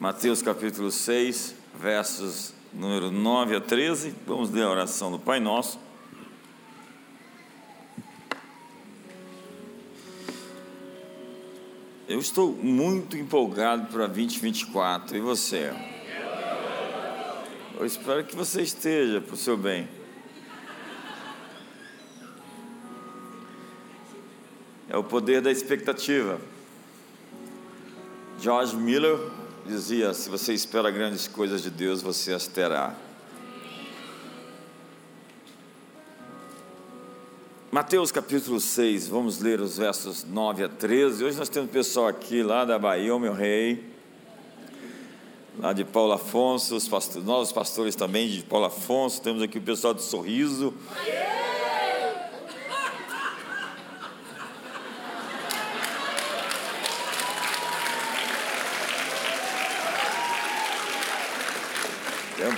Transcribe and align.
Mateus 0.00 0.40
capítulo 0.40 0.90
6, 0.90 1.54
versos 1.78 2.54
número 2.72 3.10
9 3.10 3.56
a 3.56 3.60
13. 3.60 4.14
Vamos 4.26 4.50
ler 4.50 4.62
a 4.62 4.70
oração 4.70 5.10
do 5.10 5.18
Pai 5.18 5.38
Nosso. 5.38 5.78
Eu 12.08 12.18
estou 12.18 12.50
muito 12.50 13.14
empolgado 13.18 13.88
para 13.92 14.06
2024. 14.06 15.18
E 15.18 15.20
você? 15.20 15.70
Eu 17.78 17.84
espero 17.84 18.24
que 18.24 18.34
você 18.34 18.62
esteja 18.62 19.20
para 19.20 19.34
o 19.34 19.36
seu 19.36 19.58
bem. 19.58 19.86
É 24.88 24.96
o 24.96 25.04
poder 25.04 25.42
da 25.42 25.52
expectativa. 25.52 26.40
George 28.38 28.74
Miller 28.74 29.40
dizia: 29.70 30.12
Se 30.12 30.28
você 30.28 30.52
espera 30.52 30.90
grandes 30.90 31.26
coisas 31.26 31.62
de 31.62 31.70
Deus, 31.70 32.02
você 32.02 32.34
as 32.34 32.46
terá. 32.46 32.94
Mateus 37.70 38.10
capítulo 38.10 38.58
6, 38.58 39.06
vamos 39.06 39.38
ler 39.38 39.60
os 39.60 39.78
versos 39.78 40.24
9 40.24 40.64
a 40.64 40.68
13. 40.68 41.24
Hoje 41.24 41.38
nós 41.38 41.48
temos 41.48 41.70
pessoal 41.70 42.08
aqui 42.08 42.42
lá 42.42 42.64
da 42.64 42.76
Bahia, 42.76 43.14
o 43.14 43.20
meu 43.20 43.32
rei, 43.32 43.84
lá 45.56 45.72
de 45.72 45.84
Paulo 45.84 46.12
Afonso, 46.12 46.74
os 46.74 46.88
pastores, 46.88 47.24
novos 47.24 47.52
pastores 47.52 47.94
também 47.94 48.28
de 48.28 48.42
Paulo 48.42 48.66
Afonso. 48.66 49.22
Temos 49.22 49.40
aqui 49.40 49.58
o 49.58 49.62
pessoal 49.62 49.94
do 49.94 50.02
Sorriso. 50.02 50.74
Tem 51.04 51.29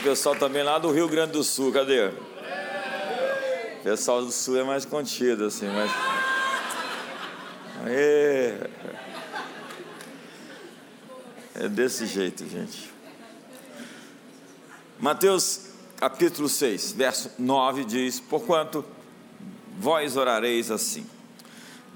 pessoal 0.02 0.34
também 0.34 0.62
lá 0.62 0.78
do 0.78 0.90
Rio 0.90 1.08
Grande 1.08 1.32
do 1.32 1.44
Sul, 1.44 1.72
cadê? 1.72 2.08
O 2.08 3.82
pessoal 3.82 4.24
do 4.24 4.30
sul 4.30 4.58
é 4.58 4.64
mais 4.64 4.84
contido, 4.84 5.46
assim, 5.46 5.66
mas. 5.66 5.90
Aê. 7.84 8.54
É 11.54 11.68
desse 11.68 12.06
jeito, 12.06 12.48
gente. 12.48 12.90
Mateus 14.98 15.72
capítulo 15.96 16.48
6, 16.48 16.92
verso 16.92 17.30
9 17.38 17.84
diz: 17.84 18.20
Porquanto 18.20 18.84
vós 19.78 20.16
orareis 20.16 20.70
assim. 20.70 21.06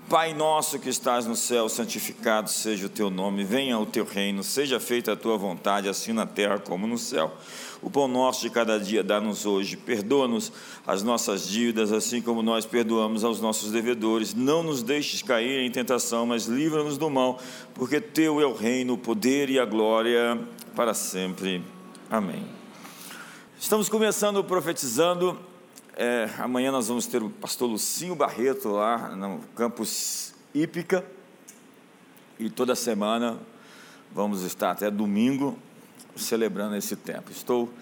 Pai 0.09 0.33
nosso 0.35 0.79
que 0.79 0.89
estás 0.89 1.27
no 1.27 1.35
céu, 1.35 1.69
santificado 1.69 2.49
seja 2.49 2.87
o 2.87 2.89
teu 2.89 3.11
nome, 3.11 3.43
venha 3.43 3.77
o 3.77 3.85
teu 3.85 4.05
reino, 4.05 4.45
seja 4.45 4.79
feita 4.79 5.13
a 5.13 5.17
tua 5.17 5.37
vontade, 5.37 5.89
assim 5.89 6.13
na 6.13 6.25
terra 6.25 6.61
como 6.61 6.87
no 6.87 6.97
céu. 6.97 7.37
O 7.83 7.91
pão 7.91 8.07
nosso 8.07 8.43
de 8.43 8.49
cada 8.49 8.79
dia 8.79 9.03
dá-nos 9.03 9.45
hoje. 9.45 9.77
Perdoa-nos 9.77 10.53
as 10.87 11.03
nossas 11.03 11.49
dívidas, 11.49 11.91
assim 11.91 12.23
como 12.23 12.41
nós 12.41 12.65
perdoamos 12.65 13.25
aos 13.25 13.41
nossos 13.41 13.73
devedores. 13.73 14.33
Não 14.33 14.63
nos 14.63 14.81
deixes 14.81 15.23
cair 15.23 15.67
em 15.67 15.71
tentação, 15.73 16.25
mas 16.25 16.47
livra-nos 16.47 16.97
do 16.97 17.11
mal, 17.11 17.41
porque 17.75 18.01
teu 18.01 18.41
é 18.41 18.47
o 18.47 18.55
reino, 18.55 18.95
o 18.95 18.99
poder 18.99 19.51
e 19.51 19.59
a 19.59 19.65
glória 19.65 20.41
para 20.77 20.95
sempre. 20.95 21.65
Amém. 22.09 22.45
Estamos 23.59 23.89
começando 23.89 24.45
profetizando. 24.45 25.37
É, 25.99 26.29
amanhã 26.41 26.71
nós 26.71 26.89
vamos 26.89 27.07
ter 27.07 27.23
o 27.23 27.31
pastor 27.31 27.71
Lucinho 27.71 28.15
Barreto 28.15 28.69
lá 28.69 29.17
no 29.17 29.41
campus 29.55 30.35
Ípica. 30.55 31.03
E 32.39 32.51
toda 32.51 32.75
semana 32.75 33.39
vamos 34.13 34.43
estar 34.43 34.73
até 34.73 34.91
domingo 34.91 35.57
celebrando 36.15 36.77
esse 36.77 36.97
tempo. 36.97 37.31
Estou 37.31 37.73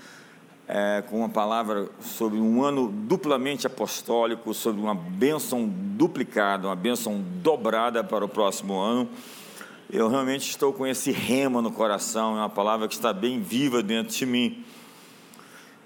é, 0.68 1.02
com 1.10 1.18
uma 1.18 1.28
palavra 1.28 1.90
sobre 2.00 2.38
um 2.38 2.62
ano 2.62 2.86
duplamente 2.86 3.66
apostólico, 3.66 4.54
sobre 4.54 4.80
uma 4.80 4.94
bênção 4.94 5.68
duplicada, 5.68 6.68
uma 6.68 6.76
bênção 6.76 7.20
dobrada 7.42 8.04
para 8.04 8.24
o 8.24 8.28
próximo 8.28 8.78
ano. 8.78 9.08
Eu 9.90 10.08
realmente 10.08 10.48
estou 10.50 10.72
com 10.72 10.86
esse 10.86 11.10
rema 11.10 11.60
no 11.60 11.72
coração, 11.72 12.36
é 12.36 12.42
uma 12.42 12.48
palavra 12.48 12.86
que 12.86 12.94
está 12.94 13.12
bem 13.12 13.40
viva 13.40 13.82
dentro 13.82 14.14
de 14.14 14.24
mim. 14.24 14.64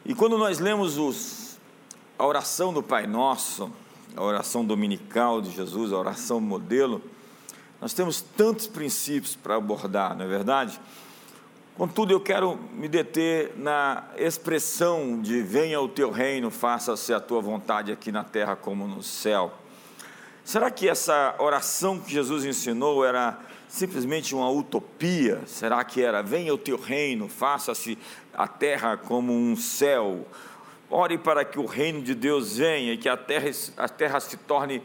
E 0.05 0.15
quando 0.15 0.37
nós 0.37 0.59
lemos 0.59 0.99
os, 0.99 1.48
a 2.19 2.27
oração 2.27 2.73
do 2.73 2.83
Pai 2.83 3.06
Nosso, 3.06 3.71
a 4.17 4.23
oração 4.23 4.65
dominical 4.65 5.41
de 5.41 5.53
Jesus, 5.53 5.93
a 5.93 5.97
oração 5.97 6.41
modelo, 6.41 7.01
nós 7.81 7.93
temos 7.93 8.21
tantos 8.21 8.67
princípios 8.67 9.37
para 9.37 9.55
abordar, 9.55 10.17
não 10.17 10.25
é 10.25 10.29
verdade? 10.29 10.81
Contudo, 11.77 12.12
eu 12.12 12.19
quero 12.19 12.59
me 12.73 12.89
deter 12.89 13.53
na 13.56 14.03
expressão 14.17 15.23
de 15.23 15.43
venha 15.43 15.81
o 15.81 15.89
teu 15.89 16.11
reino, 16.11 16.51
faça-se 16.51 17.15
a 17.15 17.21
tua 17.21 17.41
vontade 17.41 17.93
aqui 17.93 18.11
na 18.11 18.25
terra 18.25 18.56
como 18.56 18.89
no 18.89 19.00
céu. 19.00 19.53
Será 20.45 20.73
que 20.73 20.89
essa 20.89 21.37
oração 21.39 22.00
que 22.00 22.11
Jesus 22.11 22.45
ensinou 22.45 23.05
era 23.05 23.39
simplesmente 23.69 24.35
uma 24.35 24.50
utopia? 24.50 25.41
Será 25.47 25.85
que 25.85 26.03
era 26.03 26.21
venha 26.21 26.53
o 26.53 26.59
teu 26.59 26.81
reino, 26.81 27.29
faça-se 27.29 27.97
a 28.35 28.49
terra 28.49 28.97
como 28.97 29.33
um 29.33 29.55
céu? 29.55 30.27
Ore 30.91 31.19
para 31.19 31.44
que 31.44 31.59
o 31.59 31.66
reino 31.66 32.03
de 32.03 32.15
Deus 32.15 32.56
venha 32.56 32.94
e 32.94 32.99
que 32.99 33.09
a 33.09 33.16
terra, 33.16 33.50
a 33.76 33.88
terra 33.88 34.21
se 34.21 34.37
torne 34.37 34.82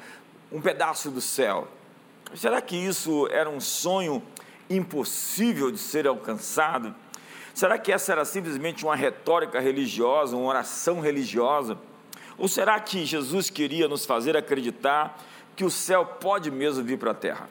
um 0.51 0.61
pedaço 0.61 1.09
do 1.09 1.21
céu. 1.21 1.67
Será 2.35 2.61
que 2.61 2.75
isso 2.75 3.27
era 3.31 3.49
um 3.49 3.59
sonho 3.59 4.21
impossível 4.69 5.71
de 5.71 5.77
ser 5.77 6.07
alcançado? 6.07 6.93
Será 7.53 7.77
que 7.77 7.91
essa 7.91 8.11
era 8.11 8.25
simplesmente 8.25 8.83
uma 8.83 8.95
retórica 8.95 9.59
religiosa, 9.59 10.35
uma 10.35 10.47
oração 10.47 10.99
religiosa? 10.99 11.77
Ou 12.37 12.47
será 12.47 12.79
que 12.79 13.05
Jesus 13.05 13.49
queria 13.49 13.87
nos 13.87 14.05
fazer 14.05 14.35
acreditar 14.35 15.19
que 15.55 15.63
o 15.63 15.69
céu 15.69 16.05
pode 16.05 16.49
mesmo 16.49 16.83
vir 16.83 16.97
para 16.97 17.11
a 17.11 17.13
terra? 17.13 17.47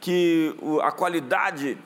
Que 0.00 0.54
a 0.82 0.90
qualidade, 0.90 1.76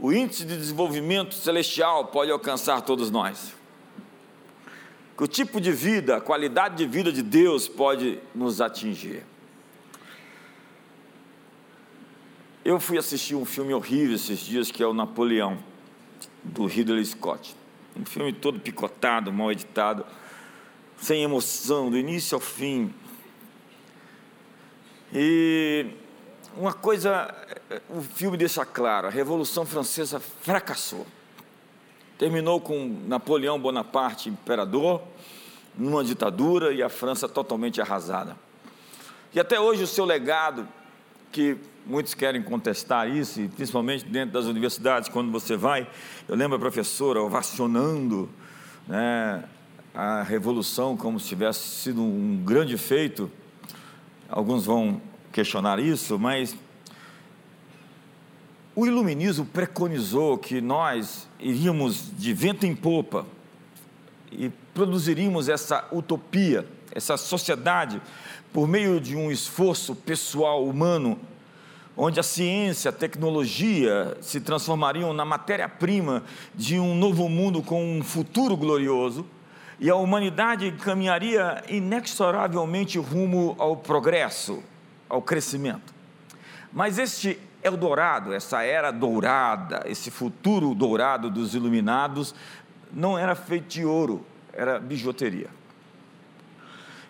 o 0.00 0.12
índice 0.12 0.44
de 0.44 0.56
desenvolvimento 0.56 1.34
celestial 1.34 2.06
pode 2.06 2.30
alcançar 2.30 2.80
todos 2.82 3.10
nós? 3.10 3.60
que 5.20 5.24
o 5.24 5.28
tipo 5.28 5.60
de 5.60 5.70
vida, 5.70 6.16
a 6.16 6.20
qualidade 6.20 6.76
de 6.76 6.86
vida 6.86 7.12
de 7.12 7.20
Deus 7.20 7.68
pode 7.68 8.18
nos 8.34 8.58
atingir. 8.58 9.22
Eu 12.64 12.80
fui 12.80 12.96
assistir 12.96 13.34
um 13.34 13.44
filme 13.44 13.74
horrível 13.74 14.16
esses 14.16 14.38
dias 14.38 14.70
que 14.70 14.82
é 14.82 14.86
o 14.86 14.94
Napoleão, 14.94 15.58
do 16.42 16.64
Ridley 16.64 17.04
Scott. 17.04 17.54
Um 17.94 18.06
filme 18.06 18.32
todo 18.32 18.58
picotado, 18.60 19.30
mal 19.30 19.52
editado, 19.52 20.06
sem 20.96 21.22
emoção, 21.22 21.90
do 21.90 21.98
início 21.98 22.34
ao 22.34 22.40
fim. 22.40 22.90
E 25.12 25.84
uma 26.56 26.72
coisa, 26.72 27.34
o 27.88 28.02
filme 28.02 28.36
deixa 28.36 28.64
claro: 28.64 29.06
a 29.06 29.10
Revolução 29.10 29.64
Francesa 29.64 30.20
fracassou. 30.20 31.06
Terminou 32.18 32.60
com 32.60 33.00
Napoleão 33.06 33.58
Bonaparte 33.58 34.28
imperador, 34.28 35.02
numa 35.76 36.04
ditadura 36.04 36.72
e 36.72 36.82
a 36.82 36.88
França 36.88 37.28
totalmente 37.28 37.80
arrasada. 37.80 38.36
E 39.32 39.40
até 39.40 39.58
hoje 39.60 39.84
o 39.84 39.86
seu 39.86 40.04
legado, 40.04 40.68
que 41.32 41.56
muitos 41.86 42.14
querem 42.14 42.42
contestar 42.42 43.08
isso, 43.08 43.40
principalmente 43.56 44.04
dentro 44.04 44.32
das 44.32 44.46
universidades, 44.46 45.08
quando 45.08 45.30
você 45.30 45.56
vai, 45.56 45.88
eu 46.28 46.36
lembro 46.36 46.56
a 46.56 46.60
professora 46.60 47.22
ovacionando 47.22 48.28
né, 48.86 49.44
a 49.94 50.22
revolução 50.22 50.96
como 50.96 51.18
se 51.18 51.28
tivesse 51.28 51.60
sido 51.60 52.02
um 52.02 52.42
grande 52.44 52.76
feito. 52.76 53.30
Alguns 54.28 54.66
vão 54.66 55.00
questionar 55.32 55.78
isso, 55.78 56.18
mas 56.18 56.56
o 58.74 58.86
iluminismo 58.86 59.44
preconizou 59.44 60.38
que 60.38 60.60
nós 60.60 61.28
iríamos 61.38 62.10
de 62.16 62.32
vento 62.32 62.64
em 62.64 62.74
popa 62.74 63.26
e 64.30 64.50
produziríamos 64.72 65.48
essa 65.48 65.86
utopia, 65.92 66.66
essa 66.92 67.16
sociedade, 67.16 68.00
por 68.52 68.66
meio 68.68 69.00
de 69.00 69.16
um 69.16 69.30
esforço 69.30 69.94
pessoal 69.94 70.64
humano, 70.64 71.18
onde 71.96 72.18
a 72.18 72.22
ciência, 72.22 72.88
a 72.88 72.92
tecnologia 72.92 74.16
se 74.20 74.40
transformariam 74.40 75.12
na 75.12 75.24
matéria-prima 75.24 76.22
de 76.54 76.78
um 76.78 76.94
novo 76.94 77.28
mundo 77.28 77.62
com 77.62 77.98
um 77.98 78.02
futuro 78.02 78.56
glorioso, 78.56 79.26
e 79.78 79.88
a 79.88 79.96
humanidade 79.96 80.70
caminharia 80.72 81.64
inexoravelmente 81.68 82.98
rumo 82.98 83.56
ao 83.58 83.76
progresso, 83.76 84.62
ao 85.10 85.20
crescimento. 85.20 85.92
Mas 86.72 86.98
este 86.98 87.38
Eldorado, 87.62 88.32
essa 88.32 88.62
era 88.62 88.90
dourada, 88.90 89.82
esse 89.84 90.10
futuro 90.10 90.74
dourado 90.74 91.28
dos 91.28 91.54
iluminados, 91.54 92.34
não 92.90 93.18
era 93.18 93.34
feito 93.34 93.68
de 93.68 93.84
ouro, 93.84 94.24
era 94.52 94.78
bijuteria. 94.78 95.48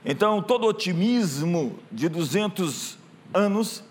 Então, 0.04 0.42
todo 0.42 0.66
otimismo 0.66 1.78
de 1.92 2.08
200 2.08 2.98
anos 3.32 3.84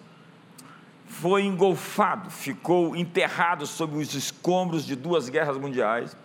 foi 1.06 1.44
engolfado, 1.44 2.30
ficou 2.30 2.96
enterrado 2.96 3.66
sob 3.66 3.98
os 3.98 4.14
escombros 4.14 4.86
de 4.86 4.96
duas 4.96 5.30
guerras 5.30 5.58
mundiais, 5.58 6.16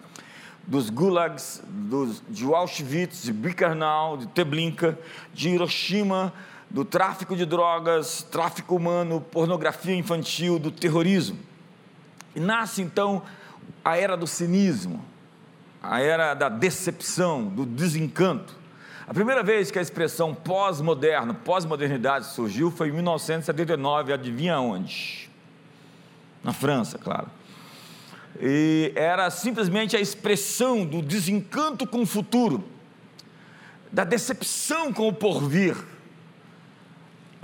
dos 0.66 0.88
gulags, 0.88 1.62
dos, 1.66 2.22
de 2.28 2.44
Auschwitz, 2.44 3.22
de 3.22 3.32
Birkenau, 3.32 4.16
de 4.16 4.26
Treblinka, 4.28 4.98
de 5.32 5.50
Hiroshima, 5.50 6.32
do 6.74 6.84
tráfico 6.84 7.36
de 7.36 7.46
drogas, 7.46 8.26
tráfico 8.32 8.74
humano, 8.74 9.20
pornografia 9.20 9.94
infantil, 9.94 10.58
do 10.58 10.72
terrorismo. 10.72 11.38
E 12.34 12.40
nasce 12.40 12.82
então 12.82 13.22
a 13.84 13.96
era 13.96 14.16
do 14.16 14.26
cinismo, 14.26 15.00
a 15.80 16.00
era 16.00 16.34
da 16.34 16.48
decepção, 16.48 17.46
do 17.46 17.64
desencanto. 17.64 18.56
A 19.06 19.14
primeira 19.14 19.40
vez 19.40 19.70
que 19.70 19.78
a 19.78 19.82
expressão 19.82 20.34
pós-moderno, 20.34 21.32
pós-modernidade 21.32 22.26
surgiu 22.26 22.72
foi 22.72 22.88
em 22.88 22.92
1979, 22.92 24.12
adivinha 24.12 24.58
onde? 24.58 25.30
Na 26.42 26.52
França, 26.52 26.98
claro. 26.98 27.28
E 28.40 28.92
era 28.96 29.30
simplesmente 29.30 29.96
a 29.96 30.00
expressão 30.00 30.84
do 30.84 31.00
desencanto 31.00 31.86
com 31.86 32.02
o 32.02 32.06
futuro, 32.06 32.64
da 33.92 34.02
decepção 34.02 34.92
com 34.92 35.06
o 35.06 35.12
porvir. 35.12 35.93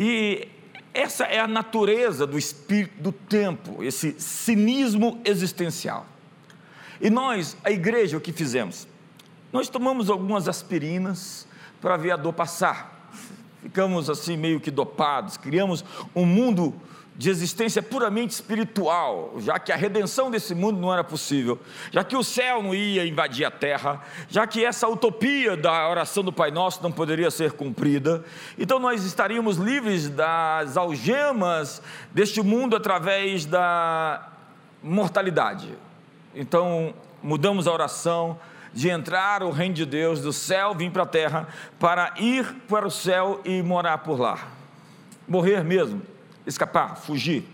E 0.03 0.49
essa 0.95 1.25
é 1.25 1.39
a 1.39 1.47
natureza 1.47 2.27
do 2.27 2.39
espírito 2.39 3.03
do 3.03 3.13
tempo, 3.13 3.85
esse 3.85 4.19
cinismo 4.19 5.21
existencial. 5.27 6.07
E 6.99 7.11
nós, 7.11 7.55
a 7.63 7.71
igreja, 7.71 8.17
o 8.17 8.21
que 8.21 8.33
fizemos? 8.33 8.89
Nós 9.53 9.69
tomamos 9.69 10.09
algumas 10.09 10.49
aspirinas, 10.49 11.47
para 11.83 11.99
ver 11.99 12.13
a 12.13 12.17
dor 12.17 12.33
passar. 12.33 13.11
Ficamos 13.63 14.09
assim 14.09 14.39
meio 14.39 14.59
que 14.59 14.71
dopados, 14.71 15.37
criamos 15.37 15.85
um 16.15 16.25
mundo 16.25 16.75
de 17.21 17.29
existência 17.29 17.83
puramente 17.83 18.31
espiritual, 18.31 19.35
já 19.41 19.59
que 19.59 19.71
a 19.71 19.77
redenção 19.77 20.31
desse 20.31 20.55
mundo 20.55 20.81
não 20.81 20.91
era 20.91 21.05
possível, 21.05 21.61
já 21.93 22.03
que 22.03 22.17
o 22.17 22.25
céu 22.25 22.63
não 22.63 22.75
ia 22.75 23.07
invadir 23.07 23.45
a 23.45 23.51
terra, 23.51 24.03
já 24.27 24.47
que 24.47 24.65
essa 24.65 24.89
utopia 24.89 25.55
da 25.55 25.87
oração 25.87 26.25
do 26.25 26.33
Pai 26.33 26.51
Nosso 26.51 26.83
não 26.83 26.91
poderia 26.91 27.31
ser 27.31 27.53
cumprida, 27.53 28.25
então 28.59 28.79
nós 28.79 29.05
estaríamos 29.05 29.59
livres 29.59 30.09
das 30.09 30.79
algemas 30.79 31.83
deste 32.11 32.41
mundo 32.41 32.75
através 32.75 33.45
da 33.45 34.27
mortalidade. 34.83 35.77
Então 36.35 36.95
mudamos 37.23 37.69
a 37.69 37.73
oração, 37.73 38.41
de 38.73 38.89
entrar 38.89 39.43
o 39.43 39.51
reino 39.51 39.75
de 39.75 39.85
Deus, 39.85 40.23
do 40.23 40.33
céu 40.33 40.75
vir 40.75 40.91
para 40.91 41.03
a 41.03 41.07
terra, 41.07 41.49
para 41.79 42.15
ir 42.17 42.47
para 42.67 42.87
o 42.87 42.91
céu 42.91 43.43
e 43.45 43.63
morar 43.63 43.99
por 43.99 44.19
lá. 44.19 44.39
Morrer 45.29 45.63
mesmo, 45.63 46.01
escapar, 46.51 46.97
fugir. 46.97 47.45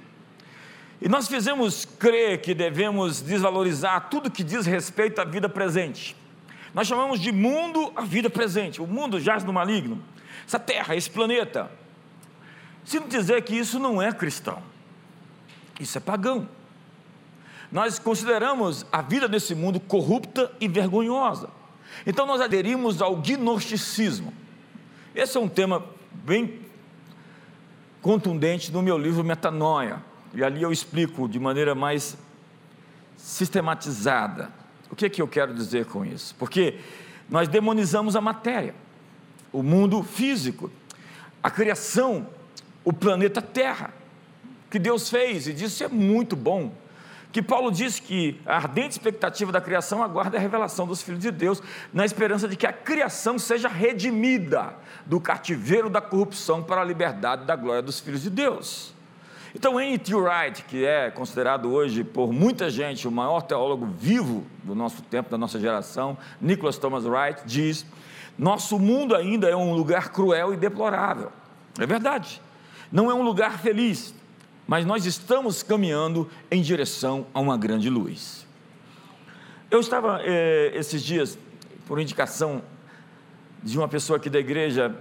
E 1.00 1.08
nós 1.08 1.28
fizemos 1.28 1.84
crer 1.84 2.40
que 2.40 2.54
devemos 2.54 3.20
desvalorizar 3.20 4.08
tudo 4.08 4.30
que 4.30 4.42
diz 4.42 4.66
respeito 4.66 5.20
à 5.20 5.24
vida 5.24 5.48
presente. 5.48 6.16
Nós 6.74 6.86
chamamos 6.86 7.20
de 7.20 7.30
mundo 7.32 7.92
a 7.94 8.02
vida 8.02 8.28
presente. 8.28 8.80
O 8.82 8.86
mundo 8.86 9.20
jaz 9.20 9.44
no 9.44 9.52
maligno. 9.52 10.02
Essa 10.46 10.58
terra, 10.58 10.96
esse 10.96 11.10
planeta. 11.10 11.70
Se 12.84 12.98
não 12.98 13.08
dizer 13.08 13.42
que 13.42 13.54
isso 13.54 13.78
não 13.78 14.00
é 14.00 14.12
cristão, 14.12 14.62
isso 15.78 15.98
é 15.98 16.00
pagão 16.00 16.48
nós 17.70 17.98
consideramos 17.98 18.86
a 18.92 19.02
vida 19.02 19.28
desse 19.28 19.54
mundo 19.54 19.80
corrupta 19.80 20.52
e 20.60 20.68
vergonhosa. 20.68 21.50
Então 22.06 22.26
nós 22.26 22.40
aderimos 22.40 23.02
ao 23.02 23.16
gnosticismo. 23.16 24.32
Esse 25.14 25.36
é 25.36 25.40
um 25.40 25.48
tema 25.48 25.84
bem 26.12 26.60
contundente 28.06 28.70
no 28.70 28.82
meu 28.82 28.96
livro 28.96 29.24
Metanoia. 29.24 30.00
E 30.32 30.44
ali 30.44 30.62
eu 30.62 30.70
explico 30.70 31.28
de 31.28 31.40
maneira 31.40 31.74
mais 31.74 32.16
sistematizada. 33.16 34.48
O 34.88 34.94
que 34.94 35.06
é 35.06 35.08
que 35.08 35.20
eu 35.20 35.26
quero 35.26 35.52
dizer 35.52 35.86
com 35.86 36.04
isso? 36.04 36.32
Porque 36.38 36.78
nós 37.28 37.48
demonizamos 37.48 38.14
a 38.14 38.20
matéria, 38.20 38.76
o 39.52 39.60
mundo 39.60 40.04
físico, 40.04 40.70
a 41.42 41.50
criação, 41.50 42.28
o 42.84 42.92
planeta 42.92 43.42
Terra, 43.42 43.92
que 44.70 44.78
Deus 44.78 45.10
fez 45.10 45.48
e 45.48 45.52
disse 45.52 45.82
é 45.82 45.88
muito 45.88 46.36
bom 46.36 46.72
que 47.36 47.42
Paulo 47.42 47.70
diz 47.70 48.00
que 48.00 48.40
a 48.46 48.56
ardente 48.56 48.92
expectativa 48.92 49.52
da 49.52 49.60
criação 49.60 50.02
aguarda 50.02 50.38
a 50.38 50.40
revelação 50.40 50.86
dos 50.86 51.02
filhos 51.02 51.20
de 51.20 51.30
Deus, 51.30 51.62
na 51.92 52.02
esperança 52.02 52.48
de 52.48 52.56
que 52.56 52.66
a 52.66 52.72
criação 52.72 53.38
seja 53.38 53.68
redimida 53.68 54.74
do 55.04 55.20
cativeiro 55.20 55.90
da 55.90 56.00
corrupção 56.00 56.62
para 56.62 56.80
a 56.80 56.84
liberdade 56.84 57.44
da 57.44 57.54
glória 57.54 57.82
dos 57.82 58.00
filhos 58.00 58.22
de 58.22 58.30
Deus. 58.30 58.94
Então, 59.54 59.78
N.T. 59.78 60.14
Wright, 60.14 60.62
que 60.62 60.86
é 60.86 61.10
considerado 61.10 61.70
hoje 61.70 62.02
por 62.02 62.32
muita 62.32 62.70
gente 62.70 63.06
o 63.06 63.10
maior 63.10 63.42
teólogo 63.42 63.84
vivo 63.84 64.46
do 64.64 64.74
nosso 64.74 65.02
tempo, 65.02 65.28
da 65.28 65.36
nossa 65.36 65.60
geração, 65.60 66.16
Nicholas 66.40 66.78
Thomas 66.78 67.04
Wright, 67.04 67.42
diz: 67.44 67.84
Nosso 68.38 68.78
mundo 68.78 69.14
ainda 69.14 69.46
é 69.46 69.54
um 69.54 69.74
lugar 69.74 70.08
cruel 70.08 70.54
e 70.54 70.56
deplorável. 70.56 71.30
É 71.78 71.84
verdade. 71.84 72.40
Não 72.90 73.10
é 73.10 73.14
um 73.14 73.20
lugar 73.20 73.58
feliz 73.58 74.14
mas 74.66 74.84
nós 74.84 75.06
estamos 75.06 75.62
caminhando 75.62 76.28
em 76.50 76.60
direção 76.60 77.26
a 77.32 77.40
uma 77.40 77.56
grande 77.56 77.88
luz. 77.88 78.46
Eu 79.70 79.80
estava 79.80 80.20
eh, 80.22 80.72
esses 80.74 81.02
dias, 81.02 81.38
por 81.86 82.00
indicação 82.00 82.62
de 83.62 83.78
uma 83.78 83.88
pessoa 83.88 84.16
aqui 84.16 84.30
da 84.30 84.38
igreja, 84.38 84.94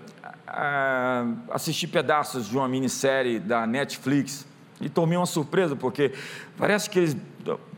a, 0.47 1.25
assisti 1.51 1.87
pedaços 1.87 2.47
de 2.47 2.57
uma 2.57 2.67
minissérie 2.67 3.39
da 3.39 3.65
Netflix 3.65 4.45
e 4.79 4.89
tomei 4.89 5.17
uma 5.17 5.25
surpresa, 5.25 5.75
porque 5.75 6.13
parece 6.57 6.89
que 6.89 6.99
eles 6.99 7.17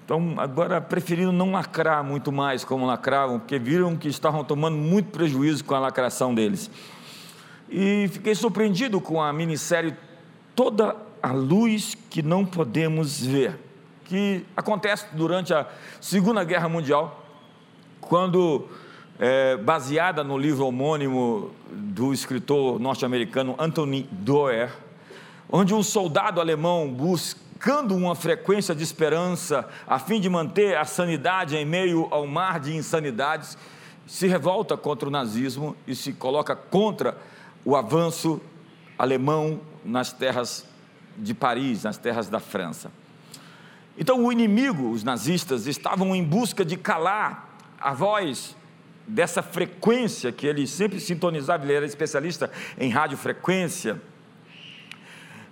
estão 0.01 0.35
agora 0.37 0.79
preferindo 0.79 1.31
não 1.31 1.51
lacrar 1.51 2.03
muito 2.03 2.31
mais 2.31 2.63
como 2.63 2.85
lacravam, 2.85 3.39
porque 3.39 3.59
viram 3.59 3.95
que 3.97 4.07
estavam 4.07 4.43
tomando 4.43 4.77
muito 4.77 5.09
prejuízo 5.09 5.63
com 5.65 5.75
a 5.75 5.79
lacração 5.79 6.33
deles. 6.33 6.69
E 7.69 8.07
fiquei 8.13 8.33
surpreendido 8.33 9.01
com 9.01 9.21
a 9.21 9.33
minissérie 9.33 9.93
toda 10.55 11.06
a 11.21 11.31
luz 11.31 11.95
que 12.09 12.21
não 12.21 12.45
podemos 12.45 13.25
ver, 13.25 13.57
que 14.05 14.45
acontece 14.55 15.05
durante 15.13 15.53
a 15.53 15.67
Segunda 15.99 16.43
Guerra 16.43 16.69
Mundial, 16.69 17.25
quando, 17.99 18.67
é, 19.19 19.57
baseada 19.57 20.23
no 20.23 20.37
livro 20.37 20.65
homônimo 20.65 21.51
do 21.69 22.13
escritor 22.13 22.79
norte-americano 22.79 23.55
Anthony 23.59 24.07
Doerr, 24.11 24.71
onde 25.49 25.73
um 25.73 25.83
soldado 25.83 26.39
alemão 26.39 26.89
buscando 26.89 27.95
uma 27.95 28.15
frequência 28.15 28.75
de 28.75 28.83
esperança 28.83 29.67
a 29.87 29.99
fim 29.99 30.19
de 30.19 30.29
manter 30.29 30.77
a 30.77 30.85
sanidade 30.85 31.55
em 31.55 31.65
meio 31.65 32.07
ao 32.11 32.27
mar 32.27 32.59
de 32.59 32.75
insanidades, 32.75 33.57
se 34.05 34.27
revolta 34.27 34.77
contra 34.77 35.09
o 35.09 35.11
nazismo 35.11 35.75
e 35.85 35.93
se 35.93 36.13
coloca 36.13 36.55
contra 36.55 37.17
o 37.65 37.75
avanço 37.75 38.39
alemão 38.97 39.59
nas 39.83 40.13
terras 40.13 40.65
de 41.17 41.33
Paris, 41.33 41.83
nas 41.83 41.97
terras 41.97 42.29
da 42.29 42.39
França. 42.39 42.91
Então, 43.97 44.23
o 44.23 44.31
inimigo, 44.31 44.91
os 44.91 45.03
nazistas, 45.03 45.65
estavam 45.65 46.15
em 46.15 46.23
busca 46.23 46.63
de 46.63 46.77
calar 46.77 47.57
a 47.79 47.93
voz 47.93 48.55
dessa 49.07 49.41
frequência 49.41 50.31
que 50.31 50.45
ele 50.45 50.67
sempre 50.67 50.99
sintonizava, 50.99 51.63
ele 51.63 51.73
era 51.73 51.85
especialista 51.85 52.51
em 52.77 52.89
radiofrequência, 52.89 53.99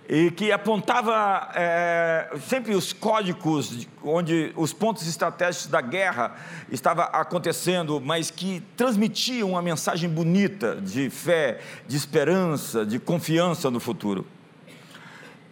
e 0.08 0.30
que 0.30 0.52
apontava 0.52 1.50
é, 1.54 2.30
sempre 2.46 2.74
os 2.74 2.92
códigos 2.92 3.88
onde 4.04 4.52
os 4.54 4.72
pontos 4.72 5.06
estratégicos 5.08 5.66
da 5.66 5.80
guerra 5.80 6.36
estavam 6.70 7.04
acontecendo, 7.12 8.00
mas 8.00 8.30
que 8.30 8.62
transmitiam 8.76 9.50
uma 9.50 9.62
mensagem 9.62 10.08
bonita 10.08 10.76
de 10.76 11.10
fé, 11.10 11.60
de 11.88 11.96
esperança, 11.96 12.86
de 12.86 13.00
confiança 13.00 13.68
no 13.68 13.80
futuro. 13.80 14.24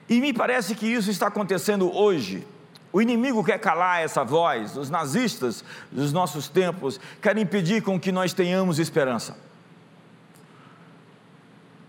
E 0.09 0.21
me 0.21 0.33
parece 0.33 0.75
que 0.75 0.87
isso 0.87 1.11
está 1.11 1.29
acontecendo 1.29 1.95
hoje. 1.95 2.47
O 2.93 3.03
inimigo 3.03 3.43
quer 3.43 3.59
calar 3.59 4.03
essa 4.03 4.23
voz, 4.23 4.77
os 4.77 4.89
nazistas 4.89 5.65
dos 5.91 6.13
nossos 6.13 6.49
tempos 6.49 7.01
querem 7.21 7.43
impedir 7.43 7.83
com 7.83 7.99
que 7.99 8.13
nós 8.13 8.33
tenhamos 8.33 8.79
esperança. 8.79 9.37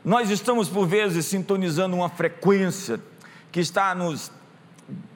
Nós 0.04 0.30
estamos, 0.30 0.70
por 0.70 0.88
vezes, 0.88 1.26
sintonizando 1.26 1.96
uma 1.96 2.10
frequência 2.10 3.00
que 3.52 3.60
está 3.60 3.94
nos 3.94 4.32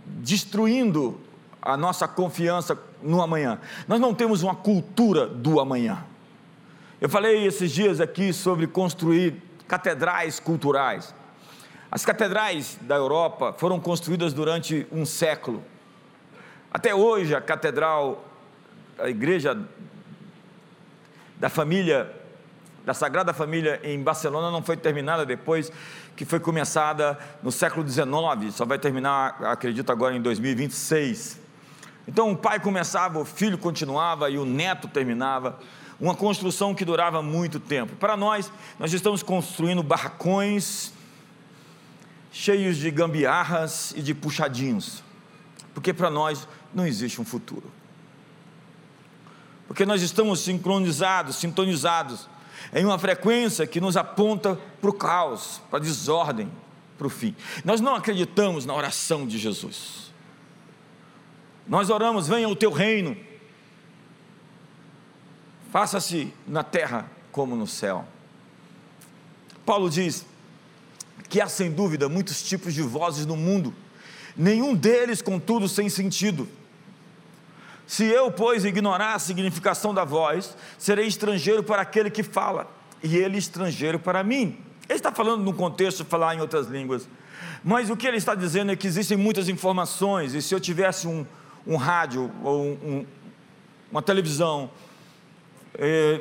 destruindo 0.06 1.20
a 1.62 1.78
nossa 1.78 2.08
confiança 2.08 2.78
no 3.02 3.22
amanhã. 3.22 3.60
Nós 3.88 4.00
não 4.00 4.14
temos 4.14 4.44
uma 4.44 4.56
cultura 4.56 5.28
do 5.28 5.60
amanhã. 5.60 6.04
Eu 7.00 7.08
falei 7.08 7.46
esses 7.46 7.72
dias 7.72 8.02
aqui 8.02 8.34
sobre 8.34 8.68
construir 8.68 9.42
catedrais 9.68 10.40
culturais. 10.40 11.14
As 11.92 12.06
catedrais 12.06 12.78
da 12.82 12.96
Europa 12.96 13.54
foram 13.58 13.80
construídas 13.80 14.32
durante 14.32 14.86
um 14.92 15.06
século. 15.06 15.64
Até 16.72 16.94
hoje, 16.94 17.34
a 17.34 17.42
catedral, 17.42 18.24
a 19.00 19.10
igreja 19.10 19.58
da 21.38 21.50
família 21.50 22.16
da 22.86 22.94
Sagrada 22.94 23.34
Família 23.34 23.80
em 23.84 24.02
Barcelona 24.02 24.50
não 24.50 24.64
foi 24.64 24.76
terminada 24.76 25.26
depois 25.26 25.72
que 26.16 26.26
foi 26.26 26.40
começada 26.40 27.20
no 27.44 27.52
século 27.52 27.88
XIX, 27.88 28.08
só 28.52 28.66
vai 28.66 28.80
terminar, 28.80 29.44
acredito, 29.44 29.92
agora 29.92 30.16
em 30.16 30.22
2026. 30.22 31.40
Então 32.08 32.32
o 32.32 32.38
pai 32.38 32.60
começava, 32.60 33.20
o 33.20 33.26
filho 33.26 33.58
continuava 33.58 34.30
e 34.30 34.38
o 34.38 34.46
neto 34.46 34.88
terminava. 34.88 35.60
Uma 36.00 36.16
construção 36.16 36.74
que 36.74 36.84
durava 36.84 37.22
muito 37.22 37.60
tempo. 37.60 37.96
Para 37.98 38.18
nós, 38.18 38.52
nós 38.80 38.92
estamos 38.92 39.22
construindo 39.22 39.84
barracões 39.84 40.94
cheios 42.32 42.78
de 42.78 42.92
gambiarras 42.92 43.94
e 43.96 44.02
de 44.02 44.14
puxadinhos, 44.14 45.04
porque 45.74 45.94
para 45.94 46.10
nós 46.10 46.48
não 46.74 46.86
existe 46.86 47.20
um 47.20 47.26
futuro. 47.26 47.72
Porque 49.68 49.86
nós 49.86 50.02
estamos 50.02 50.40
sincronizados, 50.40 51.36
sintonizados 51.36 52.28
em 52.74 52.86
uma 52.86 53.00
frequência 53.00 53.68
que 53.68 53.80
nos 53.80 53.96
aponta 53.96 54.60
para 54.82 54.90
o 54.90 54.94
caos, 54.94 55.62
para 55.70 55.80
a 55.80 55.82
desordem, 55.82 56.52
para 56.98 57.08
o 57.08 57.10
fim. 57.10 57.36
Nós 57.64 57.80
não 57.80 57.96
acreditamos 57.96 58.66
na 58.66 58.74
oração 58.74 59.26
de 59.26 59.38
Jesus. 59.38 60.12
Nós 61.68 61.90
oramos, 61.90 62.28
venha 62.28 62.50
o 62.50 62.56
teu 62.56 62.72
reino, 62.72 63.16
faça-se 65.72 66.34
na 66.48 66.64
terra 66.64 67.10
como 67.32 67.56
no 67.56 67.68
céu. 67.68 68.08
Paulo 69.66 69.88
diz 69.88 70.26
que 71.28 71.42
há 71.42 71.48
sem 71.48 71.72
dúvida 71.72 72.08
muitos 72.08 72.42
tipos 72.42 72.74
de 72.74 72.82
vozes 72.82 73.26
no 73.26 73.36
mundo, 73.36 73.74
nenhum 74.36 74.74
deles, 74.74 75.22
contudo, 75.22 75.68
sem 75.68 75.90
sentido. 75.90 76.48
Se 77.86 78.06
eu, 78.06 78.32
pois, 78.32 78.66
ignorar 78.66 79.16
a 79.16 79.20
significação 79.20 79.94
da 79.94 80.06
voz, 80.06 80.56
serei 80.78 81.08
estrangeiro 81.08 81.64
para 81.64 81.82
aquele 81.82 82.10
que 82.10 82.22
fala, 82.22 82.72
e 83.02 83.18
ele 83.18 83.38
estrangeiro 83.38 84.00
para 84.00 84.24
mim. 84.24 84.58
Ele 84.88 84.98
está 84.98 85.12
falando 85.12 85.44
num 85.44 85.54
contexto 85.54 86.04
de 86.04 86.10
falar 86.10 86.36
em 86.36 86.40
outras 86.40 86.68
línguas, 86.68 87.08
mas 87.64 87.90
o 87.90 87.98
que 87.98 88.08
ele 88.08 88.18
está 88.18 88.36
dizendo 88.36 88.72
é 88.72 88.76
que 88.76 88.88
existem 88.88 89.18
muitas 89.18 89.50
informações, 89.50 90.34
e 90.34 90.42
se 90.42 90.54
eu 90.54 90.60
tivesse 90.60 91.08
um, 91.08 91.26
um 91.66 91.76
rádio 91.76 92.32
ou 92.44 92.64
um, 92.64 93.06
uma 93.92 94.02
televisão, 94.02 94.70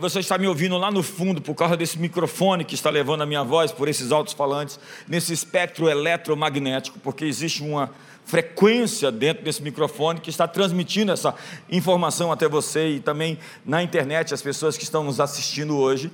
você 0.00 0.20
está 0.20 0.38
me 0.38 0.46
ouvindo 0.46 0.78
lá 0.78 0.90
no 0.90 1.02
fundo 1.02 1.42
por 1.42 1.54
causa 1.54 1.76
desse 1.76 1.98
microfone 1.98 2.64
que 2.64 2.76
está 2.76 2.90
levando 2.90 3.22
a 3.22 3.26
minha 3.26 3.42
voz 3.42 3.72
por 3.72 3.88
esses 3.88 4.12
altos 4.12 4.32
falantes, 4.32 4.78
nesse 5.08 5.32
espectro 5.32 5.88
eletromagnético, 5.88 7.00
porque 7.00 7.24
existe 7.24 7.62
uma 7.62 7.90
frequência 8.24 9.10
dentro 9.10 9.42
desse 9.42 9.62
microfone 9.62 10.20
que 10.20 10.30
está 10.30 10.46
transmitindo 10.46 11.10
essa 11.10 11.34
informação 11.70 12.30
até 12.30 12.46
você 12.46 12.88
e 12.88 13.00
também 13.00 13.38
na 13.64 13.82
internet 13.82 14.32
as 14.32 14.42
pessoas 14.42 14.76
que 14.76 14.84
estão 14.84 15.02
nos 15.02 15.18
assistindo 15.18 15.76
hoje, 15.76 16.12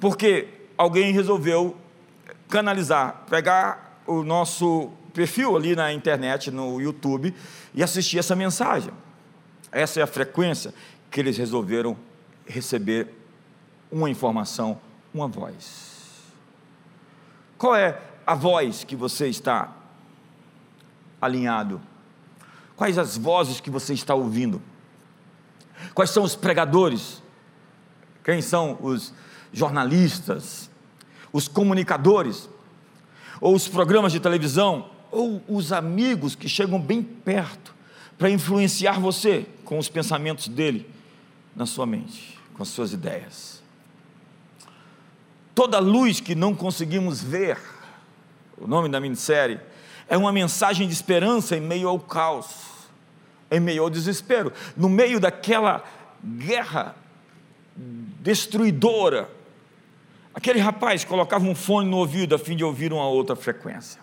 porque 0.00 0.48
alguém 0.78 1.12
resolveu 1.12 1.76
canalizar, 2.48 3.24
pegar 3.28 4.00
o 4.06 4.22
nosso 4.22 4.90
perfil 5.12 5.56
ali 5.56 5.74
na 5.76 5.92
internet, 5.92 6.50
no 6.50 6.80
YouTube 6.80 7.34
e 7.74 7.82
assistir 7.82 8.18
essa 8.18 8.36
mensagem. 8.36 8.92
Essa 9.72 10.00
é 10.00 10.02
a 10.02 10.06
frequência 10.06 10.72
que 11.10 11.20
eles 11.20 11.36
resolveram 11.36 11.96
receber 12.46 13.12
uma 13.90 14.08
informação, 14.10 14.80
uma 15.12 15.28
voz. 15.28 16.22
Qual 17.58 17.74
é 17.74 18.00
a 18.26 18.34
voz 18.34 18.84
que 18.84 18.94
você 18.94 19.28
está 19.28 19.72
alinhado? 21.20 21.80
Quais 22.76 22.98
as 22.98 23.16
vozes 23.16 23.60
que 23.60 23.70
você 23.70 23.94
está 23.94 24.14
ouvindo? 24.14 24.60
Quais 25.94 26.10
são 26.10 26.22
os 26.22 26.36
pregadores? 26.36 27.22
Quem 28.24 28.42
são 28.42 28.78
os 28.80 29.12
jornalistas? 29.52 30.70
Os 31.32 31.48
comunicadores? 31.48 32.48
Ou 33.40 33.54
os 33.54 33.68
programas 33.68 34.12
de 34.12 34.20
televisão? 34.20 34.90
Ou 35.10 35.42
os 35.48 35.72
amigos 35.72 36.34
que 36.34 36.48
chegam 36.48 36.80
bem 36.80 37.02
perto 37.02 37.74
para 38.18 38.30
influenciar 38.30 38.98
você 38.98 39.46
com 39.64 39.78
os 39.78 39.88
pensamentos 39.88 40.48
dele 40.48 40.90
na 41.54 41.66
sua 41.66 41.86
mente, 41.86 42.35
com 42.56 42.62
as 42.62 42.68
suas 42.70 42.92
ideias? 42.94 43.62
Toda 45.54 45.78
luz 45.78 46.20
que 46.20 46.34
não 46.34 46.54
conseguimos 46.54 47.22
ver, 47.22 47.58
o 48.56 48.66
nome 48.66 48.88
da 48.88 48.98
minissérie, 48.98 49.60
é 50.08 50.16
uma 50.16 50.32
mensagem 50.32 50.86
de 50.88 50.94
esperança 50.94 51.56
em 51.56 51.60
meio 51.60 51.88
ao 51.88 52.00
caos, 52.00 52.46
em 53.50 53.60
meio 53.60 53.82
ao 53.82 53.90
desespero, 53.90 54.52
no 54.76 54.88
meio 54.88 55.20
daquela 55.20 55.84
guerra 56.24 56.96
destruidora. 57.76 59.30
Aquele 60.34 60.58
rapaz 60.58 61.04
colocava 61.04 61.44
um 61.44 61.54
fone 61.54 61.90
no 61.90 61.98
ouvido 61.98 62.34
a 62.34 62.38
fim 62.38 62.56
de 62.56 62.64
ouvir 62.64 62.92
uma 62.92 63.06
outra 63.06 63.36
frequência. 63.36 64.00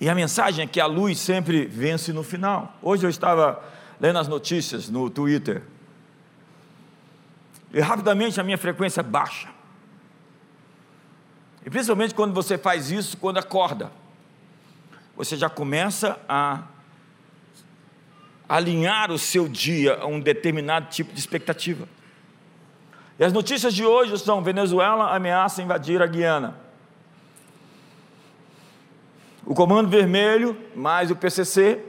E 0.00 0.08
a 0.08 0.14
mensagem 0.14 0.64
é 0.64 0.66
que 0.66 0.80
a 0.80 0.86
luz 0.86 1.18
sempre 1.18 1.66
vence 1.66 2.12
no 2.12 2.22
final. 2.22 2.74
Hoje 2.82 3.04
eu 3.04 3.10
estava 3.10 3.62
lendo 4.00 4.18
as 4.18 4.26
notícias 4.26 4.88
no 4.88 5.10
Twitter. 5.10 5.62
E 7.72 7.80
rapidamente 7.80 8.40
a 8.40 8.42
minha 8.42 8.58
frequência 8.58 9.02
baixa. 9.02 9.48
E 11.64 11.70
principalmente 11.70 12.14
quando 12.14 12.32
você 12.32 12.56
faz 12.56 12.90
isso, 12.90 13.16
quando 13.18 13.38
acorda. 13.38 13.92
Você 15.16 15.36
já 15.36 15.50
começa 15.50 16.18
a 16.28 16.62
alinhar 18.48 19.12
o 19.12 19.18
seu 19.18 19.46
dia 19.46 19.96
a 19.96 20.06
um 20.06 20.18
determinado 20.18 20.88
tipo 20.88 21.12
de 21.12 21.20
expectativa. 21.20 21.86
E 23.18 23.22
as 23.22 23.32
notícias 23.32 23.74
de 23.74 23.84
hoje 23.84 24.18
são: 24.18 24.42
Venezuela 24.42 25.14
ameaça 25.14 25.62
invadir 25.62 26.00
a 26.00 26.06
Guiana. 26.06 26.58
O 29.44 29.54
Comando 29.54 29.90
Vermelho, 29.90 30.56
mais 30.74 31.10
o 31.10 31.16
PCC, 31.16 31.84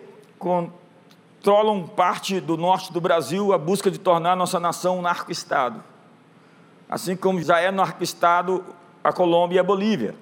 controlam 1.42 1.88
parte 1.88 2.40
do 2.40 2.56
norte 2.56 2.94
do 2.94 3.02
Brasil 3.02 3.52
a 3.52 3.58
busca 3.58 3.90
de 3.90 3.98
tornar 3.98 4.36
nossa 4.36 4.60
nação 4.60 5.00
um 5.00 5.02
narco-estado. 5.02 5.84
Assim 6.88 7.16
como 7.16 7.42
já 7.42 7.60
é 7.60 7.72
narco-estado 7.72 8.64
a 9.04 9.12
Colômbia 9.12 9.56
e 9.56 9.60
a 9.60 9.64
Bolívia. 9.64 10.14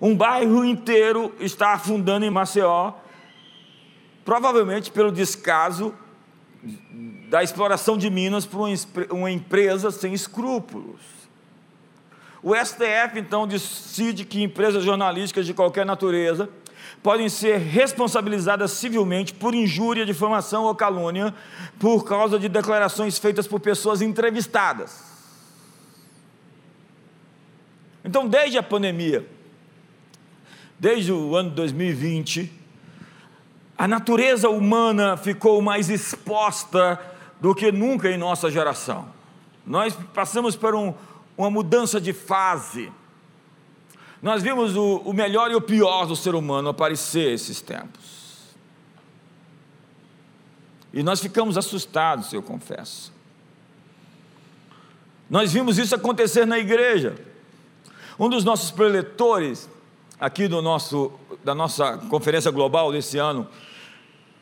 Um 0.00 0.16
bairro 0.16 0.64
inteiro 0.64 1.32
está 1.38 1.72
afundando 1.72 2.26
em 2.26 2.30
Maceió, 2.30 2.94
provavelmente 4.24 4.90
pelo 4.90 5.12
descaso 5.12 5.94
da 7.30 7.40
exploração 7.40 7.96
de 7.96 8.10
minas 8.10 8.44
por 8.44 8.68
uma 9.08 9.30
empresa 9.30 9.92
sem 9.92 10.12
escrúpulos. 10.12 11.00
O 12.42 12.56
STF 12.56 13.20
então 13.20 13.46
decide 13.46 14.24
que 14.24 14.42
empresas 14.42 14.82
jornalísticas 14.82 15.46
de 15.46 15.54
qualquer 15.54 15.86
natureza 15.86 16.50
podem 17.04 17.28
ser 17.28 17.58
responsabilizadas 17.58 18.70
civilmente 18.70 19.34
por 19.34 19.54
injúria, 19.54 20.06
difamação 20.06 20.64
ou 20.64 20.74
calúnia 20.74 21.34
por 21.78 22.02
causa 22.02 22.38
de 22.38 22.48
declarações 22.48 23.18
feitas 23.18 23.46
por 23.46 23.60
pessoas 23.60 24.00
entrevistadas. 24.00 25.04
Então, 28.02 28.26
desde 28.26 28.56
a 28.56 28.62
pandemia, 28.62 29.28
desde 30.78 31.12
o 31.12 31.36
ano 31.36 31.50
2020, 31.50 32.50
a 33.76 33.86
natureza 33.86 34.48
humana 34.48 35.18
ficou 35.18 35.60
mais 35.60 35.90
exposta 35.90 36.98
do 37.38 37.54
que 37.54 37.70
nunca 37.70 38.10
em 38.10 38.16
nossa 38.16 38.50
geração. 38.50 39.10
Nós 39.66 39.94
passamos 40.14 40.56
por 40.56 40.74
um, 40.74 40.94
uma 41.36 41.50
mudança 41.50 42.00
de 42.00 42.14
fase. 42.14 42.90
Nós 44.24 44.42
vimos 44.42 44.74
o, 44.74 45.02
o 45.04 45.12
melhor 45.12 45.50
e 45.50 45.54
o 45.54 45.60
pior 45.60 46.06
do 46.06 46.16
ser 46.16 46.34
humano 46.34 46.70
aparecer 46.70 47.34
esses 47.34 47.60
tempos. 47.60 48.54
E 50.94 51.02
nós 51.02 51.20
ficamos 51.20 51.58
assustados, 51.58 52.32
eu 52.32 52.42
confesso. 52.42 53.12
Nós 55.28 55.52
vimos 55.52 55.76
isso 55.76 55.94
acontecer 55.94 56.46
na 56.46 56.58
igreja. 56.58 57.16
Um 58.18 58.30
dos 58.30 58.44
nossos 58.44 58.70
preletores, 58.70 59.68
aqui 60.18 60.48
do 60.48 60.62
nosso, 60.62 61.12
da 61.44 61.54
nossa 61.54 61.98
conferência 62.08 62.50
global 62.50 62.90
desse 62.90 63.18
ano, 63.18 63.46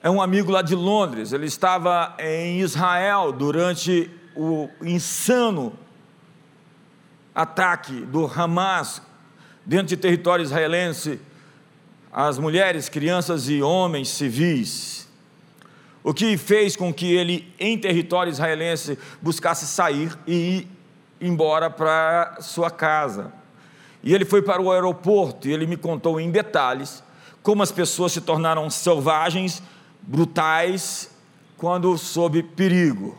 é 0.01 0.09
um 0.09 0.23
amigo 0.23 0.53
lá 0.53 0.63
de 0.63 0.77
Londres. 0.77 1.33
Ele 1.33 1.47
estava 1.47 2.15
em 2.21 2.61
Israel 2.61 3.33
durante 3.33 4.09
o 4.37 4.69
insano 4.81 5.73
ataque 7.35 8.03
do 8.03 8.27
Hamas 8.27 9.03
dentro 9.65 9.89
de 9.89 9.97
território 9.97 10.43
israelense 10.43 11.21
às 12.13 12.39
mulheres, 12.39 12.89
crianças 12.89 13.49
e 13.49 13.63
homens 13.63 14.09
civis. 14.09 15.09
O 16.05 16.13
que 16.13 16.37
fez 16.37 16.77
com 16.77 16.93
que 16.93 17.15
ele, 17.15 17.53
em 17.59 17.79
território 17.79 18.31
israelense, 18.31 18.99
buscasse 19.21 19.67
sair 19.67 20.17
e 20.27 20.33
ir 20.33 20.69
embora 21.21 21.71
para 21.71 22.39
sua 22.41 22.71
casa. 22.71 23.33
E 24.03 24.13
ele 24.13 24.25
foi 24.25 24.43
para 24.43 24.61
o 24.61 24.73
aeroporto 24.73 25.49
e 25.49 25.53
ele 25.53 25.67
me 25.67 25.77
contou 25.77 26.21
em 26.21 26.31
detalhes 26.31 27.03
como 27.43 27.63
as 27.63 27.73
pessoas 27.73 28.13
se 28.13 28.21
tornaram 28.21 28.71
selvagens, 28.71 29.63
brutais, 30.01 31.11
quando 31.57 31.97
sob 31.99 32.43
perigo. 32.43 33.17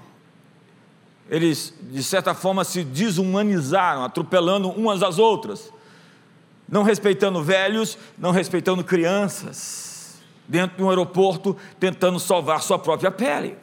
eles 1.29 1.73
de 1.81 2.03
certa 2.03 2.33
forma 2.33 2.63
se 2.63 2.83
desumanizaram, 2.83 4.03
atropelando 4.03 4.69
umas 4.69 5.01
às 5.01 5.17
outras, 5.17 5.72
não 6.67 6.83
respeitando 6.83 7.43
velhos, 7.43 7.97
não 8.17 8.31
respeitando 8.31 8.83
crianças, 8.83 10.21
dentro 10.47 10.77
de 10.77 10.83
um 10.83 10.89
aeroporto, 10.89 11.55
tentando 11.79 12.19
salvar 12.19 12.61
sua 12.61 12.79
própria 12.79 13.11
pele. 13.11 13.57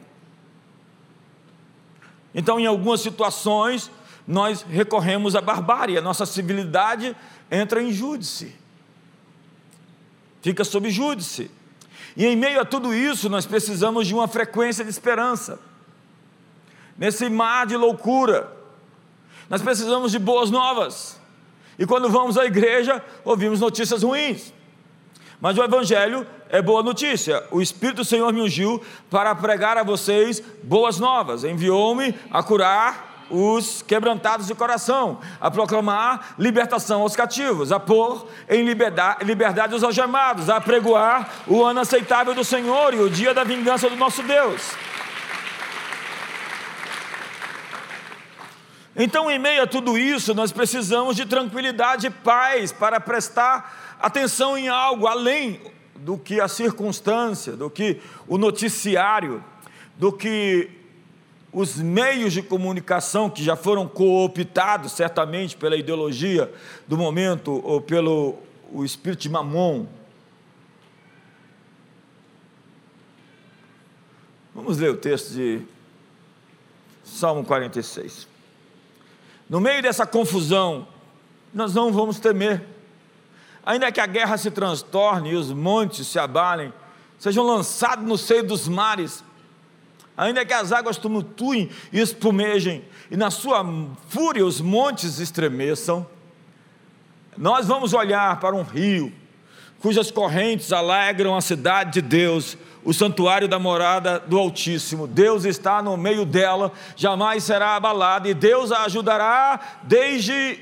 Então, 2.35 2.61
em 2.61 2.67
algumas 2.67 3.01
situações, 3.01 3.91
nós 4.27 4.63
recorremos 4.63 5.35
à 5.35 5.41
barbárie, 5.41 5.99
a 5.99 6.03
nossa 6.03 6.25
civilidade 6.25 7.17
entra 7.51 7.83
em 7.83 7.93
júdice, 7.93 8.55
fica 10.41 10.65
sob 10.65 10.89
júdice. 10.91 11.51
E 12.17 12.27
em 12.27 12.37
meio 12.37 12.61
a 12.61 12.65
tudo 12.65 12.95
isso, 12.95 13.29
nós 13.29 13.47
precisamos 13.47 14.07
de 14.07 14.15
uma 14.15 14.27
frequência 14.29 14.85
de 14.85 14.91
esperança. 14.91 15.59
Nesse 16.97 17.29
mar 17.29 17.67
de 17.67 17.77
loucura, 17.77 18.57
nós 19.49 19.63
precisamos 19.63 20.13
de 20.13 20.19
boas 20.19 20.51
novas. 20.51 21.20
E 21.79 21.87
quando 21.87 22.09
vamos 22.11 22.37
à 22.37 22.45
igreja, 22.45 23.03
ouvimos 23.25 23.61
notícias 23.61 24.03
ruins. 24.03 24.53
Mas 25.41 25.57
o 25.57 25.63
Evangelho 25.63 26.27
é 26.51 26.61
boa 26.61 26.83
notícia. 26.83 27.43
O 27.51 27.63
Espírito 27.63 27.97
do 27.97 28.05
Senhor 28.05 28.33
me 28.33 28.43
ungiu 28.43 28.83
para 29.09 29.35
pregar 29.35 29.79
a 29.79 29.83
vocês 29.83 30.43
boas 30.63 30.99
novas. 30.99 31.45
Enviou-me 31.45 32.15
a 32.31 32.43
curar 32.43 33.11
os 33.31 33.81
quebrantados 33.83 34.49
de 34.49 34.55
coração, 34.55 35.21
a 35.41 35.51
proclamar 35.51 36.35
libertação 36.39 37.03
aos 37.03 37.15
cativos, 37.15 37.71
a 37.71 37.79
pôr 37.79 38.27
em 38.49 38.65
liberdade, 38.65 39.25
liberdade 39.25 39.75
os 39.75 39.85
algemados, 39.85 40.51
a 40.51 40.61
pregoar 40.61 41.31
o 41.47 41.65
ano 41.65 41.81
aceitável 41.81 42.35
do 42.35 42.45
Senhor 42.45 42.93
e 42.93 42.99
o 42.99 43.09
dia 43.09 43.33
da 43.33 43.45
vingança 43.45 43.89
do 43.89 43.97
nosso 43.97 44.23
Deus. 44.25 44.73
Então, 48.95 49.31
em 49.31 49.39
meio 49.39 49.63
a 49.63 49.67
tudo 49.67 49.97
isso, 49.97 50.35
nós 50.35 50.51
precisamos 50.51 51.15
de 51.17 51.25
tranquilidade 51.25 52.09
e 52.09 52.11
paz 52.11 52.73
para 52.73 52.99
prestar 53.01 53.99
atenção 54.01 54.59
em 54.59 54.69
algo 54.69 55.07
além 55.07 55.61
do 55.95 56.19
que 56.19 56.41
a 56.41 56.49
circunstância, 56.49 57.53
do 57.53 57.71
que 57.71 58.01
o 58.27 58.37
noticiário, 58.37 59.45
do 59.97 60.13
que 60.13 60.71
os 61.53 61.77
meios 61.77 62.33
de 62.33 62.43
comunicação 62.43 63.29
que 63.29 63.43
já 63.43 63.57
foram 63.57 63.87
cooptados 63.87 64.93
certamente 64.93 65.57
pela 65.57 65.77
ideologia 65.77 66.53
do 66.87 66.97
momento 66.97 67.61
ou 67.65 67.81
pelo 67.81 68.39
o 68.73 68.85
espírito 68.85 69.21
de 69.21 69.29
Mamon. 69.29 69.87
Vamos 74.55 74.79
ler 74.79 74.91
o 74.91 74.97
texto 74.97 75.33
de 75.33 75.63
Salmo 77.05 77.45
46. 77.45 78.29
No 79.51 79.61
meio 79.61 79.83
dessa 79.83 80.07
confusão, 80.07 80.87
nós 81.53 81.75
não 81.75 81.93
vamos 81.93 82.21
temer. 82.21 82.65
Ainda 83.67 83.91
que 83.91 84.01
a 84.01 84.07
guerra 84.07 84.39
se 84.39 84.49
transtorne 84.49 85.31
e 85.31 85.35
os 85.35 85.53
montes 85.53 86.07
se 86.07 86.21
abalem, 86.21 86.73
sejam 87.19 87.45
lançados 87.45 88.07
no 88.07 88.17
seio 88.17 88.45
dos 88.45 88.69
mares, 88.69 89.25
ainda 90.17 90.47
que 90.47 90.53
as 90.53 90.71
águas 90.71 90.97
tumultuem 90.97 91.69
e 91.93 91.99
espumejem, 91.99 92.85
e 93.11 93.17
na 93.17 93.29
sua 93.29 93.67
fúria 94.09 94.47
os 94.47 94.61
montes 94.61 95.19
estremeçam, 95.19 96.07
nós 97.37 97.67
vamos 97.67 97.93
olhar 97.93 98.39
para 98.39 98.55
um 98.55 98.63
rio, 98.63 99.13
cujas 99.81 100.13
correntes 100.13 100.73
alegram 100.73 101.37
a 101.37 101.41
cidade 101.41 101.95
de 101.95 102.03
Deus, 102.03 102.57
o 102.85 102.95
santuário 102.95 103.47
da 103.47 103.59
morada 103.59 104.19
do 104.19 104.39
Altíssimo. 104.39 105.07
Deus 105.07 105.45
está 105.45 105.83
no 105.83 105.97
meio 105.97 106.25
dela, 106.25 106.73
jamais 106.97 107.45
será 107.45 107.77
abalada, 107.77 108.29
e 108.29 108.35
Deus 108.35 108.73
a 108.73 108.85
ajudará 108.85 109.61
desde 109.83 110.59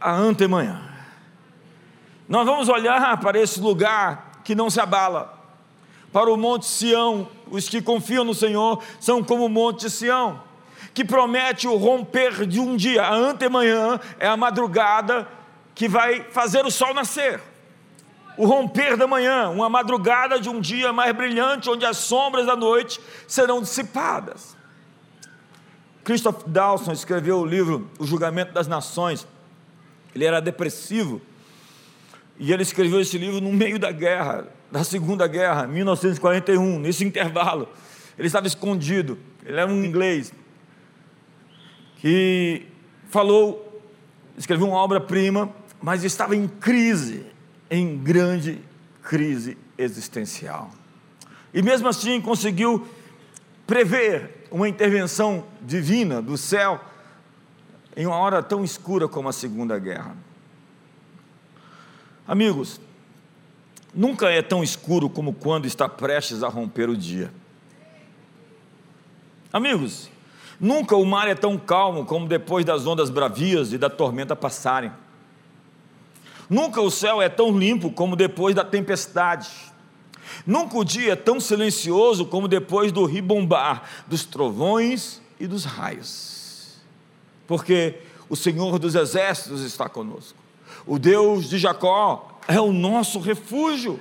a 0.00 0.12
antemanhã. 0.12 0.80
Nós 2.28 2.46
vamos 2.46 2.68
olhar 2.68 3.18
para 3.18 3.40
esse 3.40 3.60
lugar 3.60 4.40
que 4.44 4.54
não 4.54 4.70
se 4.70 4.80
abala, 4.80 5.38
para 6.12 6.30
o 6.30 6.36
Monte 6.36 6.66
Sião, 6.66 7.28
os 7.50 7.68
que 7.68 7.80
confiam 7.80 8.24
no 8.24 8.34
Senhor 8.34 8.82
são 8.98 9.22
como 9.22 9.46
o 9.46 9.48
Monte 9.48 9.88
Sião, 9.88 10.42
que 10.92 11.04
promete 11.04 11.68
o 11.68 11.76
romper 11.76 12.46
de 12.46 12.58
um 12.58 12.76
dia. 12.76 13.02
A 13.04 13.14
antemanhã 13.14 14.00
é 14.18 14.26
a 14.26 14.36
madrugada 14.36 15.26
que 15.74 15.88
vai 15.88 16.22
fazer 16.30 16.64
o 16.64 16.70
sol 16.70 16.92
nascer. 16.92 17.40
O 18.40 18.46
romper 18.46 18.96
da 18.96 19.06
manhã, 19.06 19.50
uma 19.50 19.68
madrugada 19.68 20.40
de 20.40 20.48
um 20.48 20.62
dia 20.62 20.94
mais 20.94 21.14
brilhante, 21.14 21.68
onde 21.68 21.84
as 21.84 21.98
sombras 21.98 22.46
da 22.46 22.56
noite 22.56 22.98
serão 23.28 23.60
dissipadas. 23.60 24.56
Christoph 26.02 26.44
Dawson 26.46 26.92
escreveu 26.92 27.40
o 27.40 27.44
livro 27.44 27.90
O 27.98 28.06
Julgamento 28.06 28.54
das 28.54 28.66
Nações. 28.66 29.28
Ele 30.14 30.24
era 30.24 30.40
depressivo 30.40 31.20
e 32.38 32.50
ele 32.50 32.62
escreveu 32.62 32.98
esse 33.02 33.18
livro 33.18 33.42
no 33.42 33.52
meio 33.52 33.78
da 33.78 33.92
guerra 33.92 34.48
da 34.72 34.84
Segunda 34.84 35.26
Guerra, 35.26 35.66
1941, 35.66 36.78
nesse 36.78 37.04
intervalo. 37.04 37.68
Ele 38.16 38.26
estava 38.26 38.46
escondido, 38.46 39.18
ele 39.44 39.60
era 39.60 39.70
um 39.70 39.84
inglês 39.84 40.32
que 41.96 42.66
falou, 43.10 43.82
escreveu 44.38 44.66
uma 44.66 44.78
obra-prima, 44.78 45.54
mas 45.82 46.04
estava 46.04 46.34
em 46.34 46.48
crise, 46.48 47.26
em 47.70 47.96
grande 47.96 48.60
crise 49.02 49.56
existencial. 49.78 50.70
E 51.54 51.62
mesmo 51.62 51.88
assim 51.88 52.20
conseguiu 52.20 52.86
prever 53.66 54.46
uma 54.50 54.68
intervenção 54.68 55.44
divina 55.62 56.20
do 56.20 56.36
céu 56.36 56.80
em 57.96 58.06
uma 58.06 58.16
hora 58.16 58.42
tão 58.42 58.64
escura 58.64 59.08
como 59.08 59.28
a 59.28 59.32
Segunda 59.32 59.78
Guerra. 59.78 60.16
Amigos, 62.26 62.80
Nunca 63.94 64.30
é 64.30 64.40
tão 64.40 64.62
escuro 64.62 65.08
como 65.08 65.32
quando 65.32 65.66
está 65.66 65.88
prestes 65.88 66.42
a 66.42 66.48
romper 66.48 66.88
o 66.88 66.96
dia. 66.96 67.32
Amigos, 69.52 70.08
nunca 70.60 70.94
o 70.94 71.04
mar 71.04 71.26
é 71.26 71.34
tão 71.34 71.58
calmo 71.58 72.04
como 72.06 72.28
depois 72.28 72.64
das 72.64 72.86
ondas 72.86 73.10
bravias 73.10 73.72
e 73.72 73.78
da 73.78 73.90
tormenta 73.90 74.36
passarem. 74.36 74.92
Nunca 76.50 76.80
o 76.80 76.90
céu 76.90 77.22
é 77.22 77.28
tão 77.28 77.56
limpo 77.56 77.92
como 77.92 78.16
depois 78.16 78.56
da 78.56 78.64
tempestade. 78.64 79.48
Nunca 80.44 80.76
o 80.76 80.84
dia 80.84 81.12
é 81.12 81.16
tão 81.16 81.38
silencioso 81.38 82.26
como 82.26 82.48
depois 82.48 82.90
do 82.90 83.04
ribombar 83.04 83.84
dos 84.08 84.24
trovões 84.24 85.22
e 85.38 85.46
dos 85.46 85.64
raios. 85.64 86.76
Porque 87.46 87.94
o 88.28 88.34
Senhor 88.34 88.80
dos 88.80 88.96
exércitos 88.96 89.62
está 89.62 89.88
conosco. 89.88 90.36
O 90.84 90.98
Deus 90.98 91.48
de 91.48 91.56
Jacó 91.56 92.40
é 92.48 92.60
o 92.60 92.72
nosso 92.72 93.20
refúgio. 93.20 94.00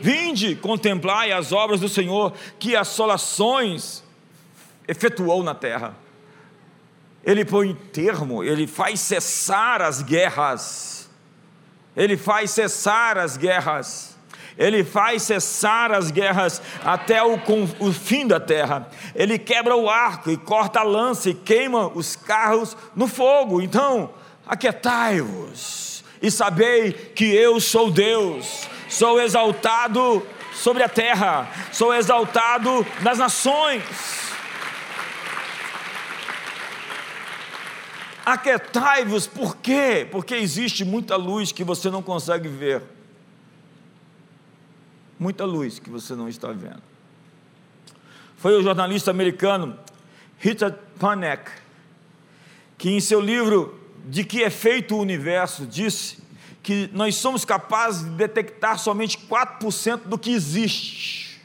Vinde, 0.00 0.56
contemplai 0.56 1.30
as 1.30 1.52
obras 1.52 1.78
do 1.78 1.88
Senhor, 1.88 2.32
que 2.58 2.74
assolações 2.74 4.02
efetuou 4.88 5.44
na 5.44 5.54
terra. 5.54 5.94
Ele 7.22 7.44
põe 7.44 7.72
termo, 7.92 8.42
ele 8.42 8.66
faz 8.66 9.00
cessar 9.00 9.80
as 9.80 10.02
guerras. 10.02 11.03
Ele 11.96 12.16
faz 12.16 12.50
cessar 12.50 13.18
as 13.18 13.36
guerras. 13.36 14.14
Ele 14.56 14.84
faz 14.84 15.22
cessar 15.22 15.92
as 15.92 16.10
guerras 16.10 16.62
até 16.84 17.22
o, 17.22 17.38
o, 17.80 17.92
fim 17.92 18.26
da 18.26 18.38
terra. 18.38 18.88
Ele 19.14 19.38
quebra 19.38 19.76
o 19.76 19.90
arco 19.90 20.30
e 20.30 20.36
corta 20.36 20.80
a 20.80 20.84
lança 20.84 21.30
e 21.30 21.34
queima 21.34 21.88
os 21.88 22.14
carros 22.14 22.76
no 22.94 23.08
fogo. 23.08 23.60
Então, 23.60 24.10
aquietai-vos 24.46 26.04
e 26.22 26.30
sabei 26.30 26.92
que 26.92 27.24
eu 27.34 27.60
sou 27.60 27.90
Deus, 27.90 28.68
sou 28.88 29.20
exaltado 29.20 30.24
sobre 30.52 30.82
a 30.82 30.88
terra, 30.88 31.48
sou 31.72 31.92
exaltado 31.92 32.86
nas 33.02 33.18
nações. 33.18 33.82
Aquetai-vos, 38.24 39.26
por 39.26 39.56
quê? 39.56 40.06
Porque 40.10 40.34
existe 40.34 40.84
muita 40.84 41.16
luz 41.16 41.52
que 41.52 41.62
você 41.62 41.90
não 41.90 42.02
consegue 42.02 42.48
ver. 42.48 42.82
Muita 45.18 45.44
luz 45.44 45.78
que 45.78 45.90
você 45.90 46.14
não 46.14 46.28
está 46.28 46.48
vendo. 46.52 46.82
Foi 48.36 48.54
o 48.58 48.62
jornalista 48.62 49.10
americano 49.10 49.78
Richard 50.38 50.78
Panek 50.98 51.50
que, 52.76 52.90
em 52.90 53.00
seu 53.00 53.20
livro 53.20 53.80
de 54.06 54.24
que 54.24 54.42
é 54.42 54.50
feito 54.50 54.94
o 54.94 55.00
universo, 55.00 55.66
disse 55.66 56.22
que 56.62 56.88
nós 56.92 57.14
somos 57.16 57.44
capazes 57.44 58.04
de 58.04 58.10
detectar 58.10 58.78
somente 58.78 59.18
4% 59.18 60.02
do 60.04 60.18
que 60.18 60.32
existe. 60.32 61.40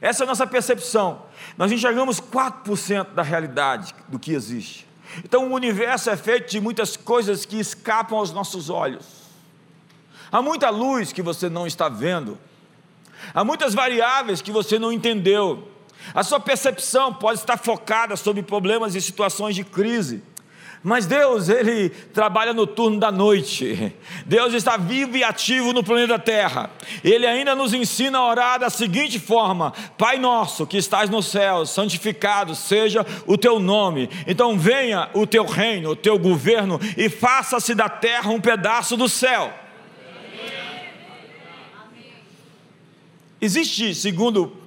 Essa 0.00 0.22
é 0.22 0.24
a 0.24 0.26
nossa 0.28 0.46
percepção. 0.46 1.22
Nós 1.56 1.72
enxergamos 1.72 2.20
4% 2.20 3.14
da 3.14 3.22
realidade 3.22 3.94
do 4.08 4.18
que 4.18 4.32
existe. 4.32 4.85
Então 5.24 5.48
o 5.48 5.54
universo 5.54 6.10
é 6.10 6.16
feito 6.16 6.50
de 6.50 6.60
muitas 6.60 6.96
coisas 6.96 7.44
que 7.44 7.58
escapam 7.58 8.18
aos 8.18 8.32
nossos 8.32 8.68
olhos. 8.70 9.26
Há 10.30 10.42
muita 10.42 10.70
luz 10.70 11.12
que 11.12 11.22
você 11.22 11.48
não 11.48 11.66
está 11.66 11.88
vendo. 11.88 12.38
Há 13.32 13.44
muitas 13.44 13.74
variáveis 13.74 14.42
que 14.42 14.50
você 14.50 14.78
não 14.78 14.92
entendeu. 14.92 15.70
A 16.14 16.22
sua 16.22 16.38
percepção 16.38 17.12
pode 17.12 17.40
estar 17.40 17.56
focada 17.56 18.16
sobre 18.16 18.42
problemas 18.42 18.94
e 18.94 19.00
situações 19.00 19.54
de 19.54 19.64
crise. 19.64 20.22
Mas 20.82 21.06
Deus, 21.06 21.48
Ele 21.48 21.88
trabalha 21.88 22.52
no 22.52 22.66
turno 22.66 23.00
da 23.00 23.10
noite. 23.10 23.92
Deus 24.24 24.54
está 24.54 24.76
vivo 24.76 25.16
e 25.16 25.24
ativo 25.24 25.72
no 25.72 25.82
planeta 25.82 26.18
Terra. 26.18 26.70
Ele 27.02 27.26
ainda 27.26 27.54
nos 27.54 27.74
ensina 27.74 28.18
a 28.18 28.28
orar 28.28 28.60
da 28.60 28.70
seguinte 28.70 29.18
forma: 29.18 29.72
Pai 29.98 30.18
nosso 30.18 30.66
que 30.66 30.76
estás 30.76 31.10
no 31.10 31.22
céu, 31.22 31.66
santificado 31.66 32.54
seja 32.54 33.04
o 33.26 33.36
teu 33.36 33.58
nome. 33.58 34.08
Então 34.26 34.58
venha 34.58 35.08
o 35.14 35.26
teu 35.26 35.44
reino, 35.44 35.90
o 35.90 35.96
teu 35.96 36.18
governo 36.18 36.78
e 36.96 37.08
faça-se 37.08 37.74
da 37.74 37.88
terra 37.88 38.30
um 38.30 38.40
pedaço 38.40 38.96
do 38.96 39.08
céu. 39.08 39.52
Existe, 43.40 43.94
segundo 43.94 44.65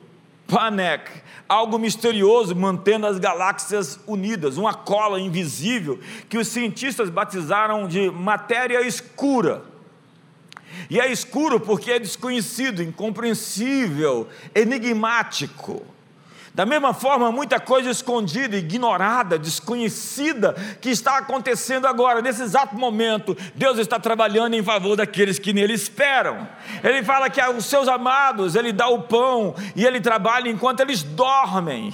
Panek, 0.50 1.10
algo 1.48 1.78
misterioso 1.78 2.56
mantendo 2.56 3.06
as 3.06 3.20
galáxias 3.20 4.00
unidas, 4.08 4.58
uma 4.58 4.74
cola 4.74 5.20
invisível 5.20 6.00
que 6.28 6.38
os 6.38 6.48
cientistas 6.48 7.10
batizaram 7.10 7.88
de 7.88 8.10
matéria 8.10 8.82
escura. 8.86 9.64
E 10.90 11.00
é 11.00 11.12
escuro 11.12 11.60
porque 11.60 11.92
é 11.92 12.00
desconhecido, 12.00 12.82
incompreensível, 12.82 14.28
enigmático. 14.56 15.86
Da 16.60 16.66
mesma 16.66 16.94
forma, 16.94 17.32
muita 17.32 17.58
coisa 17.58 17.90
escondida, 17.90 18.58
ignorada, 18.58 19.40
desconhecida, 19.40 20.54
que 20.82 20.90
está 20.90 21.18
acontecendo 21.18 21.88
agora, 21.88 22.22
nesse 22.22 22.44
exato 22.44 22.76
momento, 22.76 23.34
Deus 23.56 23.78
está 23.78 23.98
trabalhando 23.98 24.56
em 24.56 24.62
favor 24.62 24.98
daqueles 24.98 25.40
que 25.40 25.54
nele 25.54 25.72
esperam. 25.72 26.46
Ele 26.84 27.02
fala 27.02 27.30
que 27.30 27.40
aos 27.40 27.64
seus 27.64 27.88
amados, 27.88 28.56
Ele 28.56 28.74
dá 28.74 28.90
o 28.90 29.04
pão 29.04 29.56
e 29.74 29.86
Ele 29.86 30.02
trabalha 30.02 30.50
enquanto 30.50 30.82
eles 30.82 31.02
dormem. 31.02 31.94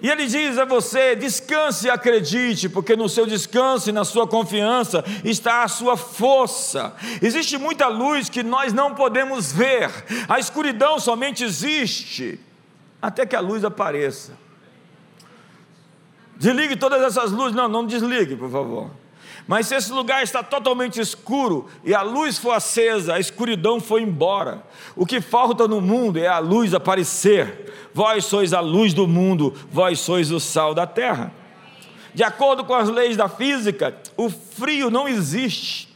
E 0.00 0.08
ele 0.08 0.24
diz 0.24 0.56
a 0.56 0.64
você: 0.64 1.14
descanse 1.14 1.88
e 1.88 1.90
acredite, 1.90 2.66
porque 2.66 2.96
no 2.96 3.10
seu 3.10 3.26
descanso 3.26 3.90
e 3.90 3.92
na 3.92 4.06
sua 4.06 4.26
confiança 4.26 5.04
está 5.22 5.64
a 5.64 5.68
sua 5.68 5.98
força. 5.98 6.94
Existe 7.20 7.58
muita 7.58 7.88
luz 7.88 8.30
que 8.30 8.42
nós 8.42 8.72
não 8.72 8.94
podemos 8.94 9.52
ver, 9.52 9.90
a 10.30 10.38
escuridão 10.38 10.98
somente 10.98 11.44
existe 11.44 12.40
até 13.00 13.24
que 13.24 13.36
a 13.36 13.40
luz 13.40 13.64
apareça. 13.64 14.32
Desligue 16.36 16.76
todas 16.76 17.02
essas 17.02 17.32
luzes. 17.32 17.54
Não, 17.54 17.68
não 17.68 17.86
desligue, 17.86 18.36
por 18.36 18.50
favor. 18.50 18.90
Mas 19.46 19.66
se 19.66 19.74
esse 19.74 19.90
lugar 19.90 20.22
está 20.22 20.42
totalmente 20.42 21.00
escuro 21.00 21.66
e 21.82 21.94
a 21.94 22.02
luz 22.02 22.36
for 22.36 22.52
acesa, 22.52 23.14
a 23.14 23.20
escuridão 23.20 23.80
foi 23.80 24.02
embora. 24.02 24.62
O 24.94 25.06
que 25.06 25.22
falta 25.22 25.66
no 25.66 25.80
mundo 25.80 26.18
é 26.18 26.26
a 26.26 26.38
luz 26.38 26.74
aparecer. 26.74 27.88
Vós 27.94 28.26
sois 28.26 28.52
a 28.52 28.60
luz 28.60 28.92
do 28.92 29.08
mundo, 29.08 29.54
vós 29.70 30.00
sois 30.00 30.30
o 30.30 30.38
sal 30.38 30.74
da 30.74 30.86
terra. 30.86 31.32
De 32.12 32.22
acordo 32.22 32.62
com 32.64 32.74
as 32.74 32.88
leis 32.88 33.16
da 33.16 33.28
física, 33.28 33.96
o 34.16 34.28
frio 34.28 34.90
não 34.90 35.08
existe. 35.08 35.88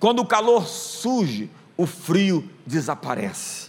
Quando 0.00 0.20
o 0.20 0.26
calor 0.26 0.66
surge, 0.66 1.50
o 1.76 1.86
frio 1.86 2.48
desaparece. 2.66 3.63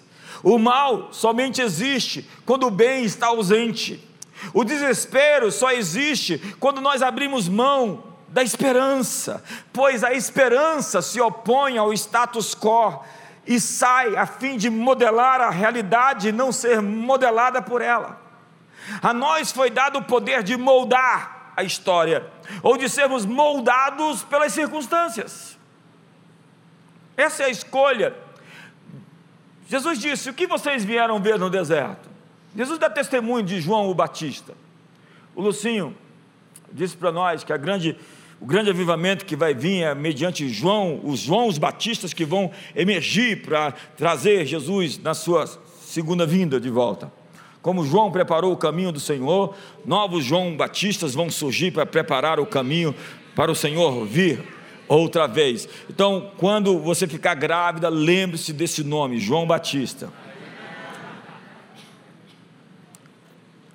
O 0.45 0.59
mal 0.59 1.11
somente 1.11 1.59
existe 1.59 2.29
quando 2.45 2.67
o 2.67 2.71
bem 2.71 3.03
está 3.03 3.25
ausente. 3.25 4.07
O 4.53 4.63
desespero 4.63 5.51
só 5.51 5.71
existe 5.71 6.37
quando 6.59 6.79
nós 6.79 7.01
abrimos 7.01 7.49
mão 7.49 8.03
da 8.27 8.43
esperança, 8.43 9.43
pois 9.73 10.03
a 10.03 10.13
esperança 10.13 11.01
se 11.01 11.19
opõe 11.19 11.79
ao 11.79 11.91
status 11.93 12.53
quo 12.53 13.03
e 13.47 13.59
sai 13.59 14.15
a 14.15 14.27
fim 14.27 14.55
de 14.55 14.69
modelar 14.69 15.41
a 15.41 15.49
realidade 15.49 16.27
e 16.27 16.31
não 16.31 16.51
ser 16.51 16.79
modelada 16.79 17.59
por 17.59 17.81
ela. 17.81 18.21
A 19.01 19.11
nós 19.11 19.51
foi 19.51 19.71
dado 19.71 19.97
o 19.97 20.03
poder 20.03 20.43
de 20.43 20.55
moldar 20.55 21.53
a 21.57 21.63
história, 21.63 22.29
ou 22.61 22.77
de 22.77 22.87
sermos 22.87 23.25
moldados 23.25 24.21
pelas 24.21 24.53
circunstâncias. 24.53 25.57
Essa 27.17 27.43
é 27.43 27.45
a 27.47 27.49
escolha 27.49 28.24
Jesus 29.67 29.99
disse: 29.99 30.29
O 30.29 30.33
que 30.33 30.47
vocês 30.47 30.83
vieram 30.83 31.19
ver 31.19 31.39
no 31.39 31.49
deserto? 31.49 32.09
Jesus 32.55 32.79
dá 32.79 32.89
testemunho 32.89 33.43
de 33.43 33.59
João 33.59 33.89
o 33.89 33.95
Batista. 33.95 34.53
O 35.35 35.41
Lucinho 35.41 35.95
disse 36.71 36.95
para 36.95 37.11
nós 37.11 37.43
que 37.43 37.55
grande, 37.57 37.97
o 38.39 38.45
grande 38.45 38.69
avivamento 38.69 39.25
que 39.25 39.35
vai 39.35 39.53
vir 39.53 39.83
é 39.83 39.93
mediante 39.93 40.47
João, 40.47 41.01
os 41.03 41.19
Joãos 41.19 41.57
Batistas 41.57 42.13
que 42.13 42.23
vão 42.23 42.51
emergir 42.75 43.41
para 43.41 43.71
trazer 43.97 44.45
Jesus 44.45 44.97
na 44.97 45.13
sua 45.13 45.45
segunda 45.81 46.25
vinda 46.25 46.59
de 46.59 46.69
volta. 46.69 47.11
Como 47.61 47.85
João 47.85 48.11
preparou 48.11 48.53
o 48.53 48.57
caminho 48.57 48.91
do 48.91 48.99
Senhor, 48.99 49.55
novos 49.83 50.23
João 50.23 50.55
Batistas 50.55 51.13
vão 51.13 51.29
surgir 51.29 51.71
para 51.71 51.85
preparar 51.85 52.39
o 52.39 52.45
caminho 52.45 52.93
para 53.35 53.51
o 53.51 53.55
Senhor 53.55 54.05
vir 54.05 54.41
outra 54.87 55.27
vez. 55.27 55.67
Então, 55.89 56.31
quando 56.37 56.79
você 56.79 57.07
ficar 57.07 57.33
grávida, 57.35 57.89
lembre-se 57.89 58.53
desse 58.53 58.83
nome, 58.83 59.19
João 59.19 59.45
Batista. 59.45 60.11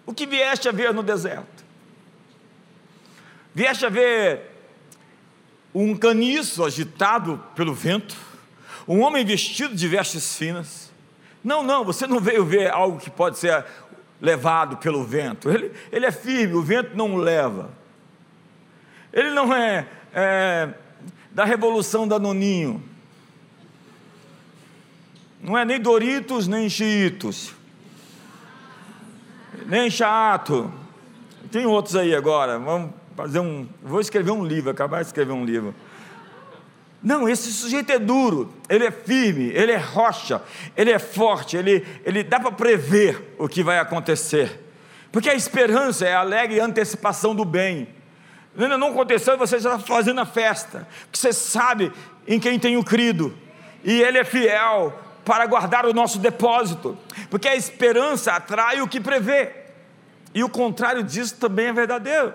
O 0.06 0.12
que 0.12 0.26
vieste 0.26 0.68
a 0.68 0.72
ver 0.72 0.92
no 0.92 1.02
deserto? 1.02 1.64
Vieste 3.54 3.86
a 3.86 3.88
ver 3.88 4.50
um 5.74 5.96
caniço 5.96 6.64
agitado 6.64 7.42
pelo 7.54 7.72
vento, 7.72 8.16
um 8.86 9.00
homem 9.00 9.24
vestido 9.24 9.74
de 9.74 9.86
vestes 9.86 10.36
finas. 10.36 10.90
Não, 11.42 11.62
não, 11.62 11.84
você 11.84 12.06
não 12.06 12.20
veio 12.20 12.44
ver 12.44 12.70
algo 12.70 12.98
que 12.98 13.08
pode 13.08 13.38
ser 13.38 13.64
levado 14.20 14.76
pelo 14.76 15.04
vento. 15.04 15.48
Ele, 15.48 15.72
ele 15.90 16.06
é 16.06 16.12
firme, 16.12 16.54
o 16.54 16.62
vento 16.62 16.96
não 16.96 17.14
o 17.14 17.16
leva. 17.16 17.70
Ele 19.12 19.30
não 19.30 19.54
é, 19.54 19.86
é 20.12 20.68
da 21.32 21.44
revolução 21.44 22.06
da 22.06 22.18
Noninho. 22.18 22.82
Não 25.42 25.56
é 25.56 25.64
nem 25.64 25.80
Doritos, 25.80 26.46
nem 26.46 26.68
Chiitos, 26.68 27.54
nem 29.66 29.90
Chato. 29.90 30.72
Tem 31.50 31.66
outros 31.66 31.96
aí 31.96 32.14
agora. 32.14 32.58
Vamos 32.58 32.90
fazer 33.16 33.40
um. 33.40 33.66
Vou 33.82 34.00
escrever 34.00 34.30
um 34.30 34.44
livro, 34.44 34.70
acabar 34.70 35.00
de 35.00 35.06
escrever 35.06 35.32
um 35.32 35.44
livro. 35.44 35.74
Não, 37.02 37.26
esse 37.26 37.50
sujeito 37.50 37.90
é 37.90 37.98
duro, 37.98 38.52
ele 38.68 38.84
é 38.84 38.90
firme, 38.90 39.46
ele 39.54 39.72
é 39.72 39.78
rocha, 39.78 40.42
ele 40.76 40.90
é 40.90 40.98
forte, 40.98 41.56
ele, 41.56 41.86
ele 42.04 42.22
dá 42.22 42.38
para 42.38 42.52
prever 42.52 43.34
o 43.38 43.48
que 43.48 43.62
vai 43.62 43.78
acontecer. 43.78 44.60
Porque 45.10 45.30
a 45.30 45.34
esperança 45.34 46.06
é 46.06 46.14
a 46.14 46.20
alegre 46.20 46.60
antecipação 46.60 47.34
do 47.34 47.44
bem. 47.44 47.88
Ainda 48.64 48.78
não 48.78 48.88
aconteceu 48.88 49.34
e 49.34 49.36
você 49.36 49.58
já 49.58 49.76
está 49.76 49.94
fazendo 49.94 50.20
a 50.20 50.26
festa. 50.26 50.86
Porque 51.02 51.18
você 51.18 51.32
sabe 51.32 51.92
em 52.26 52.38
quem 52.38 52.58
tenho 52.58 52.82
crido. 52.84 53.36
E 53.84 54.02
Ele 54.02 54.18
é 54.18 54.24
fiel 54.24 54.98
para 55.24 55.46
guardar 55.46 55.86
o 55.86 55.92
nosso 55.92 56.18
depósito. 56.18 56.96
Porque 57.30 57.48
a 57.48 57.56
esperança 57.56 58.32
atrai 58.32 58.80
o 58.80 58.88
que 58.88 59.00
prevê. 59.00 59.52
E 60.34 60.44
o 60.44 60.48
contrário 60.48 61.02
disso 61.02 61.36
também 61.36 61.66
é 61.66 61.72
verdadeiro. 61.72 62.34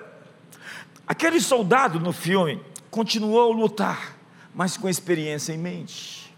Aquele 1.07 1.39
soldado 1.39 1.99
no 1.99 2.11
filme 2.11 2.61
continuou 2.89 3.51
a 3.51 3.55
lutar, 3.55 4.15
mas 4.53 4.75
com 4.75 4.89
experiência 4.89 5.53
em 5.53 5.57
mente. 5.57 6.33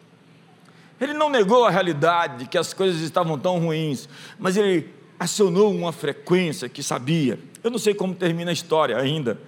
Ele 0.99 1.13
não 1.13 1.29
negou 1.29 1.65
a 1.65 1.69
realidade 1.69 2.39
de 2.39 2.47
que 2.47 2.57
as 2.57 2.73
coisas 2.73 3.01
estavam 3.01 3.37
tão 3.37 3.59
ruins, 3.59 4.09
mas 4.37 4.57
ele 4.57 4.91
acionou 5.19 5.73
uma 5.73 5.91
frequência 5.91 6.67
que 6.67 6.81
sabia. 6.81 7.39
Eu 7.63 7.71
não 7.71 7.77
sei 7.77 7.93
como 7.93 8.13
termina 8.13 8.51
a 8.51 8.53
história 8.53 8.97
ainda, 8.97 9.39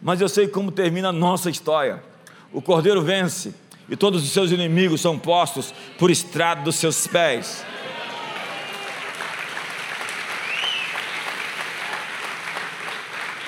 mas 0.00 0.20
eu 0.20 0.28
sei 0.28 0.48
como 0.48 0.70
termina 0.70 1.08
a 1.08 1.12
nossa 1.12 1.50
história. 1.50 2.02
O 2.52 2.62
cordeiro 2.62 3.02
vence 3.02 3.54
e 3.88 3.96
todos 3.96 4.22
os 4.22 4.30
seus 4.30 4.50
inimigos 4.50 5.00
são 5.00 5.18
postos 5.18 5.72
por 5.98 6.10
estrado 6.10 6.64
dos 6.64 6.76
seus 6.76 7.06
pés. 7.06 7.64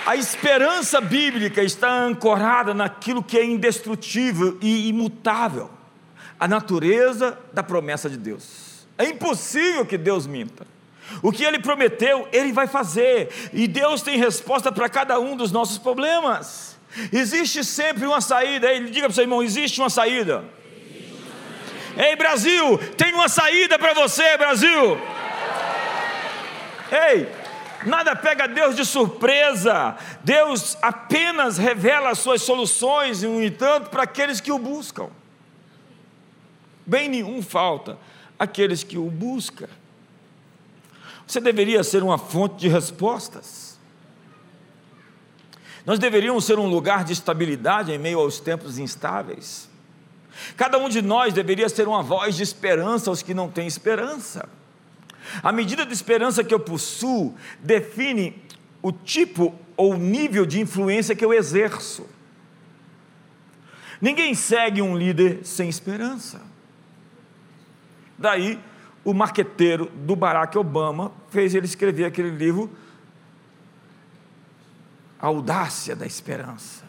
A 0.07 0.17
esperança 0.17 1.01
bíblica 1.01 1.63
está 1.63 2.03
ancorada 2.03 2.75
naquilo 2.75 3.23
que 3.23 3.39
é 3.39 3.45
indestrutível 3.45 4.59
e 4.61 4.89
imutável 4.89 5.71
a 6.39 6.49
natureza 6.49 7.39
da 7.53 7.63
promessa 7.63 8.09
de 8.09 8.17
Deus. 8.17 8.87
É 8.97 9.05
impossível 9.05 9.85
que 9.85 9.99
Deus 9.99 10.27
minta. 10.27 10.67
O 11.23 11.33
que 11.33 11.45
ele 11.45 11.59
prometeu, 11.59 12.29
ele 12.33 12.53
vai 12.53 12.67
fazer. 12.67 13.51
E 13.53 13.67
Deus 13.67 14.03
tem 14.03 14.19
resposta 14.19 14.71
para 14.71 14.89
cada 14.89 15.19
um 15.19 15.37
dos 15.37 15.53
nossos 15.53 15.79
problemas. 15.79 16.79
Existe 17.13 17.65
sempre 17.65 18.07
uma 18.07 18.21
saída. 18.21 18.73
Ele 18.73 18.91
diga 18.91 19.07
para 19.07 19.13
o 19.13 19.15
seu 19.15 19.25
irmão: 19.25 19.43
existe 19.43 19.81
uma 19.81 19.91
saída. 19.91 20.45
Ei, 21.97 22.17
Brasil, 22.17 22.79
tem 22.97 23.13
uma 23.13 23.29
saída 23.29 23.79
para 23.79 23.93
você, 23.95 24.37
Brasil. 24.39 24.99
Ei, 26.91 27.29
nada 27.85 28.17
pega 28.17 28.47
Deus 28.49 28.77
de 28.77 28.85
surpresa. 28.85 29.97
Deus 30.23 30.77
apenas 30.81 31.59
revela 31.59 32.11
as 32.11 32.19
suas 32.19 32.43
soluções, 32.43 33.23
no 33.23 33.43
entanto, 33.43 33.91
para 33.91 34.05
aqueles 34.05 34.41
que 34.41 34.53
o 34.53 34.59
buscam. 34.59 35.09
Bem 36.87 37.09
nenhum 37.09 37.43
falta 37.43 37.99
aqueles 38.39 38.83
que 38.83 38.97
o 38.99 39.11
buscam. 39.11 39.69
Você 41.31 41.41
deveria 41.41 41.85
ser 41.85 42.03
uma 42.03 42.19
fonte 42.19 42.57
de 42.57 42.67
respostas. 42.67 43.79
Nós 45.87 45.97
deveríamos 45.97 46.45
ser 46.45 46.59
um 46.59 46.67
lugar 46.67 47.05
de 47.05 47.13
estabilidade 47.13 47.93
em 47.93 47.99
meio 47.99 48.19
aos 48.19 48.41
tempos 48.41 48.79
instáveis. 48.79 49.71
Cada 50.57 50.77
um 50.77 50.89
de 50.89 51.01
nós 51.01 51.33
deveria 51.33 51.69
ser 51.69 51.87
uma 51.87 52.03
voz 52.03 52.35
de 52.35 52.43
esperança 52.43 53.11
aos 53.11 53.23
que 53.23 53.33
não 53.33 53.49
têm 53.49 53.69
esperança. 53.69 54.49
A 55.41 55.53
medida 55.53 55.87
de 55.87 55.93
esperança 55.93 56.43
que 56.43 56.53
eu 56.53 56.59
possuo 56.59 57.37
define 57.61 58.43
o 58.83 58.91
tipo 58.91 59.55
ou 59.77 59.97
nível 59.97 60.45
de 60.45 60.59
influência 60.59 61.15
que 61.15 61.25
eu 61.25 61.33
exerço. 61.33 62.09
Ninguém 64.01 64.35
segue 64.35 64.83
um 64.83 64.99
líder 64.99 65.47
sem 65.47 65.69
esperança. 65.69 66.43
Daí, 68.19 68.59
o 69.05 69.15
marqueteiro 69.15 69.87
do 69.87 70.15
Barack 70.15 70.57
Obama 70.59 71.13
fez 71.29 71.55
ele 71.55 71.67
escrever 71.67 72.05
aquele 72.05 72.31
livro, 72.31 72.71
A 75.19 75.27
Audácia 75.27 75.97
da 75.97 76.07
Esperança. 76.07 76.85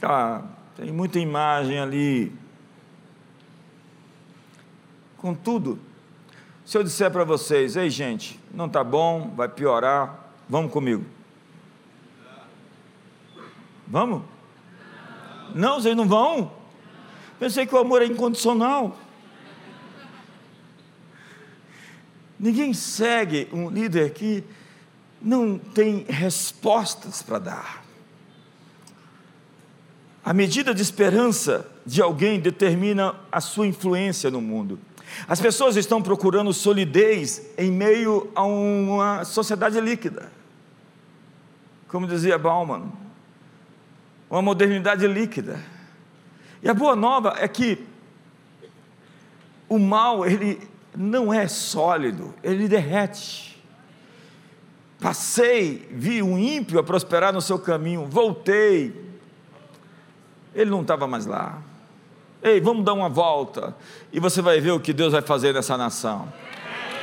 Tá, 0.00 0.44
tem 0.76 0.92
muita 0.92 1.18
imagem 1.18 1.78
ali. 1.78 2.32
Contudo, 5.16 5.78
se 6.64 6.76
eu 6.76 6.82
disser 6.82 7.10
para 7.10 7.24
vocês, 7.24 7.76
ei 7.76 7.88
gente, 7.88 8.38
não 8.52 8.66
está 8.66 8.84
bom, 8.84 9.32
vai 9.34 9.48
piorar, 9.48 10.32
vamos 10.48 10.72
comigo. 10.72 11.04
Vamos? 13.86 14.22
Não, 15.54 15.80
vocês 15.80 15.96
não 15.96 16.06
vão? 16.06 16.52
Pensei 17.38 17.66
que 17.66 17.74
o 17.74 17.78
amor 17.78 18.02
é 18.02 18.06
incondicional. 18.06 18.98
Ninguém 22.38 22.72
segue 22.74 23.48
um 23.52 23.70
líder 23.70 24.10
que 24.10 24.44
não 25.20 25.58
tem 25.58 26.04
respostas 26.08 27.22
para 27.22 27.38
dar. 27.38 27.84
A 30.24 30.32
medida 30.32 30.74
de 30.74 30.82
esperança 30.82 31.66
de 31.84 32.02
alguém 32.02 32.40
determina 32.40 33.14
a 33.30 33.40
sua 33.40 33.66
influência 33.66 34.30
no 34.30 34.40
mundo. 34.40 34.78
As 35.28 35.40
pessoas 35.40 35.76
estão 35.76 36.02
procurando 36.02 36.52
solidez 36.52 37.50
em 37.56 37.70
meio 37.70 38.30
a 38.34 38.42
uma 38.42 39.24
sociedade 39.24 39.80
líquida. 39.80 40.30
Como 41.88 42.06
dizia 42.06 42.36
Bauman, 42.36 42.90
uma 44.28 44.42
modernidade 44.42 45.06
líquida. 45.06 45.60
E 46.62 46.68
a 46.68 46.74
boa 46.74 46.96
nova 46.96 47.34
é 47.38 47.46
que 47.46 47.86
o 49.68 49.78
mal, 49.78 50.24
ele 50.26 50.60
não 50.96 51.32
é 51.32 51.46
sólido, 51.48 52.34
ele 52.42 52.68
derrete. 52.68 53.62
Passei, 55.00 55.86
vi 55.90 56.22
um 56.22 56.38
ímpio 56.38 56.78
a 56.78 56.82
prosperar 56.82 57.32
no 57.32 57.40
seu 57.40 57.58
caminho, 57.58 58.06
voltei, 58.06 59.04
ele 60.54 60.70
não 60.70 60.80
estava 60.80 61.06
mais 61.06 61.26
lá. 61.26 61.58
Ei, 62.42 62.60
vamos 62.60 62.84
dar 62.84 62.94
uma 62.94 63.08
volta 63.08 63.76
e 64.12 64.18
você 64.18 64.40
vai 64.40 64.60
ver 64.60 64.70
o 64.70 64.80
que 64.80 64.92
Deus 64.92 65.12
vai 65.12 65.22
fazer 65.22 65.52
nessa 65.52 65.76
nação. 65.76 66.32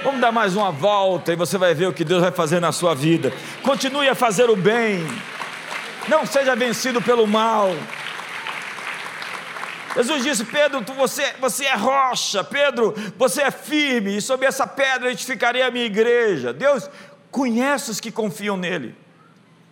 Vamos 0.03 0.19
dar 0.19 0.31
mais 0.31 0.55
uma 0.55 0.71
volta 0.71 1.31
e 1.31 1.35
você 1.35 1.57
vai 1.57 1.73
ver 1.73 1.87
o 1.87 1.93
que 1.93 2.03
Deus 2.03 2.21
vai 2.21 2.31
fazer 2.31 2.59
na 2.59 2.71
sua 2.71 2.93
vida. 2.93 3.31
Continue 3.61 4.09
a 4.09 4.15
fazer 4.15 4.49
o 4.49 4.55
bem. 4.55 5.05
Não 6.09 6.25
seja 6.25 6.55
vencido 6.55 7.01
pelo 7.01 7.25
mal. 7.25 7.69
Jesus 9.95 10.23
disse: 10.23 10.45
Pedro, 10.45 10.83
você, 10.95 11.33
você 11.39 11.65
é 11.65 11.75
rocha, 11.75 12.43
Pedro, 12.43 12.93
você 13.17 13.43
é 13.43 13.51
firme, 13.51 14.17
e 14.17 14.21
sobre 14.21 14.45
essa 14.45 14.65
pedra 14.65 15.11
edificarei 15.11 15.61
a 15.61 15.71
minha 15.71 15.85
igreja. 15.85 16.51
Deus 16.53 16.89
conhece 17.29 17.91
os 17.91 17.99
que 17.99 18.11
confiam 18.11 18.57
nele. 18.57 18.95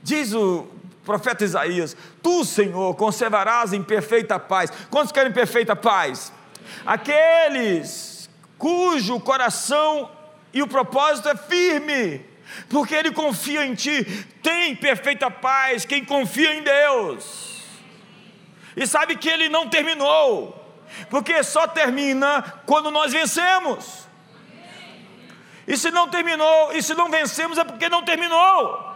Diz 0.04 0.34
o 0.34 0.68
profeta 1.04 1.44
Isaías: 1.44 1.96
Tu, 2.22 2.46
Senhor, 2.46 2.96
conservarás 2.96 3.74
em 3.74 3.84
perfeita 3.84 4.40
paz. 4.40 4.72
Quantos 4.90 5.12
querem 5.12 5.32
perfeita 5.32 5.76
paz? 5.76 6.32
Aqueles 6.86 8.30
cujo 8.58 9.20
coração 9.20 10.10
e 10.54 10.62
o 10.62 10.68
propósito 10.68 11.30
é 11.30 11.36
firme, 11.36 12.24
porque 12.70 12.94
ele 12.94 13.12
confia 13.12 13.66
em 13.66 13.74
Ti, 13.74 14.04
tem 14.44 14.76
perfeita 14.76 15.32
paz 15.32 15.86
quem 15.86 16.06
confia 16.06 16.54
em 16.54 16.62
Deus, 16.62 17.51
e 18.76 18.88
sabe 18.88 19.16
que 19.16 19.30
ele 19.30 19.50
não 19.50 19.68
terminou, 19.68 20.58
porque 21.10 21.44
só 21.44 21.68
termina 21.68 22.42
quando 22.66 22.90
nós 22.92 23.12
vencemos. 23.12 24.08
E 25.68 25.78
se 25.78 25.92
não 25.92 26.08
terminou, 26.08 26.74
e 26.74 26.82
se 26.82 26.94
não 26.94 27.10
vencemos, 27.10 27.58
é 27.58 27.64
porque 27.64 27.88
não 27.88 28.04
terminou. 28.04 28.90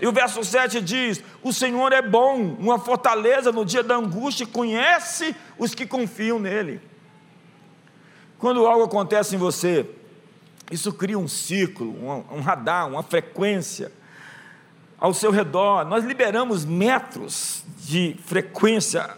E 0.00 0.06
o 0.06 0.12
verso 0.12 0.42
7 0.42 0.80
diz: 0.80 1.22
O 1.42 1.52
Senhor 1.52 1.92
é 1.92 2.00
bom, 2.00 2.56
uma 2.58 2.78
fortaleza 2.78 3.52
no 3.52 3.64
dia 3.64 3.82
da 3.82 3.96
angústia, 3.96 4.44
e 4.44 4.46
conhece 4.46 5.36
os 5.58 5.74
que 5.74 5.86
confiam 5.86 6.38
nele. 6.38 6.80
Quando 8.38 8.66
algo 8.66 8.84
acontece 8.84 9.34
em 9.34 9.38
você, 9.38 9.86
isso 10.70 10.92
cria 10.92 11.18
um 11.18 11.28
ciclo, 11.28 11.90
um, 11.90 12.36
um 12.36 12.40
radar, 12.40 12.88
uma 12.88 13.02
frequência 13.02 13.92
ao 15.00 15.14
seu 15.14 15.30
redor. 15.30 15.84
Nós 15.86 16.04
liberamos 16.04 16.64
metros 16.64 17.64
de 17.78 18.14
frequência 18.26 19.16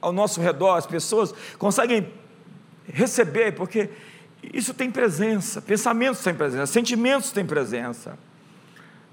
ao 0.00 0.12
nosso 0.12 0.40
redor, 0.40 0.76
as 0.76 0.86
pessoas 0.86 1.34
conseguem 1.58 2.12
receber, 2.86 3.52
porque 3.52 3.90
isso 4.52 4.74
tem 4.74 4.90
presença, 4.90 5.62
pensamentos 5.62 6.22
têm 6.22 6.34
presença, 6.34 6.66
sentimentos 6.66 7.32
têm 7.32 7.44
presença. 7.44 8.18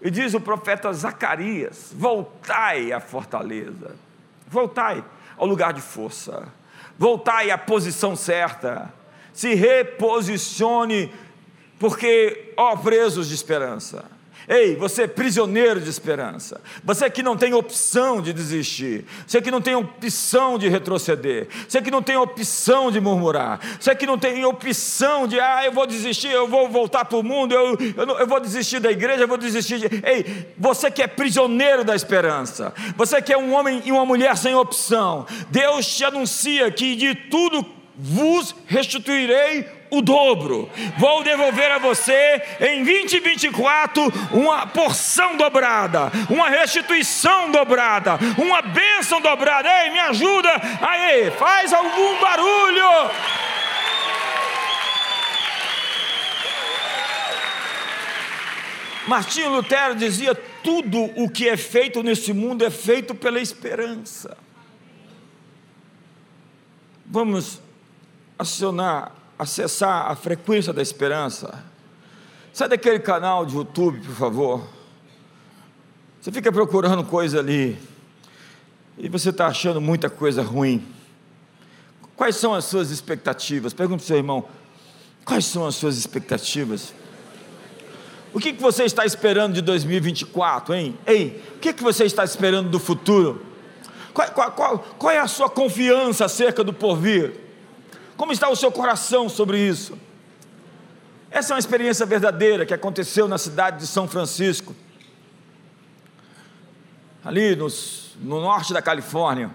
E 0.02 0.12
diz 0.12 0.34
o 0.34 0.42
profeta 0.42 0.92
Zacarias: 0.92 1.94
voltai 1.96 2.92
à 2.92 3.00
fortaleza, 3.00 3.96
voltai 4.48 5.04
ao 5.38 5.48
lugar 5.48 5.72
de 5.72 5.82
força, 5.82 6.48
voltai 6.98 7.52
à 7.52 7.58
posição 7.58 8.16
certa, 8.16 8.94
se 9.32 9.54
reposicione, 9.54 11.12
porque, 11.80 12.54
ó 12.58 12.76
presos 12.76 13.30
de 13.30 13.36
esperança, 13.36 14.04
Ei, 14.52 14.76
você 14.76 15.04
é 15.04 15.08
prisioneiro 15.08 15.80
de 15.80 15.90
esperança. 15.90 16.60
Você 16.84 17.10
que 17.10 17.24
não 17.24 17.38
tem 17.38 17.54
opção 17.54 18.22
de 18.22 18.34
desistir. 18.34 19.06
Você 19.26 19.42
que 19.42 19.50
não 19.50 19.62
tem 19.62 19.76
opção 19.76 20.58
de 20.58 20.68
retroceder. 20.68 21.48
Você 21.66 21.82
que 21.82 21.90
não 21.90 22.02
tem 22.02 22.18
opção 22.18 22.92
de 22.92 23.00
murmurar. 23.00 23.62
Você 23.80 23.96
que 23.96 24.06
não 24.06 24.18
tem 24.18 24.44
opção 24.44 25.26
de, 25.26 25.40
ah, 25.40 25.62
eu 25.64 25.72
vou 25.72 25.88
desistir, 25.88 26.28
eu 26.28 26.50
vou 26.50 26.68
voltar 26.68 27.06
para 27.06 27.18
o 27.18 27.24
mundo, 27.24 27.54
eu, 27.54 27.78
eu, 27.96 28.20
eu, 28.20 28.28
vou 28.28 28.42
desistir 28.42 28.82
da 28.82 28.92
igreja, 28.92 29.24
eu 29.24 29.28
vou 29.28 29.38
desistir 29.38 29.80
de. 29.80 29.86
Ei, 30.06 30.54
você 30.58 30.92
que 30.92 31.02
é 31.02 31.08
prisioneiro 31.08 31.86
da 31.86 31.96
esperança. 31.96 32.74
Você 32.98 33.22
que 33.22 33.32
é 33.32 33.38
um 33.38 33.54
homem 33.54 33.82
e 33.86 33.92
uma 33.94 34.06
mulher 34.06 34.36
sem 34.36 34.54
opção. 34.54 35.26
Deus 35.50 35.88
te 35.88 36.04
anuncia 36.04 36.70
que 36.70 36.94
de 36.98 37.16
tudo 37.16 37.66
vos 37.96 38.54
restituirei 38.68 39.80
o 39.92 40.02
dobro. 40.02 40.70
Vou 40.98 41.22
devolver 41.22 41.70
a 41.70 41.78
você 41.78 42.42
em 42.62 42.84
2024 42.84 44.02
uma 44.32 44.66
porção 44.66 45.36
dobrada, 45.36 46.10
uma 46.30 46.50
restituição 46.50 47.52
dobrada, 47.52 48.18
uma 48.38 48.62
bênção 48.62 49.20
dobrada. 49.20 49.70
Ei, 49.84 49.92
me 49.92 50.00
ajuda 50.00 50.50
aí, 50.82 51.30
faz 51.32 51.74
algum 51.74 52.20
barulho. 52.20 53.12
Martinho 59.08 59.50
Lutero 59.50 59.96
dizia: 59.96 60.34
tudo 60.34 61.04
o 61.22 61.30
que 61.30 61.50
é 61.50 61.58
feito 61.58 62.02
nesse 62.02 62.32
mundo 62.32 62.64
é 62.64 62.70
feito 62.70 63.14
pela 63.14 63.42
esperança. 63.42 64.38
Vamos 67.06 67.62
acionar 68.40 69.21
acessar 69.42 70.12
a 70.12 70.16
frequência 70.16 70.72
da 70.72 70.84
esperança, 70.84 71.64
sai 72.54 72.70
daquele 72.70 73.00
canal 73.00 73.44
de 73.44 73.56
YouTube, 73.56 74.00
por 74.02 74.14
favor. 74.14 74.70
Você 76.22 76.32
fica 76.32 76.52
procurando 76.52 77.04
coisa 77.04 77.40
ali 77.40 77.76
e 79.00 79.10
você 79.10 79.32
está 79.32 79.48
achando 79.48 79.82
muita 79.82 80.12
coisa 80.12 80.44
ruim. 80.44 80.88
Quais 82.16 82.36
são 82.36 82.54
as 82.54 82.66
suas 82.66 82.92
expectativas? 82.92 83.74
Pergunte 83.74 84.04
ao 84.04 84.08
seu 84.08 84.18
irmão: 84.18 84.46
quais 85.26 85.44
são 85.44 85.66
as 85.66 85.74
suas 85.74 85.98
expectativas? 85.98 86.94
O 88.32 88.40
que, 88.40 88.54
que 88.54 88.62
você 88.62 88.84
está 88.84 89.08
esperando 89.08 89.56
de 89.56 89.62
2024, 89.62 90.76
hein? 90.76 90.96
Ei, 91.08 91.44
o 91.56 91.60
que, 91.60 91.74
que 91.74 91.82
você 91.82 92.06
está 92.06 92.24
esperando 92.24 92.70
do 92.70 92.80
futuro? 92.80 93.44
Qual, 94.14 94.30
qual, 94.30 94.52
qual, 94.52 94.80
qual 95.00 95.12
é 95.12 95.18
a 95.18 95.28
sua 95.28 95.50
confiança 95.50 96.26
acerca 96.26 96.64
do 96.64 96.72
porvir? 96.72 97.51
Como 98.22 98.32
está 98.32 98.48
o 98.52 98.56
seu 98.56 98.72
coração 98.72 99.28
sobre 99.28 99.58
isso? 99.58 99.98
Essa 101.32 101.54
é 101.54 101.56
uma 101.56 101.60
experiência 101.60 102.06
verdadeira 102.06 102.68
que 102.68 102.74
aconteceu 102.74 103.28
na 103.28 103.40
cidade 103.40 103.80
de 103.80 103.88
São 103.88 104.08
Francisco, 104.08 104.76
ali 107.26 107.56
nos, 107.56 108.16
no 108.22 108.40
norte 108.40 108.74
da 108.74 108.80
Califórnia. 108.80 109.50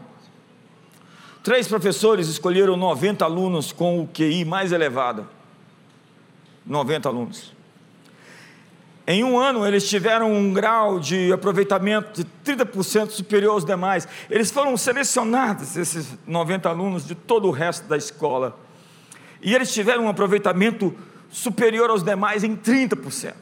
Três 1.45 1.69
professores 1.69 2.27
escolheram 2.27 2.77
90 2.77 3.25
alunos 3.25 3.71
com 3.71 4.03
o 4.03 4.09
QI 4.09 4.45
mais 4.45 4.73
elevado. 4.73 5.29
90 6.67 7.09
alunos. 7.09 7.53
Em 9.07 9.23
um 9.23 9.39
ano, 9.39 9.65
eles 9.65 9.89
tiveram 9.89 10.33
um 10.33 10.53
grau 10.53 10.99
de 10.99 11.33
aproveitamento 11.33 12.25
de 12.25 12.29
30% 12.45 13.11
superior 13.11 13.53
aos 13.53 13.65
demais. 13.65 14.09
Eles 14.29 14.51
foram 14.51 14.77
selecionados, 14.77 15.77
esses 15.77 16.19
90 16.27 16.69
alunos, 16.69 17.07
de 17.07 17.15
todo 17.15 17.47
o 17.47 17.53
resto 17.53 17.87
da 17.87 17.97
escola. 17.97 18.59
E 19.41 19.55
eles 19.55 19.73
tiveram 19.73 20.07
um 20.07 20.09
aproveitamento 20.09 20.93
superior 21.31 21.89
aos 21.89 22.03
demais 22.03 22.43
em 22.43 22.57
30%. 22.57 23.33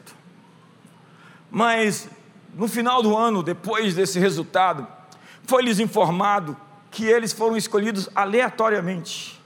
Mas, 1.51 2.11
no 2.55 2.69
final 2.69 3.03
do 3.03 3.17
ano, 3.17 3.43
depois 3.43 3.95
desse 3.95 4.19
resultado, 4.19 4.87
foi-lhes 5.45 5.79
informado 5.79 6.55
que 6.91 7.07
eles 7.07 7.33
foram 7.33 7.57
escolhidos 7.57 8.11
aleatoriamente. 8.15 9.41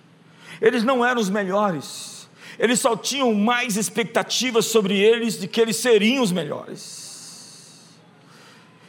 Eles 0.61 0.83
não 0.83 1.07
eram 1.07 1.20
os 1.20 1.31
melhores 1.31 2.17
eles 2.59 2.81
só 2.81 2.97
tinham 2.97 3.33
mais 3.35 3.77
expectativas 3.77 4.66
sobre 4.66 4.99
eles 4.99 5.38
de 5.38 5.47
que 5.47 5.61
eles 5.61 5.77
seriam 5.77 6.23
os 6.23 6.33
melhores. 6.33 7.08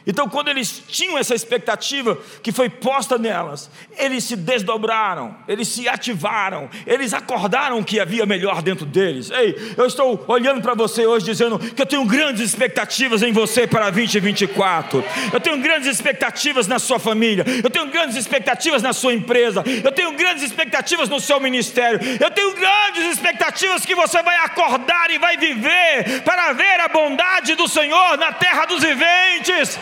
Então, 0.06 0.28
quando 0.28 0.48
eles 0.48 0.82
tinham 0.88 1.18
essa 1.18 1.34
expectativa 1.34 2.18
que 2.42 2.52
foi 2.52 2.68
posta 2.68 3.18
nelas, 3.18 3.70
eles 3.98 4.24
se 4.24 4.34
desdobraram, 4.34 5.36
eles 5.46 5.68
se 5.68 5.88
ativaram, 5.88 6.70
eles 6.86 7.12
acordaram 7.12 7.82
que 7.82 8.00
havia 8.00 8.24
melhor 8.24 8.62
dentro 8.62 8.86
deles. 8.86 9.30
Ei, 9.30 9.74
eu 9.76 9.86
estou 9.86 10.24
olhando 10.26 10.62
para 10.62 10.74
você 10.74 11.06
hoje 11.06 11.26
dizendo 11.26 11.58
que 11.58 11.80
eu 11.80 11.86
tenho 11.86 12.04
grandes 12.06 12.42
expectativas 12.42 13.22
em 13.22 13.32
você 13.32 13.66
para 13.66 13.90
2024. 13.90 15.04
Eu 15.32 15.40
tenho 15.40 15.58
grandes 15.58 15.88
expectativas 15.88 16.66
na 16.66 16.78
sua 16.78 16.98
família, 16.98 17.44
eu 17.62 17.70
tenho 17.70 17.86
grandes 17.90 18.16
expectativas 18.16 18.82
na 18.82 18.92
sua 18.92 19.12
empresa, 19.12 19.62
eu 19.84 19.92
tenho 19.92 20.12
grandes 20.12 20.42
expectativas 20.42 21.08
no 21.08 21.20
seu 21.20 21.38
ministério, 21.40 22.00
eu 22.20 22.30
tenho 22.30 22.54
grandes 22.54 23.12
expectativas 23.12 23.84
que 23.84 23.94
você 23.94 24.22
vai 24.22 24.36
acordar 24.38 25.10
e 25.10 25.18
vai 25.18 25.36
viver 25.36 26.22
para 26.24 26.52
ver 26.52 26.80
a 26.80 26.88
bondade 26.88 27.54
do 27.54 27.68
Senhor 27.68 28.16
na 28.16 28.32
terra 28.32 28.64
dos 28.64 28.82
viventes. 28.82 29.78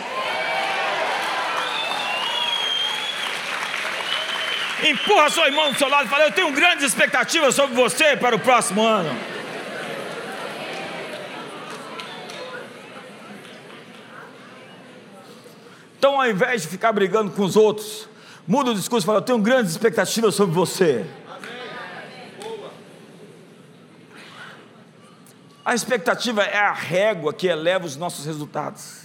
Empurra 4.87 5.29
seu 5.29 5.45
irmão 5.45 5.71
do 5.71 5.77
seu 5.77 5.89
lado 5.89 6.05
e 6.05 6.09
fala: 6.09 6.25
Eu 6.25 6.31
tenho 6.31 6.51
grandes 6.51 6.85
expectativas 6.85 7.53
sobre 7.55 7.75
você 7.75 8.15
para 8.15 8.35
o 8.35 8.39
próximo 8.39 8.81
ano. 8.81 9.09
Então, 15.97 16.19
ao 16.19 16.29
invés 16.29 16.61
de 16.61 16.69
ficar 16.69 16.93
brigando 16.93 17.31
com 17.31 17.43
os 17.43 17.57
outros, 17.57 18.07
muda 18.47 18.71
o 18.71 18.73
discurso 18.73 19.05
e 19.05 19.07
fala: 19.07 19.17
Eu 19.17 19.23
tenho 19.23 19.39
grandes 19.39 19.71
expectativas 19.71 20.33
sobre 20.33 20.55
você. 20.55 21.05
A 25.65 25.75
expectativa 25.75 26.41
é 26.41 26.57
a 26.57 26.71
régua 26.71 27.33
que 27.33 27.45
eleva 27.45 27.85
os 27.85 27.95
nossos 27.95 28.25
resultados. 28.25 29.01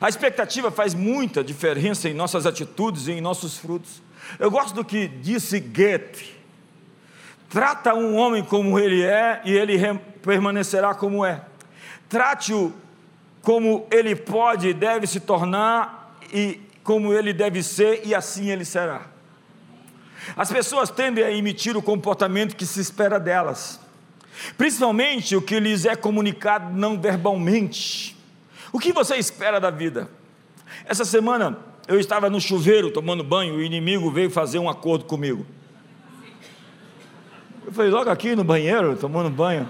A 0.00 0.08
expectativa 0.08 0.70
faz 0.70 0.92
muita 0.92 1.44
diferença 1.44 2.08
em 2.08 2.14
nossas 2.14 2.44
atitudes 2.44 3.06
e 3.06 3.12
em 3.12 3.20
nossos 3.20 3.56
frutos. 3.56 4.01
Eu 4.38 4.50
gosto 4.50 4.74
do 4.74 4.84
que 4.84 5.08
disse 5.08 5.60
Goethe: 5.60 6.34
trata 7.48 7.94
um 7.94 8.16
homem 8.16 8.42
como 8.44 8.78
ele 8.78 9.02
é 9.02 9.40
e 9.44 9.52
ele 9.52 9.78
permanecerá 10.22 10.94
como 10.94 11.24
é. 11.24 11.42
Trate-o 12.08 12.72
como 13.42 13.86
ele 13.90 14.14
pode 14.14 14.68
e 14.68 14.74
deve 14.74 15.06
se 15.06 15.20
tornar 15.20 16.18
e 16.32 16.60
como 16.82 17.12
ele 17.12 17.32
deve 17.32 17.62
ser, 17.62 18.02
e 18.04 18.14
assim 18.14 18.50
ele 18.50 18.64
será. 18.64 19.02
As 20.36 20.50
pessoas 20.50 20.90
tendem 20.90 21.24
a 21.24 21.30
emitir 21.30 21.76
o 21.76 21.82
comportamento 21.82 22.56
que 22.56 22.64
se 22.64 22.80
espera 22.80 23.18
delas, 23.18 23.80
principalmente 24.56 25.36
o 25.36 25.42
que 25.42 25.58
lhes 25.60 25.84
é 25.84 25.94
comunicado 25.96 26.72
não 26.72 27.00
verbalmente. 27.00 28.16
O 28.72 28.78
que 28.78 28.92
você 28.92 29.16
espera 29.16 29.60
da 29.60 29.70
vida? 29.70 30.08
Essa 30.86 31.04
semana 31.04 31.58
eu 31.88 31.98
estava 31.98 32.30
no 32.30 32.40
chuveiro 32.40 32.90
tomando 32.90 33.24
banho, 33.24 33.56
o 33.56 33.62
inimigo 33.62 34.10
veio 34.10 34.30
fazer 34.30 34.58
um 34.58 34.68
acordo 34.68 35.04
comigo. 35.04 35.46
Eu 37.64 37.72
falei, 37.72 37.90
logo 37.90 38.10
aqui 38.10 38.36
no 38.36 38.44
banheiro, 38.44 38.96
tomando 38.96 39.30
banho, 39.30 39.68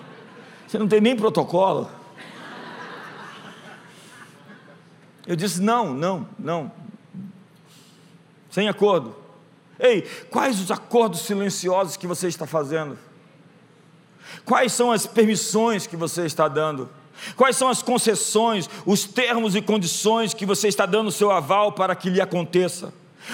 você 0.66 0.78
não 0.78 0.88
tem 0.88 1.00
nem 1.00 1.16
protocolo. 1.16 1.90
Eu 5.26 5.36
disse, 5.36 5.60
não, 5.60 5.94
não, 5.94 6.28
não. 6.38 6.72
Sem 8.50 8.68
acordo. 8.68 9.14
Ei, 9.78 10.02
quais 10.30 10.60
os 10.60 10.70
acordos 10.70 11.20
silenciosos 11.20 11.96
que 11.96 12.06
você 12.06 12.28
está 12.28 12.46
fazendo? 12.46 12.98
Quais 14.44 14.72
são 14.72 14.90
as 14.90 15.06
permissões 15.06 15.86
que 15.86 15.96
você 15.96 16.26
está 16.26 16.48
dando? 16.48 16.88
Quais 17.36 17.56
são 17.56 17.68
as 17.68 17.82
concessões, 17.82 18.68
os 18.84 19.04
termos 19.04 19.54
e 19.54 19.62
condições 19.62 20.34
que 20.34 20.46
você 20.46 20.68
está 20.68 20.86
dando 20.86 21.08
o 21.08 21.12
seu 21.12 21.30
aval 21.30 21.72
para 21.72 21.94
que 21.94 22.10
lhe 22.10 22.20
aconteça? 22.20 22.92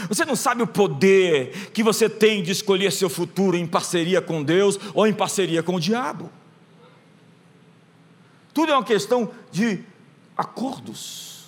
Você 0.09 0.25
não 0.25 0.37
sabe 0.37 0.63
o 0.63 0.67
poder 0.67 1.71
que 1.73 1.83
você 1.83 2.09
tem 2.09 2.43
de 2.43 2.53
escolher 2.53 2.93
seu 2.93 3.09
futuro 3.09 3.57
em 3.57 3.67
parceria 3.67 4.21
com 4.21 4.43
Deus 4.43 4.79
ou 4.95 5.07
em 5.07 5.13
parceria 5.13 5.63
com 5.63 5.77
o 5.77 5.81
diabo. 5.81 6.31
Tudo 8.53 8.73
é 8.73 8.75
uma 8.75 8.85
questão 8.85 9.31
de 9.51 9.83
acordos. 10.37 11.47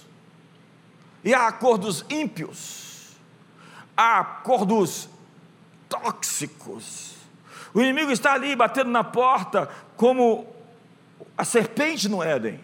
E 1.23 1.35
há 1.35 1.49
acordos 1.49 2.05
ímpios, 2.09 3.11
há 3.95 4.21
acordos 4.21 5.09
tóxicos. 5.89 7.11
O 7.75 7.81
inimigo 7.81 8.11
está 8.11 8.33
ali 8.33 8.57
batendo 8.57 8.91
na 8.91 9.05
porta 9.05 9.69
como 9.97 10.47
a 11.41 11.45
serpente 11.45 12.07
no 12.07 12.23
Éden, 12.23 12.61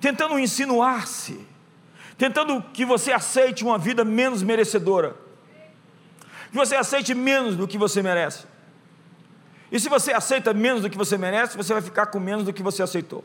tentando 0.00 0.36
insinuar-se, 0.40 1.46
tentando 2.18 2.60
que 2.72 2.84
você 2.84 3.12
aceite 3.12 3.62
uma 3.62 3.78
vida 3.78 4.04
menos 4.04 4.42
merecedora, 4.42 5.14
que 6.50 6.56
você 6.56 6.74
aceite 6.74 7.14
menos 7.14 7.54
do 7.54 7.68
que 7.68 7.78
você 7.78 8.02
merece. 8.02 8.44
E 9.70 9.78
se 9.78 9.88
você 9.88 10.12
aceita 10.12 10.52
menos 10.52 10.82
do 10.82 10.90
que 10.90 10.98
você 10.98 11.16
merece, 11.16 11.56
você 11.56 11.72
vai 11.72 11.80
ficar 11.80 12.06
com 12.06 12.18
menos 12.18 12.44
do 12.44 12.52
que 12.52 12.60
você 12.60 12.82
aceitou. 12.82 13.24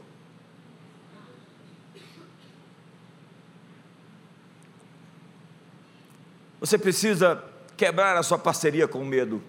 Você 6.59 6.77
precisa 6.77 7.43
quebrar 7.75 8.15
a 8.15 8.21
sua 8.21 8.37
parceria 8.37 8.87
com 8.87 8.99
o 8.99 9.05
medo 9.05 9.41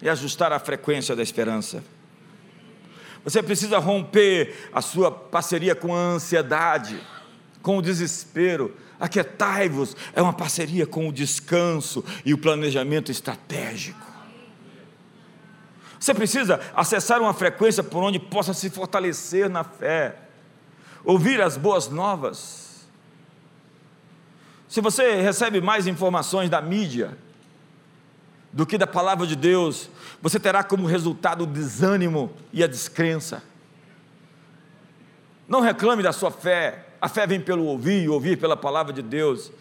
e 0.00 0.08
ajustar 0.08 0.52
a 0.52 0.60
frequência 0.60 1.16
da 1.16 1.24
esperança. 1.24 1.82
Você 3.24 3.42
precisa 3.42 3.78
romper 3.78 4.68
a 4.72 4.82
sua 4.82 5.10
parceria 5.10 5.74
com 5.74 5.94
a 5.94 5.98
ansiedade, 5.98 7.00
com 7.62 7.78
o 7.78 7.82
desespero. 7.82 8.76
Aquietai-vos 9.00 9.96
é 10.12 10.20
uma 10.20 10.32
parceria 10.32 10.86
com 10.86 11.08
o 11.08 11.12
descanso 11.12 12.04
e 12.24 12.34
o 12.34 12.38
planejamento 12.38 13.10
estratégico. 13.10 14.14
Você 15.98 16.12
precisa 16.12 16.60
acessar 16.76 17.22
uma 17.22 17.32
frequência 17.32 17.82
por 17.82 18.02
onde 18.02 18.18
possa 18.18 18.52
se 18.52 18.68
fortalecer 18.68 19.48
na 19.48 19.64
fé, 19.64 20.16
ouvir 21.02 21.40
as 21.40 21.56
boas 21.56 21.88
novas. 21.88 22.86
Se 24.68 24.82
você 24.82 25.22
recebe 25.22 25.62
mais 25.62 25.86
informações 25.86 26.50
da 26.50 26.60
mídia 26.60 27.16
do 28.52 28.66
que 28.66 28.76
da 28.76 28.86
palavra 28.86 29.26
de 29.26 29.34
Deus, 29.34 29.88
você 30.24 30.40
terá 30.40 30.64
como 30.64 30.86
resultado 30.86 31.44
o 31.44 31.46
desânimo 31.46 32.32
e 32.50 32.64
a 32.64 32.66
descrença. 32.66 33.42
Não 35.46 35.60
reclame 35.60 36.02
da 36.02 36.14
sua 36.14 36.30
fé, 36.30 36.86
a 36.98 37.10
fé 37.10 37.26
vem 37.26 37.38
pelo 37.38 37.66
ouvir, 37.66 38.08
ouvir 38.08 38.38
pela 38.38 38.56
palavra 38.56 38.90
de 38.90 39.02
Deus. 39.02 39.52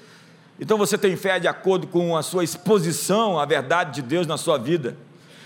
Então 0.57 0.77
você 0.77 0.97
tem 0.97 1.17
fé 1.17 1.37
de 1.37 1.49
acordo 1.49 1.85
com 1.85 2.15
a 2.15 2.23
sua 2.23 2.45
exposição 2.45 3.37
à 3.37 3.45
verdade 3.45 3.95
de 3.95 4.01
Deus 4.07 4.25
na 4.25 4.37
sua 4.37 4.57
vida. 4.57 4.95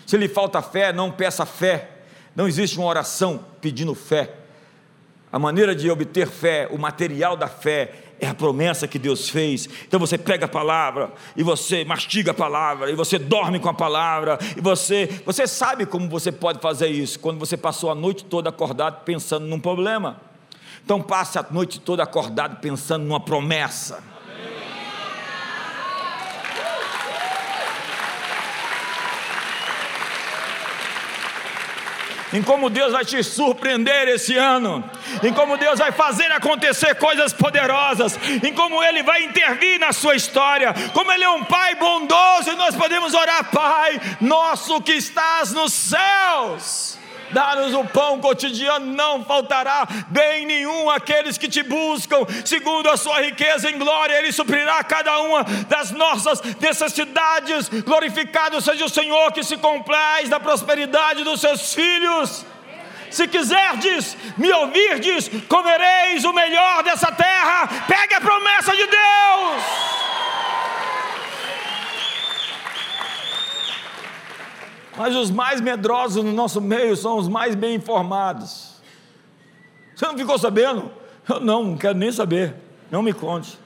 Se 0.06 0.16
lhe 0.18 0.28
falta 0.28 0.62
fé, 0.62 0.94
não 0.94 1.12
peça 1.12 1.48
fé. 1.48 1.90
Não 2.36 2.48
existe 2.48 2.78
uma 2.78 2.88
oração 2.88 3.44
pedindo 3.60 3.96
fé. 3.96 4.36
A 5.32 5.40
maneira 5.40 5.76
de 5.76 5.90
obter 5.90 6.28
fé, 6.28 6.68
o 6.70 6.78
material 6.78 7.36
da 7.36 7.48
fé, 7.48 8.07
é 8.20 8.28
a 8.28 8.34
promessa 8.34 8.88
que 8.88 8.98
Deus 9.00 9.30
fez. 9.30 9.68
Então 9.88 10.00
você 10.00 10.18
pega 10.18 10.46
a 10.46 10.50
palavra 10.50 11.12
e 11.36 11.44
você 11.44 11.86
mastiga 11.86 12.32
a 12.32 12.34
palavra 12.34 12.90
e 12.92 12.96
você 12.96 13.18
dorme 13.20 13.60
com 13.60 13.70
a 13.70 13.74
palavra 13.74 14.38
e 14.56 14.62
você 14.62 15.22
você 15.26 15.48
sabe 15.48 15.86
como 15.86 16.10
você 16.10 16.32
pode 16.32 16.60
fazer 16.60 16.88
isso 16.88 17.20
quando 17.20 17.40
você 17.40 17.56
passou 17.56 17.92
a 17.92 17.96
noite 17.96 18.26
toda 18.26 18.50
acordado 18.50 19.04
pensando 19.04 19.46
num 19.46 19.60
problema. 19.60 20.20
Então 20.84 21.02
passe 21.02 21.38
a 21.38 21.46
noite 21.50 21.80
toda 21.80 22.04
acordado 22.04 22.60
pensando 22.62 23.06
numa 23.06 23.20
promessa. 23.20 24.17
Em 32.34 32.42
como 32.42 32.70
Deus 32.70 32.92
vai 32.92 33.06
te 33.06 33.24
surpreender 33.24 34.08
esse 34.08 34.36
ano, 34.36 34.84
em 35.24 35.34
como 35.34 35.58
Deus 35.58 35.80
vai 35.80 35.92
fazer 35.92 36.32
acontecer 36.32 36.96
coisas 36.96 37.34
poderosas, 37.34 38.18
em 38.44 38.54
como 38.54 38.84
Ele 38.84 39.04
vai 39.04 39.24
intervir 39.24 39.80
na 39.80 39.94
sua 39.94 40.16
história, 40.16 40.74
como 40.94 41.12
Ele 41.12 41.24
é 41.24 41.30
um 41.30 41.44
Pai 41.44 41.76
bondoso 41.76 42.52
e 42.52 42.56
nós 42.56 42.76
podemos 42.76 43.14
orar, 43.14 43.50
Pai, 43.52 44.00
nosso 44.20 44.82
que 44.82 44.94
estás 44.94 45.54
nos 45.54 45.74
céus. 45.74 46.98
Dá-nos 47.32 47.74
o 47.74 47.84
pão 47.86 48.20
cotidiano, 48.20 48.86
não 48.86 49.24
faltará 49.24 49.88
bem 50.08 50.46
nenhum 50.46 50.90
àqueles 50.90 51.38
que 51.38 51.48
te 51.48 51.64
buscam, 51.64 52.26
segundo 52.46 52.90
a 52.90 52.98
sua 52.98 53.22
riqueza 53.22 53.70
em 53.70 53.78
glória, 53.78 54.18
Ele 54.18 54.32
suprirá 54.32 54.84
cada 54.84 55.20
uma 55.20 55.44
das 55.68 55.92
nossas 55.92 56.42
necessidades. 56.60 57.70
Glorificado 57.70 58.62
seja 58.62 58.86
o 58.86 58.90
Senhor 58.90 59.32
que 59.32 59.44
se 59.44 59.58
compraz 59.58 60.30
da 60.30 60.40
prosperidade 60.40 61.24
dos 61.24 61.42
seus 61.42 61.74
filhos. 61.74 62.46
Se 63.10 63.28
quiserdes 63.28 64.18
me 64.38 64.52
ouvirdes, 64.52 65.30
comereis 65.48 66.24
o 66.26 66.34
melhor 66.34 66.84
dessa 66.84 67.12
terra. 67.12 67.68
Pegue 67.88 68.16
a 68.16 68.22
promessa 68.22 68.76
de 68.76 68.86
Deus. 68.86 69.97
Mas 74.98 75.16
os 75.16 75.30
mais 75.30 75.62
medrosos 75.62 76.24
no 76.24 76.34
nosso 76.34 76.60
meio 76.60 76.96
são 76.96 77.18
os 77.18 77.28
mais 77.28 77.54
bem 77.54 77.76
informados. 77.76 78.82
Você 79.96 80.06
não 80.06 80.18
ficou 80.18 80.38
sabendo? 80.38 80.92
Eu 81.30 81.40
não, 81.40 81.64
não 81.64 81.78
quero 81.78 81.98
nem 81.98 82.12
saber. 82.12 82.56
Não 82.90 83.04
me 83.04 83.14
conte. 83.14 83.60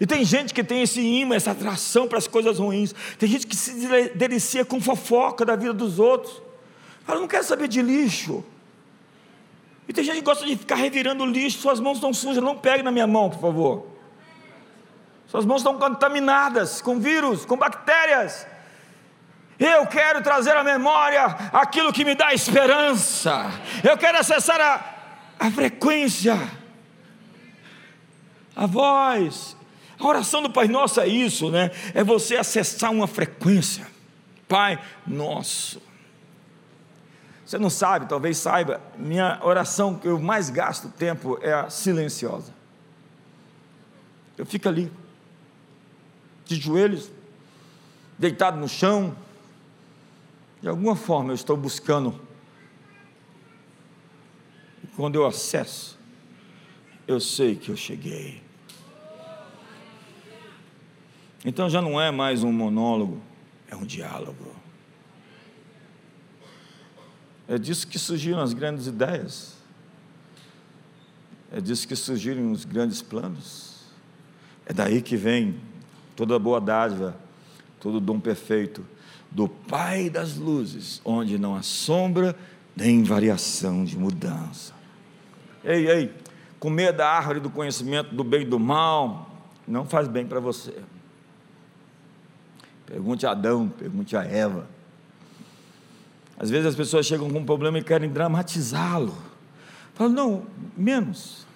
E 0.00 0.06
tem 0.06 0.24
gente 0.24 0.54
que 0.54 0.64
tem 0.64 0.82
esse 0.82 1.00
imã, 1.00 1.34
essa 1.34 1.50
atração 1.50 2.08
para 2.08 2.18
as 2.18 2.26
coisas 2.26 2.58
ruins. 2.58 2.94
Tem 3.18 3.28
gente 3.28 3.46
que 3.46 3.54
se 3.54 3.86
delicia 4.14 4.64
com 4.64 4.80
fofoca 4.80 5.44
da 5.44 5.54
vida 5.54 5.74
dos 5.74 5.98
outros. 5.98 6.42
Fala, 7.04 7.20
não 7.20 7.28
quero 7.28 7.44
saber 7.44 7.68
de 7.68 7.82
lixo. 7.82 8.42
E 9.86 9.92
tem 9.92 10.02
gente 10.02 10.16
que 10.16 10.22
gosta 10.22 10.46
de 10.46 10.56
ficar 10.56 10.76
revirando 10.76 11.26
lixo. 11.26 11.58
Suas 11.58 11.78
mãos 11.78 11.98
estão 11.98 12.14
sujas, 12.14 12.42
não 12.42 12.56
pegue 12.56 12.82
na 12.82 12.90
minha 12.90 13.06
mão, 13.06 13.28
por 13.28 13.40
favor. 13.40 13.86
Suas 15.26 15.44
mãos 15.44 15.58
estão 15.58 15.78
contaminadas 15.78 16.80
com 16.80 16.98
vírus, 16.98 17.44
com 17.44 17.56
bactérias. 17.56 18.46
Eu 19.60 19.86
quero 19.86 20.22
trazer 20.22 20.56
à 20.56 20.64
memória 20.64 21.22
aquilo 21.52 21.92
que 21.92 22.02
me 22.02 22.14
dá 22.14 22.32
esperança. 22.32 23.50
Eu 23.84 23.98
quero 23.98 24.16
acessar 24.16 24.58
a, 24.58 24.82
a 25.38 25.50
frequência, 25.50 26.34
a 28.56 28.64
voz. 28.64 29.54
A 29.98 30.06
oração 30.06 30.40
do 30.42 30.48
Pai 30.48 30.66
Nosso 30.66 30.98
é 30.98 31.06
isso, 31.06 31.50
né? 31.50 31.70
É 31.92 32.02
você 32.02 32.36
acessar 32.36 32.90
uma 32.90 33.06
frequência. 33.06 33.86
Pai 34.48 34.80
Nosso. 35.06 35.82
Você 37.44 37.58
não 37.58 37.68
sabe, 37.68 38.06
talvez 38.06 38.38
saiba, 38.38 38.80
minha 38.96 39.40
oração 39.42 39.94
que 39.94 40.08
eu 40.08 40.18
mais 40.18 40.48
gasto 40.48 40.88
tempo 40.88 41.38
é 41.42 41.52
a 41.52 41.68
silenciosa. 41.68 42.54
Eu 44.38 44.46
fico 44.46 44.68
ali, 44.70 44.90
de 46.46 46.54
joelhos, 46.54 47.10
deitado 48.18 48.56
no 48.56 48.68
chão, 48.68 49.14
de 50.60 50.68
alguma 50.68 50.94
forma 50.94 51.30
eu 51.30 51.34
estou 51.34 51.56
buscando. 51.56 52.20
E 54.84 54.86
quando 54.88 55.14
eu 55.14 55.26
acesso, 55.26 55.98
eu 57.06 57.18
sei 57.18 57.56
que 57.56 57.70
eu 57.70 57.76
cheguei. 57.76 58.42
Então 61.44 61.70
já 61.70 61.80
não 61.80 61.98
é 62.00 62.10
mais 62.10 62.44
um 62.44 62.52
monólogo, 62.52 63.22
é 63.70 63.74
um 63.74 63.84
diálogo. 63.84 64.54
É 67.48 67.58
disso 67.58 67.86
que 67.86 67.98
surgiram 67.98 68.40
as 68.40 68.52
grandes 68.52 68.86
ideias. 68.86 69.56
É 71.50 71.60
disso 71.60 71.88
que 71.88 71.96
surgiram 71.96 72.52
os 72.52 72.64
grandes 72.64 73.02
planos. 73.02 73.80
É 74.66 74.72
daí 74.72 75.02
que 75.02 75.16
vem 75.16 75.58
toda 76.14 76.38
boa 76.38 76.60
dádiva, 76.60 77.16
todo 77.80 77.98
dom 77.98 78.20
perfeito 78.20 78.86
do 79.30 79.48
Pai 79.48 80.10
das 80.10 80.36
luzes, 80.36 81.00
onde 81.04 81.38
não 81.38 81.54
há 81.54 81.62
sombra 81.62 82.36
nem 82.74 83.02
variação 83.02 83.84
de 83.84 83.96
mudança. 83.96 84.72
Ei, 85.62 85.88
ei, 85.88 86.14
comer 86.58 86.92
da 86.92 87.08
árvore 87.08 87.40
do 87.40 87.50
conhecimento 87.50 88.14
do 88.14 88.24
bem 88.24 88.42
e 88.42 88.44
do 88.44 88.58
mal 88.58 89.30
não 89.66 89.84
faz 89.84 90.08
bem 90.08 90.26
para 90.26 90.40
você. 90.40 90.74
Pergunte 92.86 93.26
a 93.26 93.30
Adão, 93.30 93.68
pergunte 93.68 94.16
a 94.16 94.24
Eva. 94.24 94.66
Às 96.38 96.50
vezes 96.50 96.66
as 96.66 96.74
pessoas 96.74 97.06
chegam 97.06 97.30
com 97.30 97.38
um 97.38 97.44
problema 97.44 97.78
e 97.78 97.84
querem 97.84 98.10
dramatizá-lo. 98.10 99.16
Falam, 99.94 100.12
não, 100.12 100.46
menos. 100.76 101.46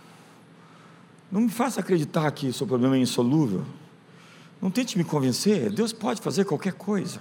Não 1.33 1.41
me 1.41 1.49
faça 1.49 1.81
acreditar 1.81 2.31
que 2.31 2.49
o 2.49 2.53
seu 2.53 2.66
problema 2.66 2.97
é 2.97 3.01
insolúvel. 3.01 3.64
Não 4.61 4.70
tente 4.70 4.97
me 4.97 5.05
convencer, 5.05 5.72
Deus 5.72 5.93
pode 5.93 6.20
fazer 6.20 6.45
qualquer 6.45 6.75
coisa. 6.75 7.20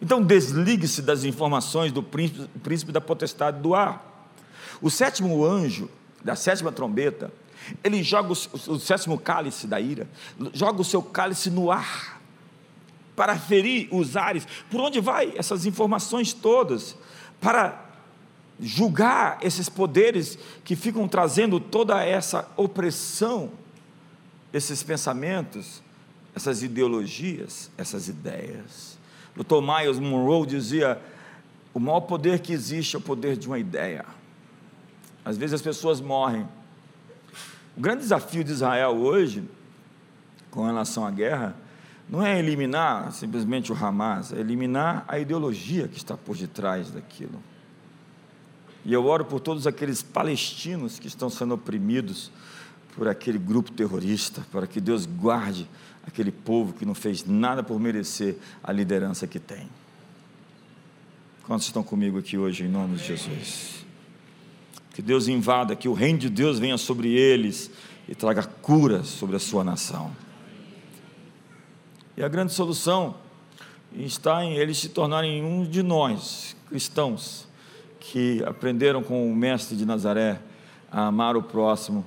Então 0.00 0.22
desligue-se 0.22 1.02
das 1.02 1.24
informações 1.24 1.92
do 1.92 2.02
príncipe, 2.02 2.48
príncipe 2.60 2.92
da 2.92 3.00
potestade 3.00 3.60
do 3.60 3.74
ar. 3.74 4.28
O 4.80 4.90
sétimo 4.90 5.44
anjo, 5.44 5.90
da 6.24 6.34
sétima 6.34 6.72
trombeta, 6.72 7.30
ele 7.84 8.02
joga 8.02 8.32
o, 8.32 8.72
o 8.72 8.78
sétimo 8.78 9.18
cálice 9.18 9.66
da 9.66 9.78
ira, 9.78 10.08
joga 10.52 10.80
o 10.80 10.84
seu 10.84 11.02
cálice 11.02 11.50
no 11.50 11.70
ar, 11.70 12.20
para 13.14 13.38
ferir 13.38 13.88
os 13.90 14.16
ares. 14.16 14.46
Por 14.70 14.80
onde 14.80 15.00
vai 15.00 15.34
essas 15.36 15.66
informações 15.66 16.32
todas? 16.32 16.96
Para 17.38 17.86
julgar 18.58 19.38
esses 19.42 19.68
poderes 19.68 20.38
que 20.64 20.74
ficam 20.76 21.06
trazendo 21.06 21.60
toda 21.60 22.02
essa 22.02 22.48
opressão, 22.56 23.50
esses 24.52 24.82
pensamentos, 24.82 25.82
essas 26.34 26.62
ideologias, 26.62 27.70
essas 27.76 28.08
ideias. 28.08 28.99
Dr. 29.36 29.60
Miles 29.60 29.98
Monroe 29.98 30.46
dizia: 30.46 31.00
o 31.72 31.80
maior 31.80 32.00
poder 32.00 32.40
que 32.40 32.52
existe 32.52 32.96
é 32.96 32.98
o 32.98 33.02
poder 33.02 33.36
de 33.36 33.46
uma 33.46 33.58
ideia. 33.58 34.04
Às 35.24 35.36
vezes 35.36 35.54
as 35.54 35.62
pessoas 35.62 36.00
morrem. 36.00 36.46
O 37.76 37.80
grande 37.80 38.02
desafio 38.02 38.42
de 38.42 38.52
Israel 38.52 38.96
hoje, 38.96 39.44
com 40.50 40.64
relação 40.64 41.06
à 41.06 41.10
guerra, 41.10 41.54
não 42.08 42.26
é 42.26 42.38
eliminar 42.38 43.12
simplesmente 43.12 43.72
o 43.72 43.76
Hamas, 43.76 44.32
é 44.32 44.40
eliminar 44.40 45.04
a 45.06 45.18
ideologia 45.18 45.86
que 45.86 45.96
está 45.96 46.16
por 46.16 46.36
detrás 46.36 46.90
daquilo. 46.90 47.40
E 48.84 48.92
eu 48.92 49.06
oro 49.06 49.24
por 49.24 49.38
todos 49.38 49.66
aqueles 49.66 50.02
palestinos 50.02 50.98
que 50.98 51.06
estão 51.06 51.30
sendo 51.30 51.54
oprimidos 51.54 52.32
por 52.96 53.06
aquele 53.06 53.38
grupo 53.38 53.70
terrorista, 53.70 54.44
para 54.50 54.66
que 54.66 54.80
Deus 54.80 55.06
guarde 55.06 55.68
aquele 56.06 56.30
povo 56.30 56.72
que 56.72 56.84
não 56.84 56.94
fez 56.94 57.24
nada 57.24 57.62
por 57.62 57.78
merecer 57.78 58.36
a 58.62 58.72
liderança 58.72 59.26
que 59.26 59.38
tem. 59.38 59.68
Quantos 61.44 61.66
estão 61.66 61.82
comigo 61.82 62.18
aqui 62.18 62.38
hoje, 62.38 62.64
em 62.64 62.68
nome 62.68 62.96
de 62.96 63.04
Jesus? 63.04 63.84
Que 64.94 65.02
Deus 65.02 65.28
invada, 65.28 65.74
que 65.76 65.88
o 65.88 65.94
reino 65.94 66.18
de 66.18 66.28
Deus 66.28 66.58
venha 66.58 66.78
sobre 66.78 67.12
eles 67.12 67.70
e 68.08 68.14
traga 68.14 68.42
cura 68.42 69.02
sobre 69.04 69.36
a 69.36 69.38
sua 69.38 69.64
nação. 69.64 70.10
E 72.16 72.22
a 72.22 72.28
grande 72.28 72.52
solução 72.52 73.16
está 73.94 74.44
em 74.44 74.54
eles 74.54 74.78
se 74.78 74.90
tornarem 74.90 75.42
um 75.42 75.64
de 75.64 75.82
nós, 75.82 76.56
cristãos, 76.68 77.48
que 77.98 78.42
aprenderam 78.44 79.02
com 79.02 79.30
o 79.30 79.34
Mestre 79.34 79.76
de 79.76 79.84
Nazaré 79.84 80.40
a 80.90 81.06
amar 81.06 81.36
o 81.36 81.42
próximo 81.42 82.04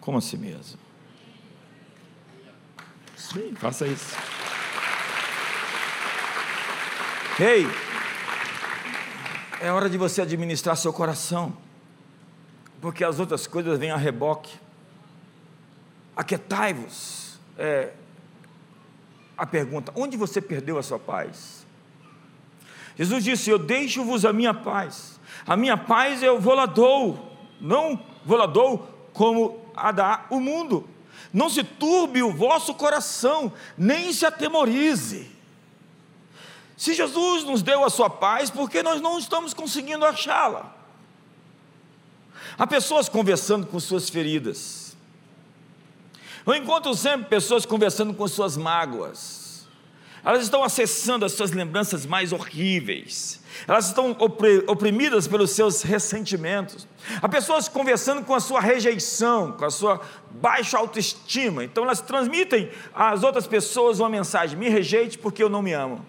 como 0.00 0.18
a 0.18 0.20
si 0.20 0.36
mesmo. 0.36 0.85
Sim, 3.32 3.54
faça 3.56 3.86
isso. 3.88 4.16
Ei, 7.40 7.66
é 9.60 9.70
hora 9.72 9.90
de 9.90 9.98
você 9.98 10.22
administrar 10.22 10.76
seu 10.76 10.92
coração, 10.92 11.56
porque 12.80 13.02
as 13.02 13.18
outras 13.18 13.46
coisas 13.48 13.78
vêm 13.80 13.90
a 13.90 13.96
reboque. 13.96 14.54
Aquetai-vos. 16.16 17.40
É, 17.58 17.92
a 19.36 19.44
pergunta: 19.44 19.92
onde 19.96 20.16
você 20.16 20.40
perdeu 20.40 20.78
a 20.78 20.82
sua 20.82 20.98
paz? 20.98 21.66
Jesus 22.96 23.24
disse: 23.24 23.50
Eu 23.50 23.58
deixo-vos 23.58 24.24
a 24.24 24.32
minha 24.32 24.54
paz. 24.54 25.18
A 25.44 25.56
minha 25.56 25.76
paz 25.76 26.22
eu 26.22 26.40
vou 26.40 26.54
lá 26.54 26.64
dou, 26.64 27.36
não 27.60 28.00
vou 28.24 28.38
lá 28.38 28.46
dou 28.46 29.08
como 29.12 29.60
a 29.74 29.90
dá 29.90 30.26
o 30.30 30.38
mundo 30.38 30.95
não 31.32 31.48
se 31.48 31.62
turbe 31.62 32.22
o 32.22 32.32
vosso 32.32 32.74
coração, 32.74 33.52
nem 33.76 34.12
se 34.12 34.24
atemorize. 34.24 35.30
Se 36.76 36.94
Jesus 36.94 37.44
nos 37.44 37.62
deu 37.62 37.84
a 37.84 37.90
sua 37.90 38.10
paz, 38.10 38.50
por 38.50 38.70
que 38.70 38.82
nós 38.82 39.00
não 39.00 39.18
estamos 39.18 39.54
conseguindo 39.54 40.04
achá-la? 40.04 40.74
Há 42.58 42.66
pessoas 42.66 43.08
conversando 43.08 43.66
com 43.66 43.80
suas 43.80 44.08
feridas. 44.08 44.96
Eu 46.46 46.54
encontro 46.54 46.94
sempre 46.94 47.28
pessoas 47.28 47.66
conversando 47.66 48.14
com 48.14 48.28
suas 48.28 48.56
mágoas. 48.56 49.45
Elas 50.26 50.42
estão 50.42 50.64
acessando 50.64 51.24
as 51.24 51.30
suas 51.30 51.52
lembranças 51.52 52.04
mais 52.04 52.32
horríveis, 52.32 53.40
elas 53.64 53.86
estão 53.86 54.10
oprimidas 54.66 55.28
pelos 55.28 55.52
seus 55.52 55.82
ressentimentos. 55.82 56.88
Há 57.22 57.28
pessoas 57.28 57.68
conversando 57.68 58.24
com 58.24 58.34
a 58.34 58.40
sua 58.40 58.60
rejeição, 58.60 59.52
com 59.52 59.64
a 59.64 59.70
sua 59.70 60.00
baixa 60.32 60.78
autoestima, 60.78 61.62
então 61.62 61.84
elas 61.84 62.00
transmitem 62.00 62.68
às 62.92 63.22
outras 63.22 63.46
pessoas 63.46 64.00
uma 64.00 64.08
mensagem: 64.08 64.58
me 64.58 64.68
rejeite 64.68 65.16
porque 65.16 65.40
eu 65.40 65.48
não 65.48 65.62
me 65.62 65.72
amo. 65.72 66.04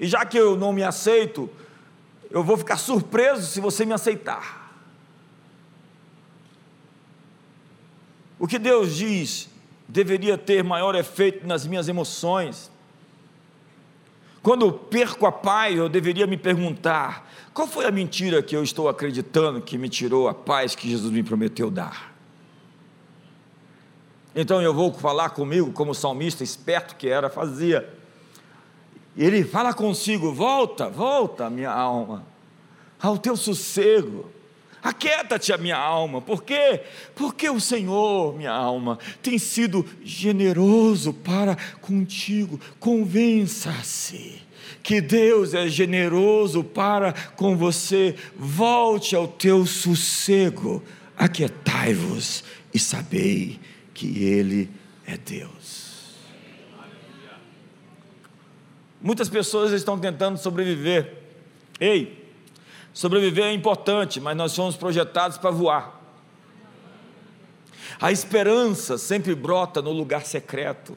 E 0.00 0.06
já 0.06 0.24
que 0.24 0.38
eu 0.38 0.56
não 0.56 0.72
me 0.72 0.82
aceito, 0.82 1.50
eu 2.30 2.42
vou 2.42 2.56
ficar 2.56 2.78
surpreso 2.78 3.46
se 3.46 3.60
você 3.60 3.84
me 3.84 3.92
aceitar. 3.92 4.74
O 8.38 8.46
que 8.48 8.58
Deus 8.58 8.96
diz 8.96 9.52
deveria 9.94 10.36
ter 10.36 10.64
maior 10.64 10.96
efeito 10.96 11.46
nas 11.46 11.64
minhas 11.64 11.86
emoções. 11.86 12.68
Quando 14.42 14.72
perco 14.72 15.24
a 15.24 15.30
paz, 15.30 15.76
eu 15.76 15.88
deveria 15.88 16.26
me 16.26 16.36
perguntar: 16.36 17.30
qual 17.54 17.68
foi 17.68 17.86
a 17.86 17.92
mentira 17.92 18.42
que 18.42 18.56
eu 18.56 18.64
estou 18.64 18.88
acreditando 18.88 19.62
que 19.62 19.78
me 19.78 19.88
tirou 19.88 20.28
a 20.28 20.34
paz 20.34 20.74
que 20.74 20.90
Jesus 20.90 21.12
me 21.12 21.22
prometeu 21.22 21.70
dar? 21.70 22.12
Então 24.34 24.60
eu 24.60 24.74
vou 24.74 24.92
falar 24.92 25.30
comigo, 25.30 25.70
como 25.70 25.92
o 25.92 25.94
salmista 25.94 26.42
esperto 26.42 26.96
que 26.96 27.08
era, 27.08 27.30
fazia. 27.30 27.88
Ele 29.16 29.44
fala 29.44 29.72
consigo: 29.72 30.32
volta, 30.32 30.88
volta, 30.88 31.48
minha 31.48 31.70
alma, 31.70 32.26
ao 33.00 33.16
teu 33.16 33.36
sossego. 33.36 34.33
Aquieta-te 34.84 35.50
a 35.50 35.56
minha 35.56 35.78
alma, 35.78 36.20
por 36.20 36.42
quê? 36.44 36.82
Porque 37.14 37.48
o 37.48 37.58
Senhor, 37.58 38.36
minha 38.36 38.52
alma, 38.52 38.98
tem 39.22 39.38
sido 39.38 39.82
generoso 40.04 41.14
para 41.14 41.56
contigo. 41.80 42.60
Convença-se 42.78 44.42
que 44.82 45.00
Deus 45.00 45.54
é 45.54 45.68
generoso 45.68 46.62
para 46.62 47.14
com 47.34 47.56
você. 47.56 48.14
Volte 48.36 49.16
ao 49.16 49.26
teu 49.26 49.64
sossego, 49.64 50.82
aquietai-vos 51.16 52.44
e 52.74 52.78
sabei 52.78 53.58
que 53.94 54.22
Ele 54.22 54.68
é 55.06 55.16
Deus. 55.16 56.18
Muitas 59.00 59.30
pessoas 59.30 59.72
estão 59.72 59.98
tentando 59.98 60.36
sobreviver. 60.36 61.14
Ei, 61.80 62.23
Sobreviver 62.94 63.46
é 63.46 63.52
importante, 63.52 64.20
mas 64.20 64.36
nós 64.36 64.52
somos 64.52 64.76
projetados 64.76 65.36
para 65.36 65.50
voar. 65.50 66.00
A 68.00 68.12
esperança 68.12 68.96
sempre 68.96 69.34
brota 69.34 69.82
no 69.82 69.90
lugar 69.90 70.24
secreto. 70.24 70.96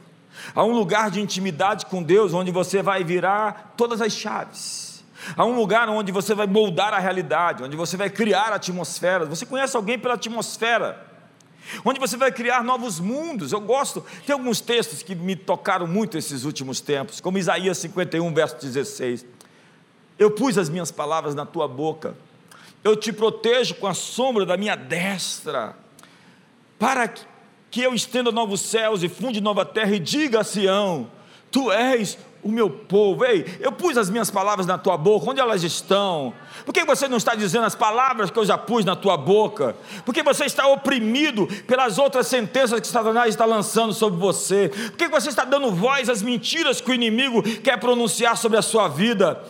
Há 0.54 0.64
um 0.64 0.74
lugar 0.74 1.10
de 1.10 1.20
intimidade 1.20 1.88
com 1.88 2.04
Deus 2.04 2.36
onde 2.36 2.52
você 2.52 2.84
vai 2.84 3.04
virar 3.04 3.74
todas 3.76 4.00
as 4.00 4.14
chaves. 4.14 5.04
Há 5.36 5.44
um 5.44 5.56
lugar 5.56 5.90
onde 5.90 6.12
você 6.12 6.36
vai 6.36 6.46
moldar 6.46 6.94
a 6.94 7.00
realidade, 7.00 7.64
onde 7.64 7.76
você 7.76 7.98
vai 7.98 8.12
criar 8.12 8.54
atmosferas. 8.54 9.28
Você 9.28 9.46
conhece 9.46 9.76
alguém 9.76 9.98
pela 9.98 10.14
atmosfera? 10.14 11.04
Onde 11.84 12.00
você 12.00 12.16
vai 12.16 12.32
criar 12.32 12.64
novos 12.64 13.00
mundos. 13.00 13.52
Eu 13.52 13.60
gosto, 13.60 14.06
tem 14.24 14.34
alguns 14.34 14.62
textos 14.62 15.02
que 15.02 15.16
me 15.16 15.36
tocaram 15.36 15.88
muito 15.88 16.16
esses 16.16 16.44
últimos 16.44 16.80
tempos, 16.80 17.20
como 17.20 17.40
Isaías 17.40 17.80
51, 17.80 18.34
verso 18.34 18.56
16. 18.62 19.26
Eu 20.18 20.32
pus 20.32 20.58
as 20.58 20.70
minhas 20.70 20.92
palavras 20.92 21.36
na 21.36 21.46
tua 21.46 21.68
boca, 21.68 22.16
eu 22.84 22.96
te 22.96 23.12
protejo 23.12 23.76
com 23.76 23.88
a 23.88 23.94
sombra 23.94 24.46
da 24.46 24.58
minha 24.58 24.76
destra, 24.76 25.76
para 26.80 27.12
que 27.70 27.82
eu 27.82 27.94
estenda 27.94 28.32
novos 28.32 28.62
céus 28.62 29.04
e 29.04 29.10
funde 29.10 29.42
nova 29.42 29.66
terra 29.66 29.96
e 29.96 30.00
diga 30.00 30.42
a 30.42 30.44
Sião: 30.44 31.10
Tu 31.52 31.72
és 31.72 32.18
o 32.44 32.50
meu 32.50 32.70
povo. 32.70 33.26
Ei, 33.26 33.58
eu 33.60 33.72
pus 33.72 33.98
as 33.98 34.10
minhas 34.10 34.32
palavras 34.32 34.66
na 34.66 34.78
tua 34.78 34.98
boca, 34.98 35.30
onde 35.30 35.42
elas 35.42 35.64
estão? 35.64 36.34
Por 36.66 36.74
que 36.74 36.86
você 36.86 37.08
não 37.08 37.18
está 37.18 37.36
dizendo 37.36 37.66
as 37.66 37.76
palavras 37.76 38.32
que 38.32 38.40
eu 38.40 38.46
já 38.46 38.58
pus 38.58 38.86
na 38.86 38.96
tua 38.96 39.18
boca? 39.18 39.76
Por 40.06 40.14
que 40.14 40.24
você 40.24 40.46
está 40.46 40.68
oprimido 40.68 41.48
pelas 41.68 41.98
outras 41.98 42.28
sentenças 42.28 42.80
que 42.80 42.88
Satanás 42.88 43.30
está 43.30 43.46
lançando 43.46 43.94
sobre 43.94 44.20
você? 44.20 44.70
Por 44.70 44.98
que 44.98 45.08
você 45.08 45.30
está 45.30 45.44
dando 45.44 45.72
voz 45.72 46.10
às 46.10 46.22
mentiras 46.22 46.80
que 46.80 46.90
o 46.90 46.94
inimigo 46.94 47.44
quer 47.62 47.78
pronunciar 47.80 48.38
sobre 48.38 48.58
a 48.58 48.62
sua 48.62 48.88
vida? 48.88 49.44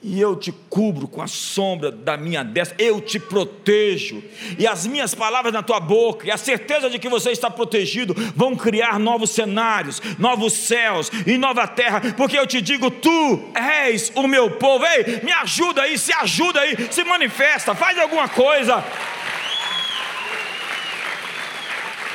E 0.00 0.20
eu 0.20 0.36
te 0.36 0.52
cubro 0.52 1.08
com 1.08 1.20
a 1.20 1.26
sombra 1.26 1.90
da 1.90 2.16
minha 2.16 2.44
destra, 2.44 2.76
eu 2.78 3.00
te 3.00 3.18
protejo, 3.18 4.22
e 4.56 4.64
as 4.64 4.86
minhas 4.86 5.12
palavras 5.12 5.52
na 5.52 5.62
tua 5.62 5.80
boca, 5.80 6.26
e 6.26 6.30
a 6.30 6.36
certeza 6.36 6.88
de 6.88 7.00
que 7.00 7.08
você 7.08 7.32
está 7.32 7.50
protegido, 7.50 8.14
vão 8.34 8.54
criar 8.54 8.98
novos 8.98 9.30
cenários, 9.30 10.00
novos 10.16 10.52
céus 10.52 11.10
e 11.26 11.36
nova 11.36 11.66
terra, 11.66 12.00
porque 12.16 12.38
eu 12.38 12.46
te 12.46 12.60
digo: 12.60 12.90
tu 12.90 13.50
és 13.54 14.12
o 14.14 14.28
meu 14.28 14.52
povo, 14.52 14.86
ei, 14.86 15.20
me 15.24 15.32
ajuda 15.32 15.82
aí, 15.82 15.98
se 15.98 16.12
ajuda 16.12 16.60
aí, 16.60 16.76
se 16.92 17.02
manifesta, 17.02 17.74
faz 17.74 17.98
alguma 17.98 18.28
coisa. 18.28 18.84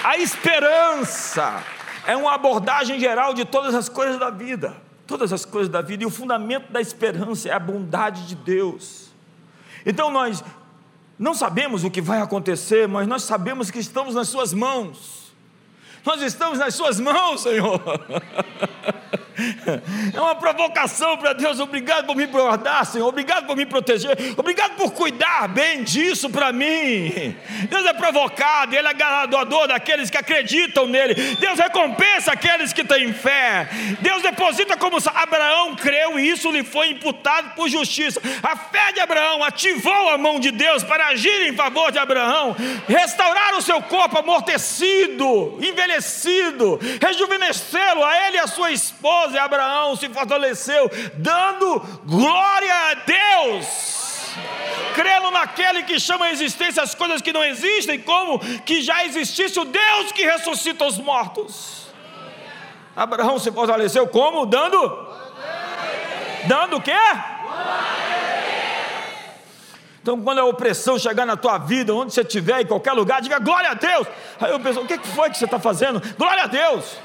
A 0.06 0.18
esperança 0.18 1.64
é 2.08 2.16
uma 2.16 2.34
abordagem 2.34 3.00
geral 3.00 3.34
de 3.34 3.44
todas 3.44 3.76
as 3.76 3.90
coisas 3.90 4.18
da 4.18 4.30
vida 4.30 4.74
todas 5.08 5.34
as 5.34 5.46
coisas 5.46 5.72
da 5.72 5.82
vida, 5.82 6.04
e 6.04 6.06
o 6.06 6.10
fundamento 6.10 6.72
da 6.72 6.82
esperança 6.82 7.50
é 7.50 7.52
a 7.52 7.60
bondade 7.60 8.28
de 8.28 8.36
Deus. 8.36 9.10
Então 9.86 10.12
nós 10.12 10.44
não 11.18 11.34
sabemos 11.34 11.84
o 11.84 11.92
que 11.92 12.02
vai 12.02 12.22
acontecer, 12.22 12.88
mas 12.88 13.08
nós 13.08 13.24
sabemos 13.24 13.70
que 13.70 13.80
estamos 13.80 14.16
nas 14.16 14.28
Suas 14.28 14.54
mãos. 14.54 15.23
Nós 16.06 16.22
estamos 16.22 16.60
nas 16.60 16.76
Suas 16.76 17.00
mãos, 17.00 17.42
Senhor. 17.42 17.82
É 20.14 20.20
uma 20.22 20.36
provocação 20.36 21.18
para 21.18 21.34
Deus. 21.34 21.60
Obrigado 21.60 22.06
por 22.06 22.16
me 22.16 22.26
guardar, 22.28 22.86
Senhor. 22.86 23.08
Obrigado 23.08 23.48
por 23.48 23.56
me 23.56 23.66
proteger. 23.66 24.16
Obrigado 24.38 24.76
por 24.76 24.92
cuidar 24.92 25.48
bem 25.48 25.84
disso 25.84 26.30
para 26.30 26.52
mim. 26.52 27.36
Deus 27.70 27.86
é 27.86 27.94
provocado, 27.94 28.76
Ele 28.76 28.88
é 28.88 28.94
galardoador 28.94 29.68
daqueles 29.68 30.10
que 30.10 30.18
acreditam 30.18 30.88
nele. 30.88 31.16
Deus 31.36 31.58
recompensa 31.58 32.34
aqueles 32.34 32.72
que 32.72 32.84
têm 32.84 33.12
fé. 33.12 33.68
Deus 34.02 34.22
deposita 34.22 34.78
como 34.78 34.98
Abraão 35.16 35.76
creu 35.76 36.20
e 36.20 36.30
isso 36.30 36.52
lhe 36.52 36.64
foi 36.64 36.90
imputado 36.90 37.56
por 37.56 37.68
justiça. 37.70 38.22
A 38.44 38.56
fé 38.56 38.92
de 38.94 39.00
Abraão 39.00 39.44
ativou 39.44 40.10
a 40.10 40.18
mão 40.18 40.40
de 40.40 40.52
Deus 40.52 40.84
para 40.84 41.08
agir 41.08 41.48
em 41.48 41.56
favor 41.56 41.92
de 41.92 41.98
Abraão, 41.98 42.56
restaurar 42.88 43.56
o 43.56 43.62
seu 43.62 43.82
corpo 43.82 44.20
amortecido, 44.20 45.58
envelhecido, 45.62 45.93
rejuvenescê-lo 47.02 48.04
a 48.04 48.28
ele 48.28 48.38
e 48.38 48.40
a 48.40 48.48
sua 48.48 48.72
esposa 48.72 49.36
e 49.36 49.40
Abraão 49.40 49.96
se 49.96 50.10
fortaleceu, 50.10 50.90
dando 51.16 51.80
glória 52.06 52.74
a 52.74 52.94
Deus. 52.94 53.94
Crendo 54.96 55.32
naquele 55.32 55.84
que 55.84 56.00
chama 56.00 56.26
a 56.26 56.32
existência 56.32 56.82
as 56.82 56.96
coisas 56.96 57.22
que 57.22 57.34
não 57.34 57.44
existem, 57.44 58.00
como 58.00 58.40
que 58.62 58.82
já 58.82 59.06
existisse 59.06 59.60
o 59.60 59.66
Deus 59.66 60.12
que 60.12 60.24
ressuscita 60.24 60.86
os 60.86 60.98
mortos. 60.98 61.88
Abraão 62.96 63.40
se 63.40 63.52
fortaleceu 63.52 64.08
como? 64.08 64.46
Dando? 64.46 64.78
Dando 66.46 66.78
o 66.78 66.82
quê? 66.82 66.92
Então, 70.04 70.22
quando 70.22 70.40
a 70.40 70.44
opressão 70.44 71.00
chegar 71.00 71.26
na 71.26 71.38
tua 71.38 71.58
vida, 71.58 71.96
onde 71.96 72.14
você 72.14 72.20
estiver, 72.20 72.60
em 72.60 72.66
qualquer 72.66 72.92
lugar, 72.92 73.22
diga 73.22 73.40
glória 73.40 73.70
a 73.70 73.74
Deus. 73.74 74.06
Aí 74.38 74.52
eu 74.52 74.60
penso, 74.60 74.82
o 74.82 74.86
que 74.86 75.00
foi 75.00 75.30
que 75.30 75.38
você 75.38 75.46
está 75.46 75.58
fazendo? 75.58 76.02
Glória 76.18 76.44
a 76.44 76.48
Deus. 76.48 76.98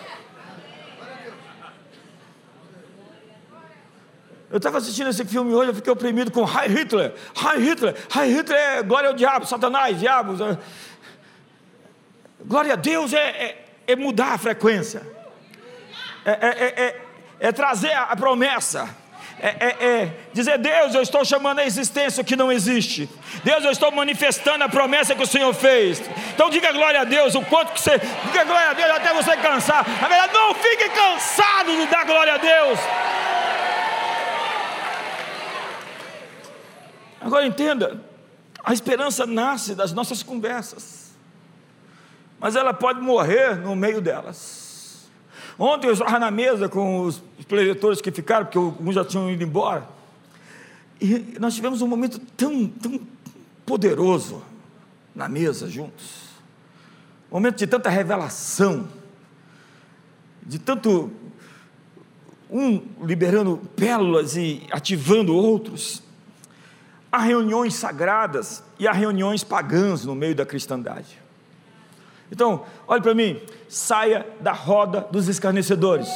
Eu 4.50 4.56
estava 4.56 4.78
assistindo 4.78 5.08
esse 5.10 5.24
filme 5.24 5.54
hoje, 5.54 5.70
eu 5.70 5.74
fiquei 5.76 5.92
oprimido 5.92 6.32
com 6.32 6.40
Heil 6.40 6.76
Hitler. 6.76 7.14
Heil 7.40 7.60
Hitler. 7.60 7.94
Heil 8.16 8.36
Hitler 8.36 8.58
é 8.58 8.82
glória 8.82 9.10
ao 9.10 9.14
diabo, 9.14 9.46
Satanás, 9.46 10.00
diabo. 10.00 10.34
Glória 12.44 12.72
a 12.72 12.76
Deus 12.76 13.12
é, 13.12 13.28
é, 13.28 13.64
é 13.86 13.94
mudar 13.94 14.32
a 14.32 14.38
frequência. 14.38 15.06
É, 16.24 16.32
é, 16.32 16.84
é, 16.84 17.00
é 17.38 17.52
trazer 17.52 17.92
a 17.92 18.16
promessa. 18.16 18.88
É, 19.40 20.10
dizer, 20.32 20.58
Deus, 20.58 20.94
eu 20.94 21.02
estou 21.02 21.24
chamando 21.24 21.60
a 21.60 21.64
existência 21.64 22.24
que 22.24 22.34
não 22.34 22.50
existe. 22.50 23.08
Deus, 23.44 23.64
eu 23.64 23.70
estou 23.70 23.92
manifestando 23.92 24.64
a 24.64 24.68
promessa 24.68 25.14
que 25.14 25.22
o 25.22 25.26
Senhor 25.26 25.54
fez. 25.54 26.02
Então 26.34 26.50
diga 26.50 26.72
glória 26.72 27.02
a 27.02 27.04
Deus, 27.04 27.34
o 27.36 27.42
quanto 27.42 27.72
que 27.72 27.80
você. 27.80 27.98
Diga 27.98 28.44
glória 28.44 28.70
a 28.70 28.72
Deus 28.72 28.90
até 28.90 29.14
você 29.14 29.36
cansar. 29.36 29.86
Na 30.00 30.08
verdade, 30.08 30.32
não 30.32 30.54
fique 30.54 30.88
cansado 30.88 31.70
de 31.76 31.86
dar 31.86 32.04
glória 32.04 32.34
a 32.34 32.38
Deus. 32.38 32.78
Agora 37.20 37.46
entenda, 37.46 38.00
a 38.64 38.72
esperança 38.72 39.26
nasce 39.26 39.74
das 39.74 39.92
nossas 39.92 40.22
conversas, 40.22 41.14
mas 42.40 42.56
ela 42.56 42.72
pode 42.72 43.00
morrer 43.00 43.56
no 43.56 43.76
meio 43.76 44.00
delas. 44.00 45.08
Ontem 45.58 45.88
eu 45.88 45.92
estava 45.92 46.18
na 46.18 46.30
mesa 46.30 46.68
com 46.68 47.00
os 47.00 47.22
preletores 47.48 48.00
que 48.00 48.10
ficaram, 48.12 48.44
porque 48.44 48.58
alguns 48.58 48.94
já 48.94 49.04
tinham 49.04 49.30
ido 49.30 49.42
embora, 49.42 49.88
e 51.00 51.36
nós 51.40 51.54
tivemos 51.54 51.80
um 51.80 51.88
momento 51.88 52.18
tão, 52.36 52.66
tão 52.68 53.00
poderoso 53.64 54.42
na 55.14 55.28
mesa 55.28 55.68
juntos, 55.68 56.28
um 57.30 57.36
momento 57.36 57.56
de 57.56 57.66
tanta 57.66 57.88
revelação, 57.88 58.88
de 60.42 60.58
tanto 60.58 61.10
um 62.50 62.82
liberando 63.02 63.60
pérolas 63.76 64.36
e 64.36 64.66
ativando 64.70 65.34
outros. 65.34 66.02
Há 67.10 67.18
reuniões 67.18 67.74
sagradas 67.74 68.62
e 68.78 68.86
há 68.86 68.92
reuniões 68.92 69.44
pagãs 69.44 70.04
no 70.04 70.14
meio 70.14 70.34
da 70.34 70.46
cristandade. 70.46 71.18
Então, 72.30 72.64
olhe 72.86 73.02
para 73.02 73.14
mim, 73.14 73.40
saia 73.68 74.26
da 74.40 74.52
roda 74.52 75.06
dos 75.10 75.28
escarnecedores. 75.28 76.08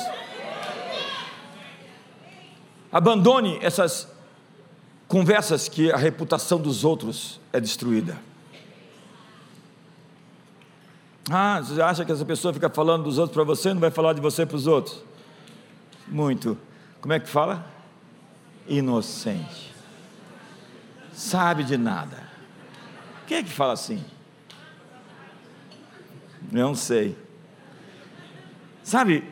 Abandone 2.93 3.59
essas 3.63 4.07
conversas 5.09 5.67
que 5.69 5.91
a 5.91 5.97
reputação 5.97 6.61
dos 6.61 6.85
outros 6.85 7.41
é 7.53 7.59
destruída. 7.59 8.19
Ah, 11.31 11.61
você 11.61 11.81
acha 11.81 12.05
que 12.05 12.13
essa 12.13 12.25
pessoa 12.25 12.53
fica 12.53 12.69
falando 12.69 13.05
dos 13.05 13.17
outros 13.17 13.35
para 13.35 13.45
você, 13.45 13.73
não 13.73 13.81
vai 13.81 13.91
falar 13.91 14.13
de 14.13 14.21
você 14.21 14.45
para 14.45 14.57
os 14.57 14.67
outros? 14.67 15.03
Muito. 16.07 16.59
Como 17.01 17.15
é 17.15 17.21
que 17.21 17.29
fala? 17.29 17.65
Inocente. 18.69 19.73
Sabe 21.13 21.65
de 21.65 21.77
nada. 21.77 22.19
Quem 23.27 23.39
é 23.39 23.43
que 23.43 23.51
fala 23.51 23.73
assim? 23.73 24.05
Não 26.51 26.75
sei. 26.75 27.17
Sabe, 28.83 29.25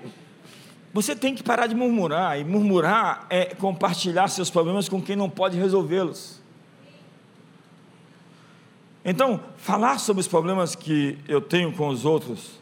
você 0.93 1.15
tem 1.15 1.35
que 1.35 1.43
parar 1.43 1.67
de 1.67 1.75
murmurar, 1.75 2.39
e 2.39 2.45
murmurar 2.45 3.27
é 3.31 3.55
compartilhar 3.55 4.29
seus 4.29 4.51
problemas 4.51 4.89
com 4.89 5.01
quem 5.01 5.15
não 5.15 5.31
pode 5.31 5.57
resolvê-los. 5.57 6.41
Então, 9.05 9.41
falar 9.57 9.99
sobre 9.99 10.21
os 10.21 10.29
problemas 10.29 10.75
que 10.75 11.17
eu 11.29 11.41
tenho 11.41 11.73
com 11.73 11.89
os 11.89 12.05
outros, 12.05 12.61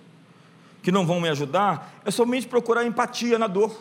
que 0.82 0.92
não 0.92 1.06
vão 1.06 1.20
me 1.20 1.28
ajudar, 1.28 2.00
é 2.04 2.10
somente 2.10 2.46
procurar 2.46 2.84
empatia 2.84 3.38
na 3.38 3.46
dor, 3.46 3.76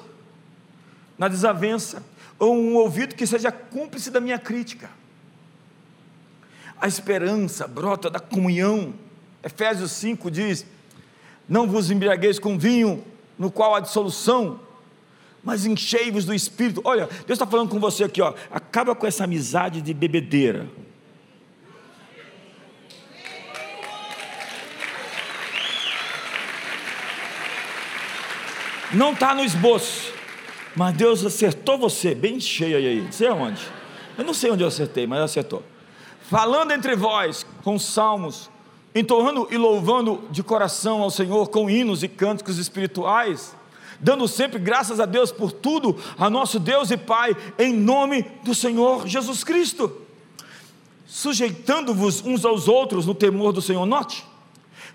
na 1.17 1.27
desavença, 1.27 2.03
ou 2.39 2.55
um 2.55 2.75
ouvido 2.75 3.15
que 3.15 3.27
seja 3.27 3.51
cúmplice 3.51 4.09
da 4.09 4.21
minha 4.21 4.39
crítica. 4.39 4.89
A 6.79 6.87
esperança 6.87 7.67
brota 7.67 8.09
da 8.09 8.19
comunhão. 8.19 8.93
Efésios 9.43 9.91
5 9.93 10.29
diz: 10.29 10.65
Não 11.49 11.67
vos 11.67 11.89
embriagueis 11.89 12.37
com 12.39 12.57
vinho, 12.57 13.03
no 13.38 13.51
qual 13.51 13.75
há 13.75 13.79
dissolução, 13.79 14.59
mas 15.43 15.65
enchei-vos 15.65 16.25
do 16.25 16.33
Espírito. 16.33 16.81
Olha, 16.83 17.05
Deus 17.05 17.31
está 17.31 17.47
falando 17.47 17.69
com 17.69 17.79
você 17.79 18.03
aqui, 18.03 18.21
ó. 18.21 18.33
Acaba 18.51 18.95
com 18.95 19.05
essa 19.05 19.23
amizade 19.23 19.81
de 19.81 19.93
bebedeira. 19.93 20.67
Não 28.93 29.11
está 29.11 29.35
no 29.35 29.43
esboço, 29.43 30.13
mas 30.75 30.95
Deus 30.95 31.25
acertou 31.25 31.77
você, 31.77 32.15
bem 32.15 32.39
cheio 32.39 32.77
aí. 32.77 33.01
Não 33.01 33.11
sei 33.11 33.27
aonde. 33.27 33.61
Eu 34.17 34.23
não 34.23 34.33
sei 34.33 34.49
onde 34.49 34.63
eu 34.63 34.67
acertei, 34.67 35.05
mas 35.05 35.19
acertou. 35.19 35.61
Falando 36.21 36.71
entre 36.71 36.95
vós 36.95 37.45
com 37.63 37.77
salmos, 37.77 38.49
entoando 38.97 39.47
e 39.51 39.57
louvando 39.57 40.23
de 40.31 40.41
coração 40.41 41.01
ao 41.01 41.11
Senhor 41.11 41.49
com 41.49 41.69
hinos 41.69 42.03
e 42.03 42.07
cânticos 42.07 42.57
espirituais, 42.57 43.55
dando 43.99 44.27
sempre 44.27 44.59
graças 44.59 44.99
a 44.99 45.05
Deus 45.05 45.31
por 45.31 45.51
tudo, 45.51 45.97
a 46.17 46.29
nosso 46.29 46.59
Deus 46.59 46.91
e 46.91 46.97
Pai, 46.97 47.35
em 47.59 47.73
nome 47.73 48.25
do 48.43 48.55
Senhor 48.55 49.07
Jesus 49.07 49.43
Cristo, 49.43 50.01
sujeitando-vos 51.05 52.23
uns 52.25 52.45
aos 52.45 52.67
outros 52.67 53.05
no 53.05 53.13
temor 53.13 53.51
do 53.51 53.61
Senhor. 53.61 53.85
Note, 53.85 54.25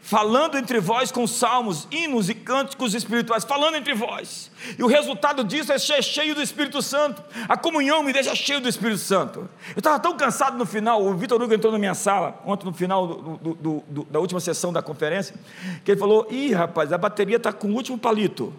falando 0.03 0.59
entre 0.59 0.81
vós 0.81 1.13
com 1.13 1.27
salmos, 1.27 1.87
hinos 1.91 2.29
e 2.29 2.35
cânticos 2.35 2.93
espirituais, 2.93 3.45
falando 3.45 3.77
entre 3.77 3.95
vós. 3.95 4.51
E 4.77 4.83
o 4.83 4.89
resultado 4.89 5.45
disso 5.45 5.73
é 5.73 5.79
ser 5.79 6.03
cheio 6.03 6.35
do 6.35 6.43
Espírito 6.43 6.83
Santo. 6.83 7.23
A 7.49 7.57
comunhão 7.57 8.03
me 8.03 8.13
deixa 8.13 8.35
cheio 8.35 8.61
do 8.61 8.69
Espírito 8.69 8.99
Santo. 8.99 9.49
Eu 9.69 9.79
estava 9.79 10.01
tão 10.01 10.17
cansado 10.17 10.59
no 10.59 10.67
final, 10.67 11.03
o 11.03 11.15
Vitor 11.15 11.41
Hugo 11.41 11.55
entrou 11.55 11.73
na 11.73 11.79
minha 11.79 11.95
sala, 11.95 12.43
ontem 12.45 12.67
no 12.67 12.73
final 12.73 13.07
do, 13.07 13.55
do, 13.55 13.85
do, 13.89 14.05
da 14.05 14.19
última 14.19 14.41
sessão 14.41 14.73
da 14.73 14.83
conferência, 14.83 15.35
que 15.85 15.93
ele 15.93 16.01
falou: 16.01 16.27
Ih, 16.31 16.53
rapaz, 16.53 16.93
a 16.93 16.99
bateria 16.99 17.37
está 17.37 17.53
com 17.53 17.69
o 17.69 17.75
último 17.75 17.97
palito. 17.97 18.53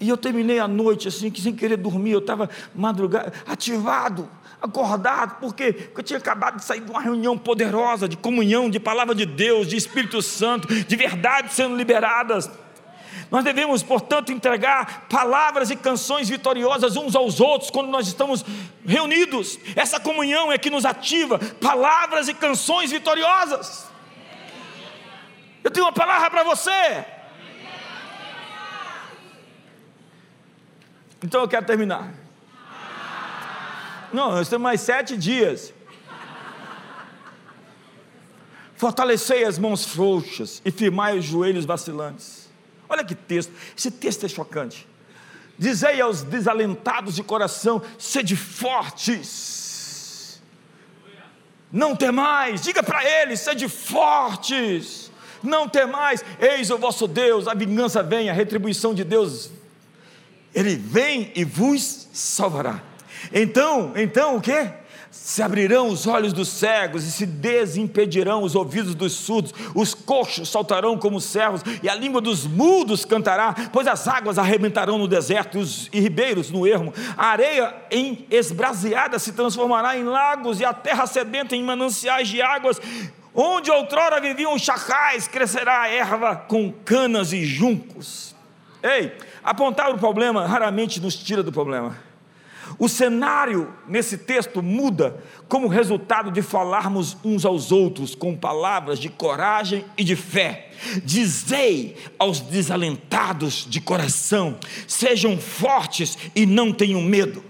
E 0.00 0.08
eu 0.08 0.16
terminei 0.16 0.58
a 0.58 0.68
noite 0.68 1.08
assim, 1.08 1.30
que 1.30 1.40
sem 1.40 1.54
querer 1.54 1.76
dormir, 1.76 2.12
eu 2.12 2.18
estava 2.20 2.48
madrugada, 2.74 3.32
ativado 3.46 4.28
acordado, 4.60 5.36
porque 5.40 5.90
eu 5.96 6.02
tinha 6.02 6.18
acabado 6.18 6.56
de 6.56 6.64
sair 6.64 6.80
de 6.80 6.90
uma 6.90 7.00
reunião 7.00 7.38
poderosa 7.38 8.08
de 8.08 8.16
comunhão, 8.16 8.68
de 8.68 8.80
palavra 8.80 9.14
de 9.14 9.24
Deus, 9.24 9.68
de 9.68 9.76
Espírito 9.76 10.20
Santo, 10.20 10.66
de 10.66 10.96
verdade 10.96 11.54
sendo 11.54 11.76
liberadas. 11.76 12.50
Nós 13.30 13.44
devemos, 13.44 13.82
portanto, 13.82 14.32
entregar 14.32 15.06
palavras 15.08 15.70
e 15.70 15.76
canções 15.76 16.28
vitoriosas 16.28 16.96
uns 16.96 17.14
aos 17.14 17.40
outros 17.40 17.70
quando 17.70 17.88
nós 17.88 18.08
estamos 18.08 18.44
reunidos. 18.86 19.58
Essa 19.76 20.00
comunhão 20.00 20.50
é 20.50 20.56
que 20.56 20.70
nos 20.70 20.86
ativa 20.86 21.38
palavras 21.60 22.26
e 22.28 22.34
canções 22.34 22.90
vitoriosas. 22.90 23.86
Eu 25.62 25.70
tenho 25.70 25.84
uma 25.84 25.92
palavra 25.92 26.30
para 26.30 26.42
você. 26.42 27.04
Então 31.22 31.40
eu 31.40 31.48
quero 31.48 31.66
terminar. 31.66 32.12
Não, 34.12 34.30
nós 34.30 34.48
temos 34.48 34.62
mais 34.62 34.80
sete 34.80 35.16
dias. 35.16 35.74
Fortalecei 38.76 39.44
as 39.44 39.58
mãos 39.58 39.84
frouxas 39.84 40.62
e 40.64 40.70
firmai 40.70 41.18
os 41.18 41.24
joelhos 41.24 41.64
vacilantes. 41.64 42.48
Olha 42.88 43.04
que 43.04 43.14
texto, 43.14 43.52
esse 43.76 43.90
texto 43.90 44.24
é 44.24 44.28
chocante. 44.28 44.86
Dizei 45.58 46.00
aos 46.00 46.22
desalentados 46.22 47.16
de 47.16 47.24
coração: 47.24 47.82
sede 47.98 48.36
fortes, 48.36 50.40
não 51.72 51.96
temais. 51.96 52.62
Diga 52.62 52.82
para 52.82 53.04
eles: 53.04 53.40
sede 53.40 53.68
fortes, 53.68 55.10
não 55.42 55.68
temais. 55.68 56.24
Eis 56.38 56.70
o 56.70 56.78
vosso 56.78 57.08
Deus, 57.08 57.48
a 57.48 57.54
vingança 57.54 58.02
vem, 58.02 58.30
a 58.30 58.32
retribuição 58.32 58.94
de 58.94 59.02
Deus, 59.02 59.50
Ele 60.54 60.76
vem 60.76 61.32
e 61.34 61.44
vos 61.44 62.08
salvará. 62.12 62.82
Então, 63.32 63.92
então 63.96 64.36
o 64.36 64.40
que? 64.40 64.68
Se 65.10 65.42
abrirão 65.42 65.88
os 65.88 66.06
olhos 66.06 66.32
dos 66.32 66.48
cegos 66.48 67.04
e 67.04 67.10
se 67.10 67.24
desimpedirão 67.24 68.42
os 68.42 68.54
ouvidos 68.54 68.94
dos 68.94 69.12
surdos, 69.12 69.54
os 69.74 69.94
coxos 69.94 70.48
saltarão 70.48 70.98
como 70.98 71.20
servos 71.20 71.62
e 71.82 71.88
a 71.88 71.94
língua 71.94 72.20
dos 72.20 72.46
mudos 72.46 73.04
cantará, 73.04 73.54
pois 73.72 73.86
as 73.86 74.06
águas 74.06 74.38
arrebentarão 74.38 74.98
no 74.98 75.08
deserto 75.08 75.58
e 75.58 75.60
os 75.60 75.88
ribeiros 75.88 76.50
no 76.50 76.66
ermo. 76.66 76.92
A 77.16 77.26
areia 77.26 77.74
em 77.90 78.26
esbraseada 78.30 79.18
se 79.18 79.32
transformará 79.32 79.96
em 79.96 80.04
lagos 80.04 80.60
e 80.60 80.64
a 80.64 80.74
terra 80.74 81.06
sedenta 81.06 81.56
em 81.56 81.62
mananciais 81.62 82.28
de 82.28 82.42
águas. 82.42 82.80
Onde 83.34 83.70
outrora 83.70 84.20
viviam 84.20 84.58
chacais, 84.58 85.28
crescerá 85.28 85.82
a 85.82 85.88
erva 85.88 86.36
com 86.36 86.72
canas 86.84 87.32
e 87.32 87.44
juncos. 87.44 88.34
Ei, 88.82 89.12
apontar 89.50 89.90
o 89.90 89.98
problema 89.98 90.46
raramente 90.46 91.00
nos 91.00 91.16
tira 91.16 91.42
do 91.42 91.52
problema 91.52 92.08
o 92.78 92.88
cenário 92.88 93.72
nesse 93.86 94.18
texto 94.18 94.62
muda 94.62 95.22
como 95.48 95.68
resultado 95.68 96.30
de 96.30 96.42
falarmos 96.42 97.16
uns 97.24 97.44
aos 97.44 97.72
outros 97.72 98.14
com 98.14 98.36
palavras 98.36 98.98
de 98.98 99.08
coragem 99.08 99.84
e 99.96 100.04
de 100.04 100.16
fé. 100.16 100.70
Dizei 101.04 101.96
aos 102.18 102.40
desalentados 102.40 103.66
de 103.68 103.80
coração: 103.80 104.58
sejam 104.86 105.38
fortes 105.38 106.18
e 106.34 106.44
não 106.44 106.72
tenham 106.72 107.00
medo. 107.00 107.42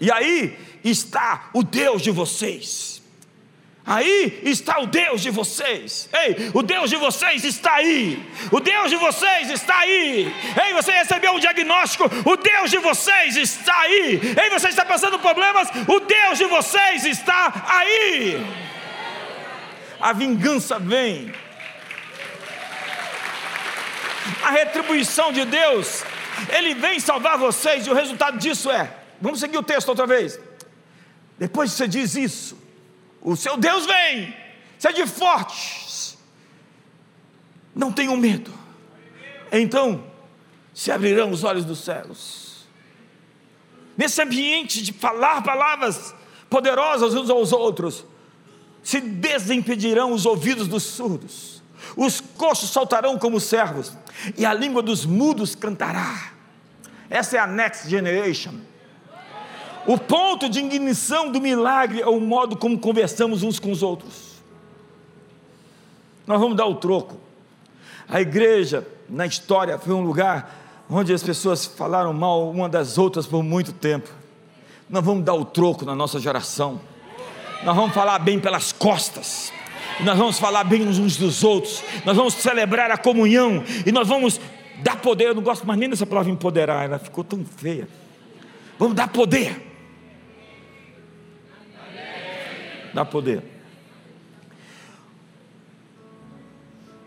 E 0.00 0.10
aí 0.10 0.56
está 0.82 1.50
o 1.54 1.62
Deus 1.62 2.02
de 2.02 2.10
vocês 2.10 2.93
Aí 3.86 4.40
está 4.44 4.80
o 4.80 4.86
Deus 4.86 5.20
de 5.20 5.28
vocês. 5.28 6.08
Ei, 6.10 6.50
o 6.54 6.62
Deus 6.62 6.88
de 6.88 6.96
vocês 6.96 7.44
está 7.44 7.74
aí. 7.74 8.18
O 8.50 8.58
Deus 8.58 8.88
de 8.88 8.96
vocês 8.96 9.50
está 9.50 9.80
aí. 9.80 10.34
Ei, 10.64 10.72
você 10.72 10.90
recebeu 10.90 11.32
um 11.32 11.38
diagnóstico. 11.38 12.04
O 12.24 12.36
Deus 12.36 12.70
de 12.70 12.78
vocês 12.78 13.36
está 13.36 13.78
aí. 13.80 14.20
Ei, 14.42 14.48
você 14.48 14.68
está 14.68 14.86
passando 14.86 15.18
problemas. 15.18 15.68
O 15.86 16.00
Deus 16.00 16.38
de 16.38 16.46
vocês 16.46 17.04
está 17.04 17.66
aí. 17.68 18.42
A 20.00 20.14
vingança 20.14 20.78
vem. 20.78 21.30
A 24.42 24.50
retribuição 24.50 25.30
de 25.30 25.44
Deus. 25.44 26.02
Ele 26.48 26.74
vem 26.74 26.98
salvar 26.98 27.36
vocês. 27.36 27.86
E 27.86 27.90
o 27.90 27.94
resultado 27.94 28.38
disso 28.38 28.70
é. 28.70 28.90
Vamos 29.20 29.40
seguir 29.40 29.58
o 29.58 29.62
texto 29.62 29.90
outra 29.90 30.06
vez. 30.06 30.40
Depois 31.38 31.70
que 31.70 31.76
você 31.76 31.86
diz 31.86 32.14
isso 32.16 32.63
o 33.24 33.34
seu 33.34 33.56
Deus 33.56 33.86
vem, 33.86 34.36
sede 34.78 35.06
fortes, 35.06 36.18
não 37.74 37.90
tenham 37.90 38.16
medo. 38.16 38.52
Então 39.50 40.04
se 40.74 40.92
abrirão 40.92 41.30
os 41.30 41.42
olhos 41.42 41.64
dos 41.64 41.82
céus. 41.82 42.66
Nesse 43.96 44.20
ambiente 44.20 44.82
de 44.82 44.92
falar 44.92 45.42
palavras 45.42 46.14
poderosas 46.50 47.14
uns 47.14 47.30
aos 47.30 47.52
outros, 47.52 48.04
se 48.82 49.00
desimpedirão 49.00 50.12
os 50.12 50.26
ouvidos 50.26 50.68
dos 50.68 50.82
surdos, 50.82 51.62
os 51.96 52.20
coxos 52.20 52.70
saltarão 52.70 53.18
como 53.18 53.40
servos, 53.40 53.96
e 54.36 54.44
a 54.44 54.52
língua 54.52 54.82
dos 54.82 55.06
mudos 55.06 55.54
cantará. 55.54 56.32
Essa 57.08 57.36
é 57.36 57.40
a 57.40 57.46
next 57.46 57.88
generation. 57.88 58.60
O 59.86 59.98
ponto 59.98 60.48
de 60.48 60.60
ignição 60.60 61.30
do 61.30 61.40
milagre 61.40 62.00
é 62.00 62.06
o 62.06 62.18
modo 62.18 62.56
como 62.56 62.78
conversamos 62.78 63.42
uns 63.42 63.58
com 63.58 63.70
os 63.70 63.82
outros. 63.82 64.34
Nós 66.26 66.40
vamos 66.40 66.56
dar 66.56 66.66
o 66.66 66.74
troco. 66.76 67.16
A 68.08 68.20
igreja, 68.20 68.86
na 69.08 69.26
história, 69.26 69.78
foi 69.78 69.92
um 69.92 70.02
lugar 70.02 70.84
onde 70.88 71.12
as 71.12 71.22
pessoas 71.22 71.66
falaram 71.66 72.12
mal 72.14 72.50
uma 72.50 72.68
das 72.68 72.96
outras 72.96 73.26
por 73.26 73.42
muito 73.42 73.72
tempo. 73.72 74.08
Nós 74.88 75.04
vamos 75.04 75.24
dar 75.24 75.34
o 75.34 75.44
troco 75.44 75.84
na 75.84 75.94
nossa 75.94 76.18
geração. 76.18 76.80
Nós 77.62 77.76
vamos 77.76 77.94
falar 77.94 78.18
bem 78.18 78.40
pelas 78.40 78.72
costas. 78.72 79.52
Nós 80.00 80.16
vamos 80.16 80.38
falar 80.38 80.64
bem 80.64 80.86
uns 80.86 81.16
dos 81.16 81.44
outros. 81.44 81.82
Nós 82.06 82.16
vamos 82.16 82.34
celebrar 82.34 82.90
a 82.90 82.96
comunhão. 82.96 83.62
E 83.84 83.92
nós 83.92 84.08
vamos 84.08 84.40
dar 84.82 84.96
poder. 84.96 85.28
Eu 85.28 85.34
não 85.34 85.42
gosto 85.42 85.66
mais 85.66 85.78
nem 85.78 85.90
dessa 85.90 86.06
palavra 86.06 86.30
empoderar. 86.32 86.84
Ela 86.84 86.98
ficou 86.98 87.22
tão 87.22 87.44
feia. 87.44 87.86
Vamos 88.78 88.94
dar 88.94 89.08
poder. 89.08 89.73
Dar 92.94 93.04
poder. 93.04 93.42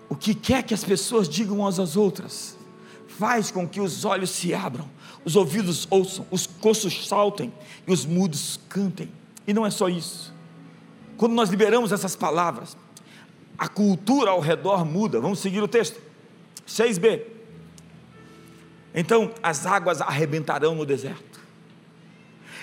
O 0.09 0.15
que 0.15 0.35
quer 0.35 0.63
que 0.63 0.73
as 0.73 0.83
pessoas 0.83 1.27
digam 1.27 1.59
umas 1.59 1.79
às 1.79 1.95
outras, 1.95 2.57
faz 3.07 3.49
com 3.49 3.67
que 3.67 3.79
os 3.79 4.05
olhos 4.05 4.29
se 4.29 4.53
abram, 4.53 4.89
os 5.25 5.35
ouvidos 5.35 5.87
ouçam, 5.89 6.25
os 6.29 6.45
coços 6.45 7.07
saltem 7.07 7.51
e 7.87 7.91
os 7.91 8.05
mudos 8.05 8.59
cantem. 8.69 9.09
E 9.45 9.53
não 9.53 9.65
é 9.65 9.69
só 9.69 9.89
isso. 9.89 10.33
Quando 11.17 11.33
nós 11.33 11.49
liberamos 11.49 11.91
essas 11.91 12.15
palavras, 12.15 12.77
a 13.57 13.67
cultura 13.67 14.31
ao 14.31 14.39
redor 14.39 14.85
muda. 14.85 15.19
Vamos 15.19 15.39
seguir 15.39 15.63
o 15.63 15.67
texto. 15.67 15.99
6b. 16.67 17.21
Então 18.93 19.31
as 19.41 19.65
águas 19.65 20.01
arrebentarão 20.01 20.75
no 20.75 20.85
deserto, 20.85 21.39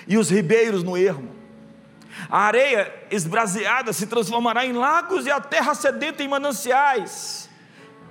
e 0.07 0.17
os 0.17 0.29
ribeiros 0.29 0.83
no 0.83 0.97
ermo. 0.97 1.44
A 2.29 2.39
areia 2.39 2.93
esbraseada 3.11 3.91
se 3.93 4.07
transformará 4.07 4.65
em 4.65 4.73
lagos 4.73 5.25
e 5.25 5.31
a 5.31 5.39
terra 5.39 5.73
sedenta 5.75 6.23
em 6.23 6.27
mananciais. 6.27 7.49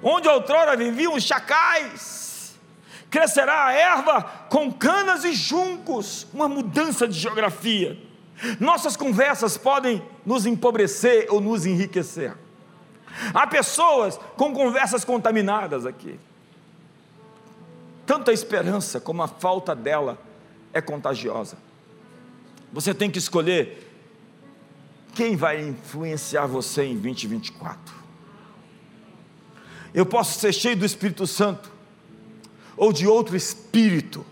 Onde 0.03 0.29
outrora 0.29 0.77
viviam 0.77 1.19
chacais, 1.19 2.55
crescerá 3.11 3.67
a 3.67 3.73
erva 3.73 4.23
com 4.51 4.73
canas 4.73 5.25
e 5.25 5.33
juncos, 5.33 6.27
uma 6.33 6.49
mudança 6.49 7.09
de 7.09 7.19
geografia. 7.19 7.99
Nossas 8.61 8.97
conversas 8.97 9.57
podem 9.57 10.03
nos 10.27 10.45
empobrecer 10.45 11.27
ou 11.31 11.41
nos 11.41 11.65
enriquecer. 11.65 12.37
Há 13.33 13.47
pessoas 13.47 14.19
com 14.37 14.53
conversas 14.53 15.05
contaminadas 15.05 15.87
aqui. 15.87 16.19
Tanta 18.05 18.33
esperança 18.33 19.01
como 19.01 19.23
a 19.23 19.29
falta 19.29 19.75
dela 19.75 20.19
é 20.73 20.81
contagiosa. 20.81 21.57
Você 22.73 22.93
tem 22.93 23.11
que 23.11 23.19
escolher 23.19 23.94
quem 25.15 25.37
vai 25.37 25.69
influenciar 25.69 26.47
você 26.47 26.85
em 26.85 26.99
2024. 26.99 27.95
Eu 29.95 30.05
posso 30.05 30.39
ser 30.41 30.53
cheio 30.53 30.77
do 30.77 30.85
Espírito 30.85 31.27
Santo 31.27 31.71
ou 32.77 32.93
de 32.93 33.07
outro 33.07 33.37
espírito, 33.37 34.27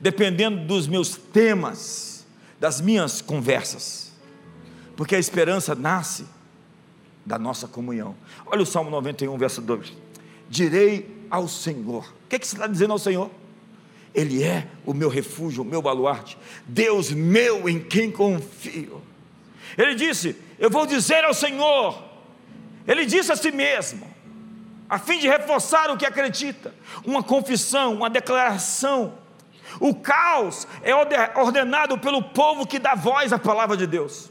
dependendo 0.00 0.64
dos 0.64 0.86
meus 0.86 1.16
temas, 1.16 2.26
das 2.58 2.80
minhas 2.80 3.20
conversas, 3.20 4.10
porque 4.96 5.14
a 5.14 5.18
esperança 5.18 5.74
nasce 5.74 6.24
da 7.24 7.38
nossa 7.38 7.68
comunhão. 7.68 8.14
Olha 8.46 8.62
o 8.62 8.66
Salmo 8.66 8.90
91, 8.90 9.36
verso 9.36 9.60
2: 9.60 9.92
Direi 10.48 11.26
ao 11.30 11.46
Senhor, 11.46 12.04
o 12.24 12.28
que, 12.28 12.36
é 12.36 12.38
que 12.38 12.46
você 12.46 12.56
está 12.56 12.66
dizendo 12.66 12.92
ao 12.92 12.98
Senhor? 12.98 13.30
Ele 14.14 14.42
é 14.42 14.66
o 14.86 14.94
meu 14.94 15.10
refúgio, 15.10 15.62
o 15.62 15.66
meu 15.66 15.82
baluarte, 15.82 16.38
Deus 16.66 17.10
meu 17.10 17.68
em 17.68 17.78
quem 17.78 18.10
confio. 18.10 19.02
Ele 19.76 19.94
disse: 19.94 20.36
Eu 20.58 20.70
vou 20.70 20.86
dizer 20.86 21.24
ao 21.24 21.34
Senhor, 21.34 22.02
ele 22.86 23.04
disse 23.04 23.30
a 23.30 23.36
si 23.36 23.50
mesmo, 23.50 24.06
a 24.88 24.98
fim 24.98 25.18
de 25.18 25.28
reforçar 25.28 25.90
o 25.90 25.96
que 25.96 26.06
acredita, 26.06 26.74
uma 27.04 27.22
confissão, 27.22 27.94
uma 27.94 28.10
declaração. 28.10 29.14
O 29.80 29.94
caos 29.94 30.66
é 30.82 30.94
ordenado 31.38 31.98
pelo 31.98 32.22
povo 32.22 32.66
que 32.66 32.78
dá 32.78 32.94
voz 32.94 33.32
à 33.32 33.38
palavra 33.38 33.76
de 33.76 33.86
Deus. 33.86 34.30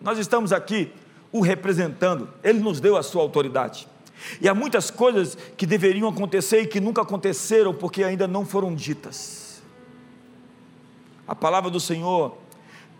Nós 0.00 0.18
estamos 0.18 0.52
aqui 0.52 0.92
o 1.32 1.40
representando, 1.40 2.28
ele 2.42 2.60
nos 2.60 2.80
deu 2.80 2.96
a 2.96 3.02
sua 3.02 3.22
autoridade. 3.22 3.88
E 4.40 4.48
há 4.48 4.54
muitas 4.54 4.90
coisas 4.90 5.36
que 5.56 5.64
deveriam 5.64 6.08
acontecer 6.08 6.62
e 6.62 6.66
que 6.66 6.80
nunca 6.80 7.02
aconteceram 7.02 7.72
porque 7.72 8.04
ainda 8.04 8.28
não 8.28 8.44
foram 8.44 8.74
ditas. 8.74 9.62
A 11.26 11.34
palavra 11.34 11.70
do 11.70 11.80
Senhor 11.80 12.36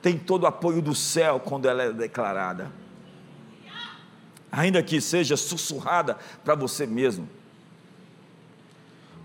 tem 0.03 0.18
todo 0.18 0.44
o 0.44 0.46
apoio 0.46 0.80
do 0.80 0.94
céu 0.94 1.40
quando 1.40 1.68
ela 1.68 1.82
é 1.82 1.92
declarada. 1.92 2.72
Ainda 4.51 4.82
que 4.82 5.01
seja 5.01 5.36
sussurrada 5.36 6.18
para 6.44 6.55
você 6.55 6.86
mesmo, 6.86 7.28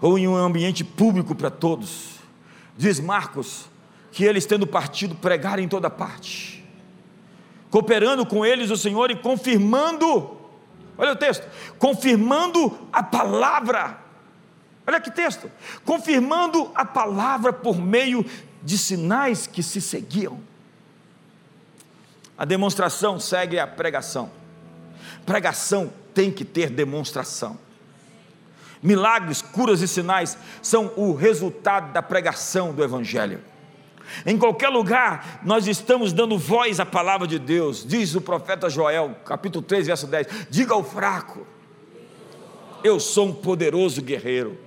ou 0.01 0.17
em 0.19 0.27
um 0.27 0.35
ambiente 0.35 0.83
público 0.83 1.33
para 1.33 1.49
todos. 1.49 2.19
Diz 2.77 2.99
Marcos 2.99 3.67
que 4.11 4.23
eles, 4.23 4.45
tendo 4.45 4.67
partido, 4.67 5.15
pregaram 5.15 5.63
em 5.63 5.67
toda 5.67 5.89
parte, 5.89 6.63
cooperando 7.69 8.25
com 8.25 8.45
eles 8.45 8.69
o 8.69 8.77
Senhor 8.77 9.09
e 9.11 9.15
confirmando, 9.15 10.37
olha 10.97 11.13
o 11.13 11.15
texto, 11.15 11.47
confirmando 11.79 12.77
a 12.93 13.01
palavra. 13.01 13.99
Olha 14.87 15.01
que 15.01 15.09
texto, 15.09 15.49
confirmando 15.83 16.71
a 16.75 16.85
palavra 16.85 17.51
por 17.51 17.77
meio 17.77 18.23
de 18.61 18.77
sinais 18.77 19.47
que 19.47 19.63
se 19.63 19.81
seguiam. 19.81 20.39
A 22.37 22.45
demonstração 22.45 23.19
segue 23.19 23.57
a 23.57 23.65
pregação. 23.65 24.29
Pregação 25.25 25.91
tem 26.13 26.31
que 26.31 26.43
ter 26.43 26.69
demonstração. 26.69 27.57
Milagres, 28.81 29.41
curas 29.41 29.81
e 29.81 29.87
sinais 29.87 30.37
são 30.61 30.91
o 30.95 31.13
resultado 31.13 31.91
da 31.93 32.01
pregação 32.01 32.73
do 32.73 32.83
Evangelho. 32.83 33.41
Em 34.25 34.37
qualquer 34.37 34.69
lugar, 34.69 35.41
nós 35.43 35.65
estamos 35.65 36.13
dando 36.13 36.37
voz 36.37 36.79
à 36.79 36.85
palavra 36.85 37.27
de 37.27 37.39
Deus, 37.39 37.83
diz 37.85 38.13
o 38.13 38.21
profeta 38.21 38.69
Joel, 38.69 39.15
capítulo 39.25 39.65
3, 39.65 39.87
verso 39.87 40.05
10: 40.05 40.27
Diga 40.49 40.73
ao 40.75 40.83
fraco, 40.83 41.47
eu 42.83 42.99
sou 42.99 43.27
um 43.27 43.33
poderoso 43.33 44.01
guerreiro. 44.01 44.59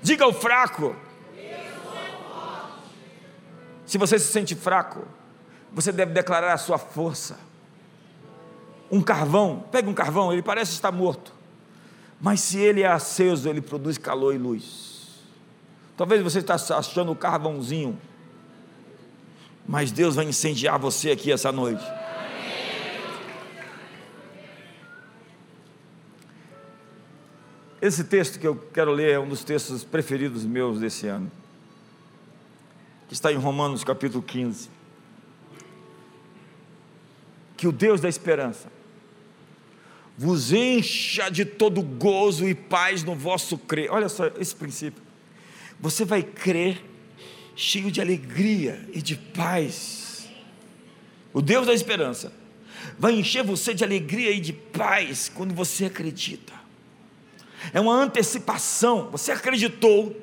Diga 0.00 0.24
ao 0.24 0.32
fraco, 0.32 0.94
se 3.84 3.98
você 3.98 4.18
se 4.18 4.32
sente 4.32 4.54
fraco, 4.54 5.06
você 5.74 5.90
deve 5.90 6.12
declarar 6.12 6.52
a 6.52 6.56
sua 6.56 6.78
força. 6.78 7.38
Um 8.90 9.02
carvão, 9.02 9.64
pega 9.72 9.90
um 9.90 9.94
carvão, 9.94 10.32
ele 10.32 10.42
parece 10.42 10.72
estar 10.72 10.92
morto, 10.92 11.32
mas 12.20 12.40
se 12.40 12.58
ele 12.58 12.82
é 12.82 12.86
aceso, 12.86 13.48
ele 13.48 13.60
produz 13.60 13.98
calor 13.98 14.34
e 14.34 14.38
luz. 14.38 15.20
Talvez 15.96 16.22
você 16.22 16.38
está 16.38 16.54
achando 16.54 17.10
o 17.10 17.16
carvãozinho, 17.16 17.98
mas 19.66 19.90
Deus 19.90 20.14
vai 20.14 20.24
incendiar 20.26 20.78
você 20.78 21.10
aqui 21.10 21.32
essa 21.32 21.50
noite. 21.50 21.84
Esse 27.82 28.04
texto 28.04 28.38
que 28.38 28.46
eu 28.46 28.56
quero 28.72 28.92
ler 28.92 29.12
é 29.12 29.18
um 29.18 29.28
dos 29.28 29.42
textos 29.44 29.82
preferidos 29.82 30.44
meus 30.44 30.78
desse 30.78 31.06
ano, 31.06 31.30
que 33.08 33.14
está 33.14 33.32
em 33.32 33.36
Romanos 33.36 33.82
capítulo 33.82 34.22
15 34.22 34.73
que 37.64 37.68
o 37.68 37.72
Deus 37.72 37.98
da 37.98 38.10
esperança 38.10 38.70
vos 40.18 40.52
encha 40.52 41.30
de 41.30 41.46
todo 41.46 41.80
gozo 41.80 42.46
e 42.46 42.54
paz 42.54 43.02
no 43.02 43.14
vosso 43.14 43.56
crer. 43.56 43.90
Olha 43.90 44.06
só 44.10 44.26
esse 44.38 44.54
princípio. 44.54 45.02
Você 45.80 46.04
vai 46.04 46.22
crer 46.22 46.84
cheio 47.56 47.90
de 47.90 48.02
alegria 48.02 48.86
e 48.92 49.00
de 49.00 49.16
paz. 49.16 50.28
O 51.32 51.40
Deus 51.40 51.66
da 51.66 51.72
esperança 51.72 52.34
vai 52.98 53.14
encher 53.14 53.42
você 53.42 53.72
de 53.72 53.82
alegria 53.82 54.32
e 54.32 54.40
de 54.40 54.52
paz 54.52 55.32
quando 55.34 55.54
você 55.54 55.86
acredita. 55.86 56.52
É 57.72 57.80
uma 57.80 57.94
antecipação. 57.94 59.10
Você 59.10 59.32
acreditou 59.32 60.14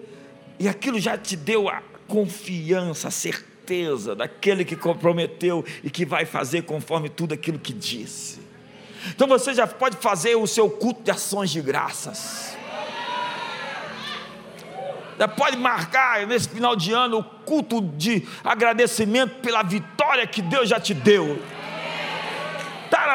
e 0.60 0.70
aquilo 0.70 1.00
já 1.00 1.18
te 1.18 1.36
deu 1.36 1.68
a 1.68 1.82
confiança, 2.08 3.08
a 3.08 3.12
certeza 3.12 3.51
certeza 3.62 4.16
daquele 4.16 4.66
que 4.66 4.76
comprometeu 4.76 5.64
e 5.84 5.90
que 5.90 6.06
vai 6.06 6.26
fazer 6.26 6.64
conforme 6.64 7.10
tudo 7.10 7.34
aquilo 7.34 7.60
que 7.60 7.72
disse. 7.72 8.42
Então 9.10 9.28
você 9.28 9.54
já 9.54 9.66
pode 9.68 9.98
fazer 9.98 10.36
o 10.36 10.48
seu 10.48 10.70
culto 10.70 11.04
de 11.04 11.12
ações 11.12 11.50
de 11.50 11.62
graças. 11.62 12.58
Já 15.18 15.28
pode 15.28 15.58
marcar 15.58 16.26
nesse 16.26 16.50
final 16.50 16.76
de 16.76 16.92
ano 16.92 17.20
o 17.20 17.24
culto 17.24 17.82
de 17.82 18.28
agradecimento 18.44 19.36
pela 19.42 19.62
vitória 19.62 20.26
que 20.26 20.42
Deus 20.42 20.68
já 20.68 20.80
te 20.80 20.94
deu. 20.94 21.40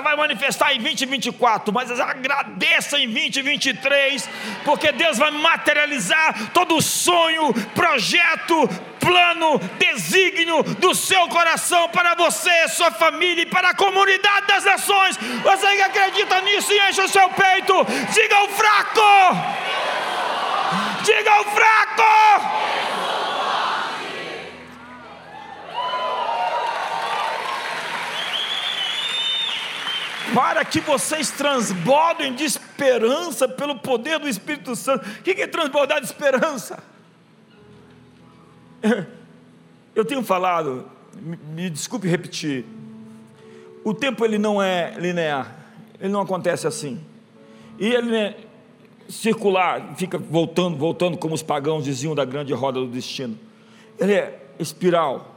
Vai 0.03 0.16
manifestar 0.16 0.74
em 0.74 0.80
2024, 0.80 1.72
mas 1.72 1.91
agradeça 1.99 2.99
em 2.99 3.09
2023, 3.09 4.28
porque 4.64 4.93
Deus 4.93 5.18
vai 5.18 5.30
materializar 5.30 6.51
todo 6.53 6.76
o 6.76 6.82
sonho, 6.82 7.53
projeto, 7.74 8.68
plano, 9.01 9.59
desígnio 9.78 10.62
do 10.62 10.95
seu 10.95 11.28
coração 11.28 11.89
para 11.91 12.14
você, 12.14 12.68
sua 12.68 12.91
família 12.91 13.43
e 13.43 13.47
para 13.47 13.70
a 13.70 13.74
comunidade 13.74 14.47
das 14.47 14.64
nações. 14.64 15.16
Você 15.16 15.76
que 15.76 15.82
acredita 15.82 16.41
nisso 16.41 16.72
e 16.72 16.89
enche 16.89 17.01
o 17.01 17.09
seu 17.09 17.28
peito, 17.30 17.74
diga 18.12 18.45
o 18.45 18.49
fraco! 18.49 19.66
Diga 21.05 21.41
o 21.41 21.45
fraco! 21.45 23.05
Para 30.37 30.66
que 30.66 30.80
vocês 30.82 31.30
transbordem 31.30 32.34
de 32.34 32.45
esperança 32.45 33.49
pelo 33.49 33.78
poder 33.78 34.18
do 34.18 34.28
Espírito 34.28 34.76
Santo. 34.76 35.09
O 35.09 35.22
que 35.22 35.30
é 35.30 35.47
transbordar 35.47 35.99
de 35.99 36.05
esperança? 36.05 36.84
Eu 39.97 40.05
tenho 40.05 40.22
falado, 40.22 40.91
me 41.55 41.70
desculpe 41.70 42.07
repetir, 42.07 42.66
o 43.82 43.95
tempo 43.95 44.26
ele 44.26 44.37
não 44.37 44.62
é 44.62 44.95
linear, 44.99 45.57
ele 45.99 46.12
não 46.12 46.20
acontece 46.20 46.66
assim. 46.66 47.01
E 47.78 47.87
ele 47.87 48.14
é 48.14 48.37
circular, 49.09 49.95
fica 49.97 50.18
voltando, 50.18 50.76
voltando, 50.76 51.16
como 51.16 51.34
os 51.34 51.43
pagãos 51.43 51.82
diziam 51.82 52.14
da 52.14 52.26
grande 52.26 52.53
roda 52.53 52.78
do 52.78 52.89
destino. 52.89 53.39
Ele 53.99 54.12
é 54.12 54.39
espiral. 54.59 55.36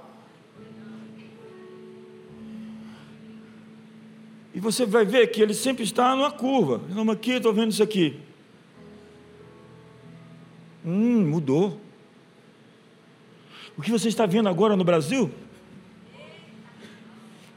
E 4.60 4.62
você 4.62 4.86
vai 4.86 5.05
ver 5.05 5.28
que 5.28 5.41
ele 5.41 5.53
sempre 5.53 5.86
está 5.86 6.14
numa 6.14 6.32
curva. 6.32 6.82
Vamos 6.89 7.16
aqui, 7.16 7.32
estou 7.32 7.53
vendo 7.53 7.72
isso 7.72 7.82
aqui. 7.82 8.20
Hum, 10.86 11.26
mudou. 11.30 11.80
O 13.78 13.82
que 13.82 13.89
você 13.89 14.10
está 14.10 14.26
vendo 14.26 14.49
agora 14.49 14.76
no 14.76 14.84
Brasil? 14.84 15.32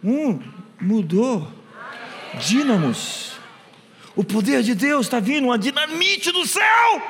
Hum, 0.04 0.38
mudou. 0.80 1.48
Dínamos. 2.38 3.32
O 4.14 4.22
poder 4.22 4.62
de 4.62 4.72
Deus 4.72 5.06
está 5.06 5.18
vindo, 5.18 5.46
uma 5.46 5.58
dinamite 5.58 6.30
do 6.30 6.46
céu. 6.46 7.02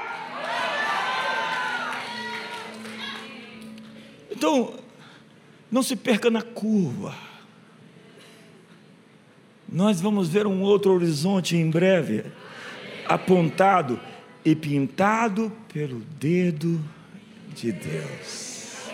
Então, 4.31 4.73
não 5.71 5.83
se 5.83 5.97
perca 5.97 6.31
na 6.31 6.41
curva. 6.41 7.15
Nós 9.73 10.03
vamos 10.03 10.29
ver 10.29 10.47
um 10.47 10.61
outro 10.61 10.93
horizonte 10.93 11.57
em 11.57 11.71
breve, 11.71 12.27
apontado 13.09 13.99
e 14.45 14.55
pintado 14.55 15.51
pelo 15.73 16.01
dedo 16.21 16.79
de 17.55 17.73
Deus. 17.73 18.91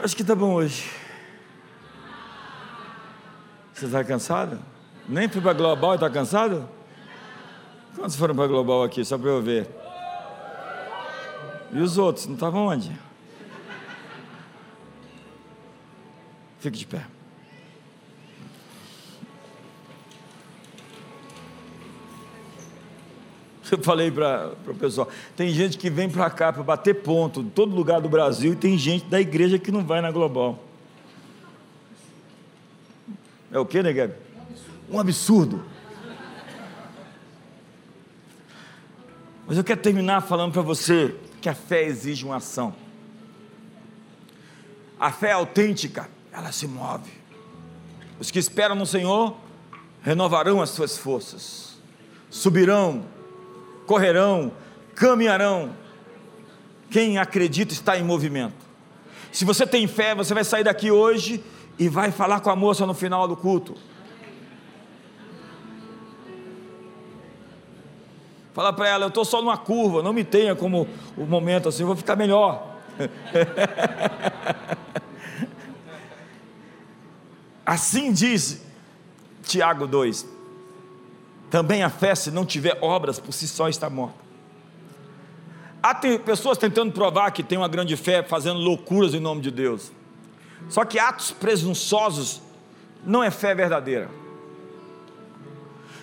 Acho 0.00 0.16
que 0.16 0.22
está 0.22 0.34
bom 0.34 0.54
hoje. 0.54 0.90
Você 3.72 3.86
está 3.86 4.02
cansado? 4.02 4.58
Nem 5.08 5.28
fui 5.28 5.40
para 5.40 5.52
Global 5.52 5.92
e 5.92 5.94
está 5.94 6.10
cansado? 6.10 6.68
Quantos 7.94 8.16
foram 8.16 8.34
para 8.34 8.48
Global 8.48 8.82
aqui, 8.82 9.04
só 9.04 9.16
para 9.16 9.30
eu 9.30 9.40
ver? 9.40 9.81
E 11.72 11.80
os 11.80 11.96
outros, 11.96 12.26
não 12.26 12.34
estavam 12.34 12.66
onde? 12.66 12.92
Fique 16.60 16.78
de 16.78 16.86
pé. 16.86 17.06
Eu 23.70 23.82
falei 23.82 24.10
para 24.10 24.52
o 24.66 24.74
pessoal: 24.74 25.08
tem 25.34 25.48
gente 25.48 25.78
que 25.78 25.88
vem 25.88 26.08
para 26.10 26.28
cá 26.28 26.52
para 26.52 26.62
bater 26.62 26.94
ponto, 27.02 27.40
em 27.40 27.48
todo 27.48 27.74
lugar 27.74 28.02
do 28.02 28.08
Brasil, 28.08 28.52
e 28.52 28.56
tem 28.56 28.76
gente 28.76 29.06
da 29.06 29.18
igreja 29.18 29.58
que 29.58 29.72
não 29.72 29.82
vai 29.82 30.02
na 30.02 30.10
Global. 30.10 30.62
É 33.50 33.58
o 33.58 33.64
que, 33.64 33.82
né, 33.82 33.92
Gabi? 33.92 34.14
Um 34.90 35.00
absurdo. 35.00 35.64
Mas 39.46 39.56
eu 39.56 39.64
quero 39.64 39.80
terminar 39.80 40.20
falando 40.20 40.52
para 40.52 40.62
você 40.62 41.14
que 41.42 41.48
a 41.50 41.54
fé 41.54 41.84
exige 41.84 42.24
uma 42.24 42.36
ação. 42.36 42.74
A 44.98 45.12
fé 45.12 45.32
autêntica, 45.32 46.08
ela 46.32 46.50
se 46.52 46.66
move. 46.66 47.10
Os 48.18 48.30
que 48.30 48.38
esperam 48.38 48.74
no 48.74 48.86
Senhor 48.86 49.36
renovarão 50.00 50.62
as 50.62 50.70
suas 50.70 50.96
forças, 50.96 51.76
subirão 52.30 53.04
correrão, 53.86 54.52
caminharão. 54.94 55.74
Quem 56.90 57.18
acredita 57.18 57.72
está 57.72 57.98
em 57.98 58.02
movimento. 58.02 58.54
Se 59.30 59.44
você 59.44 59.66
tem 59.66 59.86
fé, 59.86 60.14
você 60.14 60.34
vai 60.34 60.44
sair 60.44 60.64
daqui 60.64 60.90
hoje 60.90 61.42
e 61.78 61.88
vai 61.88 62.10
falar 62.10 62.40
com 62.40 62.50
a 62.50 62.56
moça 62.56 62.86
no 62.86 62.94
final 62.94 63.26
do 63.26 63.36
culto. 63.36 63.74
Fala 68.54 68.72
para 68.72 68.88
ela, 68.88 69.04
eu 69.04 69.08
estou 69.08 69.24
só 69.24 69.40
numa 69.40 69.56
curva, 69.56 70.02
não 70.02 70.12
me 70.12 70.24
tenha 70.24 70.54
como 70.54 70.86
o 71.16 71.24
momento 71.24 71.68
assim, 71.68 71.82
eu 71.82 71.86
vou 71.86 71.96
ficar 71.96 72.16
melhor. 72.16 72.70
assim 77.64 78.12
diz 78.12 78.62
Tiago 79.42 79.86
2: 79.86 80.26
também 81.52 81.82
a 81.82 81.90
fé, 81.90 82.14
se 82.14 82.30
não 82.30 82.46
tiver 82.46 82.78
obras, 82.80 83.18
por 83.18 83.32
si 83.32 83.46
só 83.46 83.68
está 83.68 83.90
morta. 83.90 84.16
Há 85.82 85.94
pessoas 85.94 86.56
tentando 86.56 86.92
provar 86.92 87.30
que 87.30 87.42
tem 87.42 87.58
uma 87.58 87.68
grande 87.68 87.94
fé, 87.94 88.22
fazendo 88.22 88.58
loucuras 88.58 89.12
em 89.12 89.20
nome 89.20 89.42
de 89.42 89.50
Deus. 89.50 89.92
Só 90.70 90.82
que 90.84 90.98
atos 90.98 91.30
presunçosos 91.30 92.40
não 93.04 93.22
é 93.22 93.30
fé 93.30 93.54
verdadeira. 93.54 94.08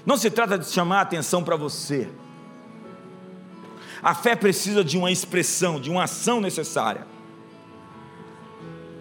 Não 0.05 0.17
se 0.17 0.29
trata 0.29 0.59
de 0.59 0.67
chamar 0.67 0.99
a 0.99 1.01
atenção 1.01 1.43
para 1.43 1.55
você. 1.55 2.07
A 4.01 4.15
fé 4.15 4.35
precisa 4.35 4.83
de 4.83 4.97
uma 4.97 5.11
expressão, 5.11 5.79
de 5.79 5.89
uma 5.89 6.03
ação 6.03 6.39
necessária. 6.39 7.05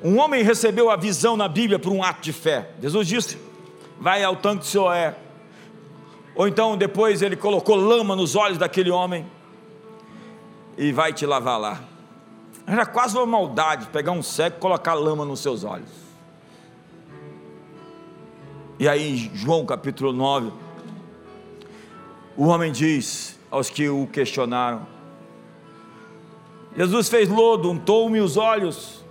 Um 0.02 0.18
homem 0.18 0.42
recebeu 0.42 0.90
a 0.90 0.96
visão 0.96 1.36
na 1.36 1.48
Bíblia 1.48 1.78
por 1.78 1.92
um 1.92 2.02
ato 2.02 2.20
de 2.20 2.32
fé. 2.32 2.70
Jesus 2.80 3.06
disse: 3.06 3.38
Vai 4.00 4.22
ao 4.22 4.36
tanque 4.36 4.62
de 4.62 4.68
Siloé, 4.68 5.16
ou 6.34 6.46
então 6.46 6.76
depois 6.76 7.22
ele 7.22 7.36
colocou 7.36 7.76
lama 7.76 8.14
nos 8.14 8.36
olhos 8.36 8.58
daquele 8.58 8.90
homem 8.90 9.26
e 10.76 10.92
vai 10.92 11.12
te 11.12 11.26
lavar 11.26 11.58
lá. 11.58 11.80
Era 12.66 12.84
quase 12.84 13.16
uma 13.16 13.26
maldade 13.26 13.86
pegar 13.86 14.12
um 14.12 14.22
cego 14.22 14.56
e 14.56 14.60
colocar 14.60 14.94
lama 14.94 15.24
nos 15.24 15.40
seus 15.40 15.64
olhos. 15.64 15.90
E 18.78 18.88
aí, 18.88 19.30
João 19.34 19.66
capítulo 19.66 20.12
9, 20.12 20.52
o 22.36 22.46
homem 22.46 22.70
diz 22.70 23.37
aos 23.50 23.70
que 23.70 23.88
o 23.88 24.06
questionaram: 24.06 24.86
Jesus 26.76 27.08
fez 27.08 27.28
lodo, 27.28 27.70
untou-me 27.70 28.20
os 28.20 28.36
olhos 28.36 29.04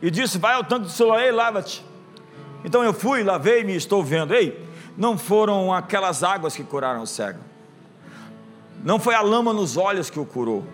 e 0.00 0.10
disse: 0.10 0.38
Vai 0.38 0.54
ao 0.54 0.64
tanque 0.64 0.86
de 0.86 0.92
Siloé 0.92 1.28
e 1.28 1.32
lava-te. 1.32 1.84
Então 2.64 2.84
eu 2.84 2.92
fui, 2.92 3.22
lavei-me 3.22 3.72
e 3.72 3.76
estou 3.76 4.04
vendo. 4.04 4.34
Ei, 4.34 4.68
não 4.96 5.16
foram 5.16 5.72
aquelas 5.72 6.22
águas 6.22 6.54
que 6.54 6.62
curaram 6.62 7.02
o 7.02 7.06
cego, 7.06 7.40
não 8.84 8.98
foi 8.98 9.14
a 9.14 9.20
lama 9.20 9.52
nos 9.52 9.76
olhos 9.76 10.10
que 10.10 10.20
o 10.20 10.26
curou, 10.26 10.64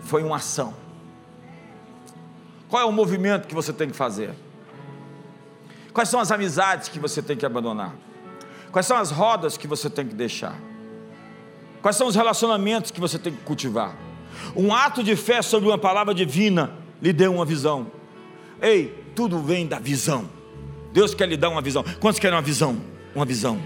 foi 0.00 0.22
uma 0.22 0.36
ação. 0.36 0.74
Qual 2.68 2.80
é 2.80 2.84
o 2.84 2.92
movimento 2.92 3.48
que 3.48 3.54
você 3.54 3.72
tem 3.72 3.90
que 3.90 3.96
fazer? 3.96 4.32
Quais 5.92 6.08
são 6.08 6.20
as 6.20 6.30
amizades 6.30 6.88
que 6.88 7.00
você 7.00 7.20
tem 7.20 7.36
que 7.36 7.44
abandonar? 7.44 7.94
Quais 8.70 8.86
são 8.86 8.96
as 8.96 9.10
rodas 9.10 9.56
que 9.56 9.66
você 9.66 9.90
tem 9.90 10.06
que 10.06 10.14
deixar? 10.14 10.69
Quais 11.82 11.96
são 11.96 12.06
os 12.06 12.14
relacionamentos 12.14 12.90
que 12.90 13.00
você 13.00 13.18
tem 13.18 13.32
que 13.32 13.42
cultivar? 13.42 13.96
Um 14.54 14.74
ato 14.74 15.02
de 15.02 15.16
fé 15.16 15.42
sobre 15.42 15.68
uma 15.68 15.78
palavra 15.78 16.14
divina 16.14 16.72
lhe 17.00 17.12
deu 17.12 17.34
uma 17.34 17.44
visão. 17.44 17.86
Ei, 18.60 19.04
tudo 19.14 19.38
vem 19.38 19.66
da 19.66 19.78
visão. 19.78 20.28
Deus 20.92 21.14
quer 21.14 21.28
lhe 21.28 21.36
dar 21.36 21.48
uma 21.48 21.62
visão. 21.62 21.84
Quantos 22.00 22.18
querem 22.18 22.36
uma 22.36 22.42
visão? 22.42 22.80
uma 23.14 23.24
visão. 23.24 23.60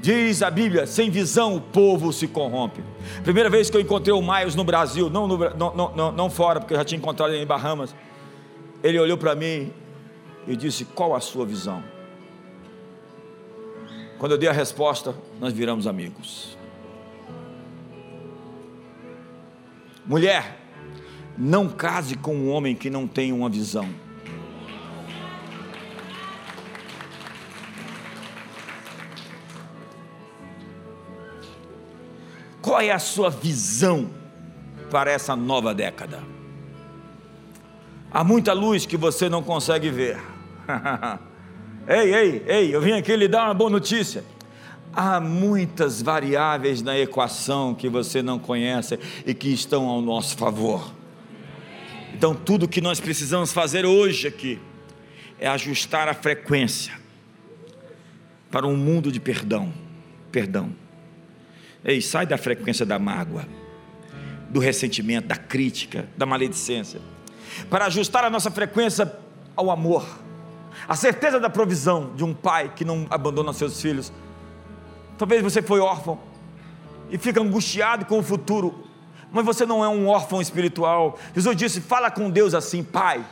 Diz 0.00 0.42
a 0.42 0.50
Bíblia: 0.50 0.86
sem 0.86 1.10
visão 1.10 1.56
o 1.56 1.60
povo 1.60 2.12
se 2.12 2.26
corrompe. 2.26 2.82
Primeira 3.22 3.50
vez 3.50 3.68
que 3.68 3.76
eu 3.76 3.80
encontrei 3.80 4.14
o 4.14 4.22
Miles 4.22 4.54
no 4.54 4.64
Brasil, 4.64 5.10
não, 5.10 5.26
no, 5.26 5.38
não, 5.54 5.94
não, 5.94 6.12
não 6.12 6.30
fora, 6.30 6.60
porque 6.60 6.74
eu 6.74 6.78
já 6.78 6.84
tinha 6.84 6.98
encontrado 6.98 7.32
ele 7.32 7.42
em 7.42 7.46
Bahamas. 7.46 7.94
Ele 8.82 8.98
olhou 8.98 9.18
para 9.18 9.34
mim 9.34 9.72
e 10.46 10.56
disse: 10.56 10.84
Qual 10.84 11.14
a 11.14 11.20
sua 11.20 11.44
visão? 11.44 11.82
Quando 14.18 14.32
eu 14.32 14.38
dei 14.38 14.48
a 14.48 14.52
resposta, 14.52 15.14
nós 15.40 15.52
viramos 15.52 15.86
amigos. 15.86 16.57
Mulher, 20.08 20.56
Não 21.36 21.68
case 21.68 22.16
com 22.16 22.34
um 22.34 22.50
homem 22.50 22.74
que 22.74 22.88
não 22.90 23.06
tem 23.06 23.30
uma 23.30 23.48
visão. 23.48 23.88
Qual 32.60 32.80
é 32.80 32.90
a 32.90 32.98
sua 32.98 33.30
visão 33.30 34.10
para 34.90 35.12
essa 35.12 35.36
nova 35.36 35.72
década? 35.72 36.24
Há 38.10 38.24
muita 38.24 38.52
luz 38.52 38.84
que 38.84 38.96
você 38.96 39.28
não 39.28 39.42
consegue 39.42 39.90
ver. 39.90 40.18
ei, 41.86 42.14
ei, 42.14 42.44
ei, 42.48 42.74
eu 42.74 42.80
vim 42.80 42.92
aqui 42.92 43.14
lhe 43.14 43.28
dar 43.28 43.44
uma 43.44 43.54
boa 43.54 43.70
notícia. 43.70 44.24
Há 45.00 45.20
muitas 45.20 46.02
variáveis 46.02 46.82
na 46.82 46.98
equação 46.98 47.72
que 47.72 47.88
você 47.88 48.20
não 48.20 48.36
conhece 48.36 48.98
e 49.24 49.32
que 49.32 49.48
estão 49.48 49.86
ao 49.86 50.02
nosso 50.02 50.36
favor. 50.36 50.92
Então, 52.12 52.34
tudo 52.34 52.66
que 52.66 52.80
nós 52.80 52.98
precisamos 52.98 53.52
fazer 53.52 53.86
hoje 53.86 54.26
aqui 54.26 54.58
é 55.38 55.46
ajustar 55.46 56.08
a 56.08 56.14
frequência 56.14 56.98
para 58.50 58.66
um 58.66 58.76
mundo 58.76 59.12
de 59.12 59.20
perdão. 59.20 59.72
Perdão. 60.32 60.74
Ei, 61.84 62.02
sai 62.02 62.26
da 62.26 62.36
frequência 62.36 62.84
da 62.84 62.98
mágoa, 62.98 63.46
do 64.50 64.58
ressentimento, 64.58 65.28
da 65.28 65.36
crítica, 65.36 66.08
da 66.16 66.26
maledicência, 66.26 67.00
para 67.70 67.86
ajustar 67.86 68.24
a 68.24 68.30
nossa 68.30 68.50
frequência 68.50 69.16
ao 69.54 69.70
amor, 69.70 70.04
a 70.88 70.96
certeza 70.96 71.38
da 71.38 71.48
provisão 71.48 72.16
de 72.16 72.24
um 72.24 72.34
pai 72.34 72.72
que 72.74 72.84
não 72.84 73.06
abandona 73.08 73.52
seus 73.52 73.80
filhos. 73.80 74.12
Talvez 75.18 75.42
você 75.42 75.60
foi 75.60 75.80
órfão 75.80 76.18
e 77.10 77.18
fica 77.18 77.40
angustiado 77.40 78.06
com 78.06 78.20
o 78.20 78.22
futuro, 78.22 78.84
mas 79.32 79.44
você 79.44 79.66
não 79.66 79.84
é 79.84 79.88
um 79.88 80.06
órfão 80.06 80.40
espiritual. 80.40 81.18
Jesus 81.34 81.56
disse: 81.56 81.80
fala 81.80 82.10
com 82.10 82.30
Deus 82.30 82.54
assim, 82.54 82.84
Pai. 82.84 83.24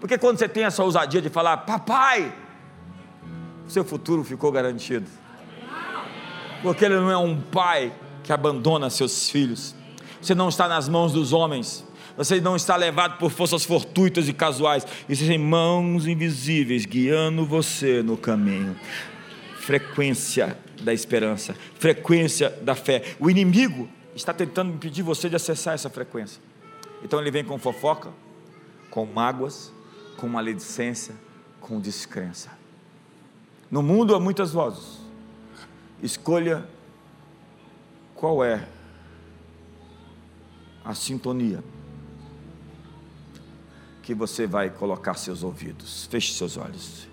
Porque 0.00 0.18
quando 0.18 0.38
você 0.38 0.48
tem 0.48 0.64
essa 0.64 0.82
ousadia 0.82 1.22
de 1.22 1.30
falar, 1.30 1.58
Papai, 1.58 2.32
seu 3.68 3.84
futuro 3.84 4.24
ficou 4.24 4.50
garantido. 4.50 5.06
Porque 6.62 6.84
Ele 6.84 6.96
não 6.96 7.10
é 7.10 7.16
um 7.16 7.40
pai 7.40 7.92
que 8.24 8.32
abandona 8.32 8.90
seus 8.90 9.30
filhos. 9.30 9.74
Você 10.20 10.34
não 10.34 10.48
está 10.48 10.66
nas 10.66 10.88
mãos 10.88 11.12
dos 11.12 11.32
homens. 11.32 11.86
Você 12.16 12.40
não 12.40 12.56
está 12.56 12.76
levado 12.76 13.18
por 13.18 13.30
forças 13.30 13.64
fortuitas 13.64 14.28
e 14.28 14.32
casuais. 14.32 14.86
Existem 15.08 15.38
mãos 15.38 16.06
invisíveis 16.06 16.84
guiando 16.84 17.44
você 17.44 18.02
no 18.02 18.16
caminho. 18.16 18.74
Frequência 19.58 20.56
da 20.86 20.94
esperança, 20.94 21.52
frequência 21.74 22.48
da 22.62 22.76
fé. 22.76 23.16
O 23.18 23.28
inimigo 23.28 23.88
está 24.14 24.32
tentando 24.32 24.72
impedir 24.72 25.02
você 25.02 25.28
de 25.28 25.34
acessar 25.34 25.74
essa 25.74 25.90
frequência. 25.90 26.40
Então 27.02 27.20
ele 27.20 27.28
vem 27.28 27.44
com 27.44 27.58
fofoca, 27.58 28.12
com 28.88 29.04
mágoas, 29.04 29.72
com 30.16 30.28
maledicência, 30.28 31.12
com 31.60 31.80
descrença. 31.80 32.52
No 33.68 33.82
mundo 33.82 34.14
há 34.14 34.20
muitas 34.20 34.52
vozes. 34.52 35.00
Escolha 36.00 36.64
qual 38.14 38.44
é 38.44 38.68
a 40.84 40.94
sintonia 40.94 41.64
que 44.04 44.14
você 44.14 44.46
vai 44.46 44.70
colocar 44.70 45.14
seus 45.14 45.42
ouvidos. 45.42 46.06
Feche 46.06 46.32
seus 46.32 46.56
olhos. 46.56 47.08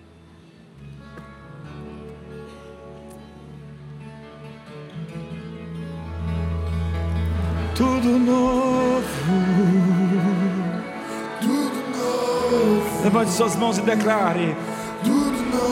Tudo 8.03 8.19
novo. 8.19 9.01
Tudo 11.39 11.97
novo. 11.97 13.03
Levante 13.03 13.31
suas 13.31 13.55
mãos 13.55 13.77
e 13.77 13.81
declare: 13.81 14.55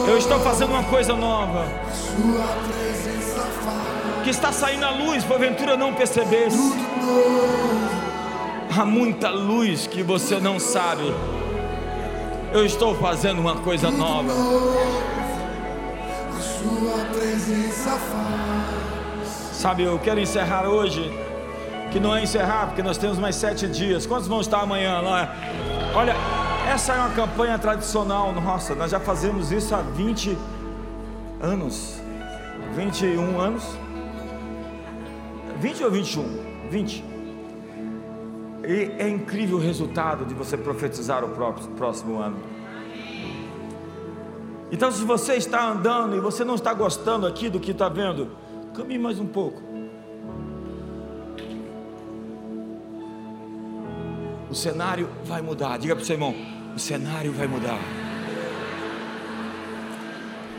Eu 0.08 0.16
estou 0.16 0.40
fazendo 0.40 0.70
uma 0.70 0.84
coisa 0.84 1.14
nova. 1.14 1.66
Que 4.24 4.30
está 4.30 4.50
saindo 4.50 4.84
a 4.84 4.90
luz, 4.90 5.24
porventura 5.24 5.76
não 5.76 5.92
percebesse. 5.92 6.72
Há 8.74 8.84
muita 8.86 9.28
luz 9.28 9.86
que 9.86 10.02
você 10.02 10.40
não 10.40 10.58
sabe. 10.58 11.14
Eu 12.54 12.64
estou 12.64 12.94
fazendo 12.94 13.40
uma 13.40 13.56
coisa 13.56 13.90
nova. 13.90 14.32
Sabe, 19.52 19.82
eu 19.82 19.98
quero 19.98 20.18
encerrar 20.18 20.66
hoje 20.66 21.12
que 21.92 22.00
não 22.00 22.16
é 22.16 22.22
encerrar, 22.22 22.66
porque 22.68 22.82
nós 22.82 22.96
temos 22.96 23.18
mais 23.18 23.36
sete 23.36 23.68
dias. 23.68 24.06
Quantos 24.06 24.26
vão 24.26 24.40
estar 24.40 24.60
amanhã 24.60 25.00
lá? 25.00 25.34
Olha, 25.94 26.14
essa 26.72 26.94
é 26.94 26.96
uma 26.96 27.10
campanha 27.10 27.58
tradicional 27.58 28.32
nossa, 28.32 28.74
nós 28.74 28.90
já 28.90 28.98
fazemos 28.98 29.52
isso 29.52 29.74
há 29.74 29.82
20 29.82 30.38
anos. 31.40 32.00
21 32.74 33.38
anos? 33.38 33.64
20 35.60 35.84
ou 35.84 35.90
21? 35.90 36.68
20. 36.70 37.04
E 38.64 38.92
é 38.98 39.08
incrível 39.08 39.58
o 39.58 39.60
resultado 39.60 40.24
de 40.24 40.32
você 40.32 40.56
profetizar 40.56 41.22
o 41.24 41.28
próximo 41.76 42.18
ano. 42.18 42.38
Então, 44.70 44.90
se 44.90 45.04
você 45.04 45.34
está 45.34 45.68
andando 45.68 46.16
e 46.16 46.20
você 46.20 46.42
não 46.42 46.54
está 46.54 46.72
gostando 46.72 47.26
aqui 47.26 47.50
do 47.50 47.60
que 47.60 47.72
está 47.72 47.90
vendo, 47.90 48.30
caminhe 48.72 48.98
mais 48.98 49.20
um 49.20 49.26
pouco. 49.26 49.71
O 54.52 54.54
cenário 54.54 55.08
vai 55.24 55.40
mudar. 55.40 55.78
Diga 55.78 55.96
para 55.96 56.02
o 56.02 56.04
seu 56.04 56.12
irmão: 56.12 56.34
o 56.76 56.78
cenário 56.78 57.32
vai 57.32 57.46
mudar. 57.46 57.78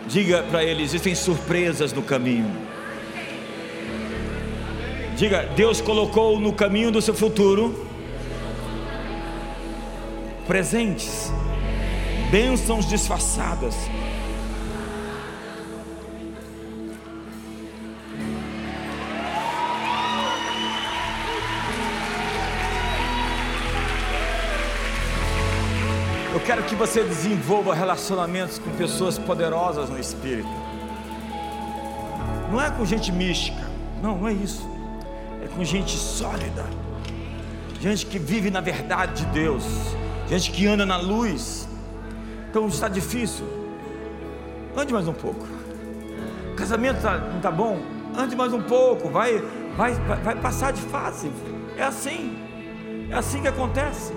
Diga 0.08 0.42
para 0.50 0.64
ele: 0.64 0.82
existem 0.82 1.14
surpresas 1.14 1.94
no 1.94 2.02
caminho. 2.02 2.52
Diga: 5.16 5.44
Deus 5.56 5.80
colocou 5.80 6.40
no 6.40 6.52
caminho 6.54 6.90
do 6.90 7.04
seu 7.04 7.14
futuro 7.14 7.88
presentes, 10.48 11.32
bênçãos 12.32 12.90
disfarçadas 12.90 13.76
quero 26.46 26.64
que 26.64 26.76
você 26.76 27.04
desenvolva 27.04 27.74
relacionamentos 27.74 28.60
com 28.60 28.70
pessoas 28.72 29.18
poderosas 29.18 29.90
no 29.90 29.98
espírito. 29.98 30.50
Não 32.52 32.62
é 32.62 32.70
com 32.70 32.86
gente 32.86 33.12
mística, 33.12 33.62
não, 34.02 34.18
não 34.18 34.28
é 34.28 34.34
isso. 34.34 34.70
É 35.44 35.48
com 35.48 35.64
gente 35.64 35.98
sólida, 35.98 36.66
gente 37.80 38.06
que 38.06 38.20
vive 38.20 38.50
na 38.52 38.62
verdade 38.62 39.26
de 39.26 39.32
Deus, 39.32 39.64
gente 40.30 40.52
que 40.52 40.68
anda 40.68 40.86
na 40.86 40.98
luz. 40.98 41.68
Então 42.50 42.68
está 42.68 42.88
difícil, 42.88 43.46
ande 44.76 44.94
mais 44.94 45.08
um 45.08 45.14
pouco. 45.14 45.46
O 46.52 46.56
casamento 46.56 47.02
tá, 47.02 47.18
não 47.18 47.38
está 47.38 47.52
bom? 47.52 47.80
Ande 48.16 48.36
mais 48.36 48.54
um 48.54 48.62
pouco, 48.62 49.10
vai, 49.10 49.42
vai, 49.76 49.94
vai 49.94 50.36
passar 50.36 50.72
de 50.72 50.82
fase. 50.82 51.32
É 51.78 51.84
assim, 51.84 52.38
é 53.10 53.16
assim 53.16 53.42
que 53.42 53.48
acontece. 53.48 54.14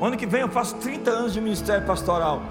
Ano 0.00 0.16
que 0.16 0.26
vem 0.26 0.42
eu 0.42 0.48
faço 0.48 0.76
30 0.76 1.10
anos 1.10 1.32
de 1.32 1.40
ministério 1.40 1.86
pastoral. 1.86 2.42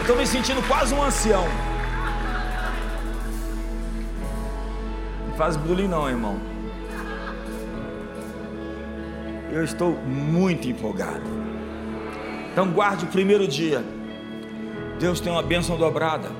Estou 0.00 0.16
me 0.16 0.26
sentindo 0.26 0.62
quase 0.68 0.94
um 0.94 1.02
ancião. 1.02 1.44
Não 5.26 5.36
faz 5.36 5.56
bullying 5.56 5.88
não, 5.88 6.08
irmão. 6.08 6.38
Eu 9.50 9.64
estou 9.64 9.92
muito 9.92 10.68
empolgado. 10.68 11.22
Então 12.52 12.70
guarde 12.70 13.06
o 13.06 13.08
primeiro 13.08 13.48
dia. 13.48 13.84
Deus 15.00 15.18
tem 15.18 15.32
uma 15.32 15.42
bênção 15.42 15.76
dobrada. 15.76 16.30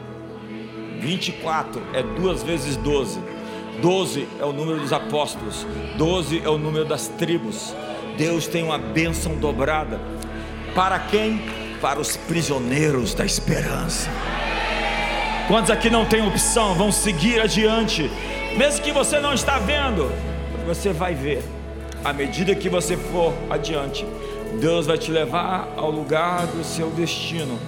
24 1.01 1.83
é 1.93 2.03
duas 2.03 2.45
vezes 2.45 2.77
12. 2.77 3.34
Doze 3.81 4.29
é 4.41 4.45
o 4.45 4.53
número 4.53 4.81
dos 4.81 4.93
apóstolos, 4.93 5.67
doze 5.97 6.41
é 6.45 6.49
o 6.49 6.59
número 6.59 6.85
das 6.85 7.09
tribos. 7.09 7.75
Deus 8.17 8.47
tem 8.47 8.63
uma 8.63 8.79
bênção 8.79 9.37
dobrada. 9.37 10.01
Para 10.75 10.99
quem? 10.99 11.43
Para 11.81 12.01
os 12.01 12.17
prisioneiros 12.17 13.15
da 13.15 13.25
esperança. 13.25 14.09
Quantos 15.49 15.71
aqui 15.71 15.91
não 15.91 16.07
têm 16.07 16.27
opção? 16.27 16.75
Vão 16.75 16.91
seguir 16.91 17.41
adiante, 17.41 18.11
mesmo 18.57 18.83
que 18.83 18.93
você 18.93 19.19
não 19.19 19.35
está 19.35 19.59
vendo, 19.59 20.11
você 20.65 20.93
vai 20.93 21.15
ver. 21.15 21.43
À 22.05 22.13
medida 22.13 22.55
que 22.55 22.69
você 22.69 22.97
for 22.97 23.35
adiante, 23.51 24.07
Deus 24.61 24.87
vai 24.87 24.97
te 24.97 25.11
levar 25.11 25.69
ao 25.77 25.91
lugar 25.91 26.47
do 26.47 26.63
seu 26.63 26.91
destino, 26.91 27.59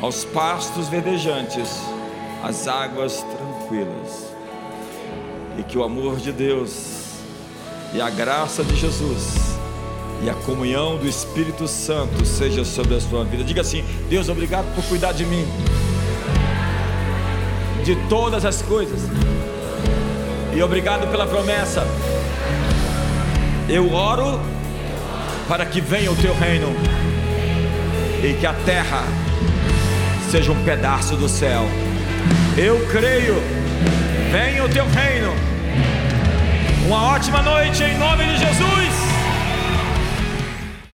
aos 0.00 0.24
pastos 0.24 0.88
verdejantes, 0.88 1.82
às 2.42 2.68
águas 2.68 3.22
tranquilas. 3.22 4.29
E 5.60 5.62
que 5.62 5.76
o 5.76 5.84
amor 5.84 6.16
de 6.16 6.32
Deus 6.32 7.18
e 7.92 8.00
a 8.00 8.08
graça 8.08 8.64
de 8.64 8.74
Jesus 8.76 9.58
e 10.22 10.30
a 10.30 10.34
comunhão 10.34 10.96
do 10.96 11.06
Espírito 11.06 11.68
Santo 11.68 12.24
seja 12.24 12.64
sobre 12.64 12.94
a 12.94 13.00
sua 13.00 13.24
vida. 13.24 13.44
Diga 13.44 13.60
assim: 13.60 13.84
Deus, 14.08 14.30
obrigado 14.30 14.74
por 14.74 14.82
cuidar 14.84 15.12
de 15.12 15.26
mim, 15.26 15.46
de 17.84 17.94
todas 18.08 18.46
as 18.46 18.62
coisas, 18.62 19.00
e 20.56 20.62
obrigado 20.62 21.10
pela 21.10 21.26
promessa. 21.26 21.86
Eu 23.68 23.92
oro 23.92 24.40
para 25.46 25.66
que 25.66 25.80
venha 25.80 26.10
o 26.10 26.16
teu 26.16 26.34
reino 26.34 26.68
e 28.24 28.32
que 28.40 28.46
a 28.46 28.54
terra 28.64 29.04
seja 30.30 30.52
um 30.52 30.64
pedaço 30.64 31.16
do 31.16 31.28
céu. 31.28 31.64
Eu 32.56 32.86
creio, 32.90 33.34
venha 34.32 34.64
o 34.64 34.68
teu 34.68 34.86
reino. 34.88 35.49
Uma 36.90 37.14
ótima 37.14 37.40
noite 37.40 37.84
em 37.84 37.96
nome 37.96 38.24
de 38.24 38.38
Jesus. 38.38 38.99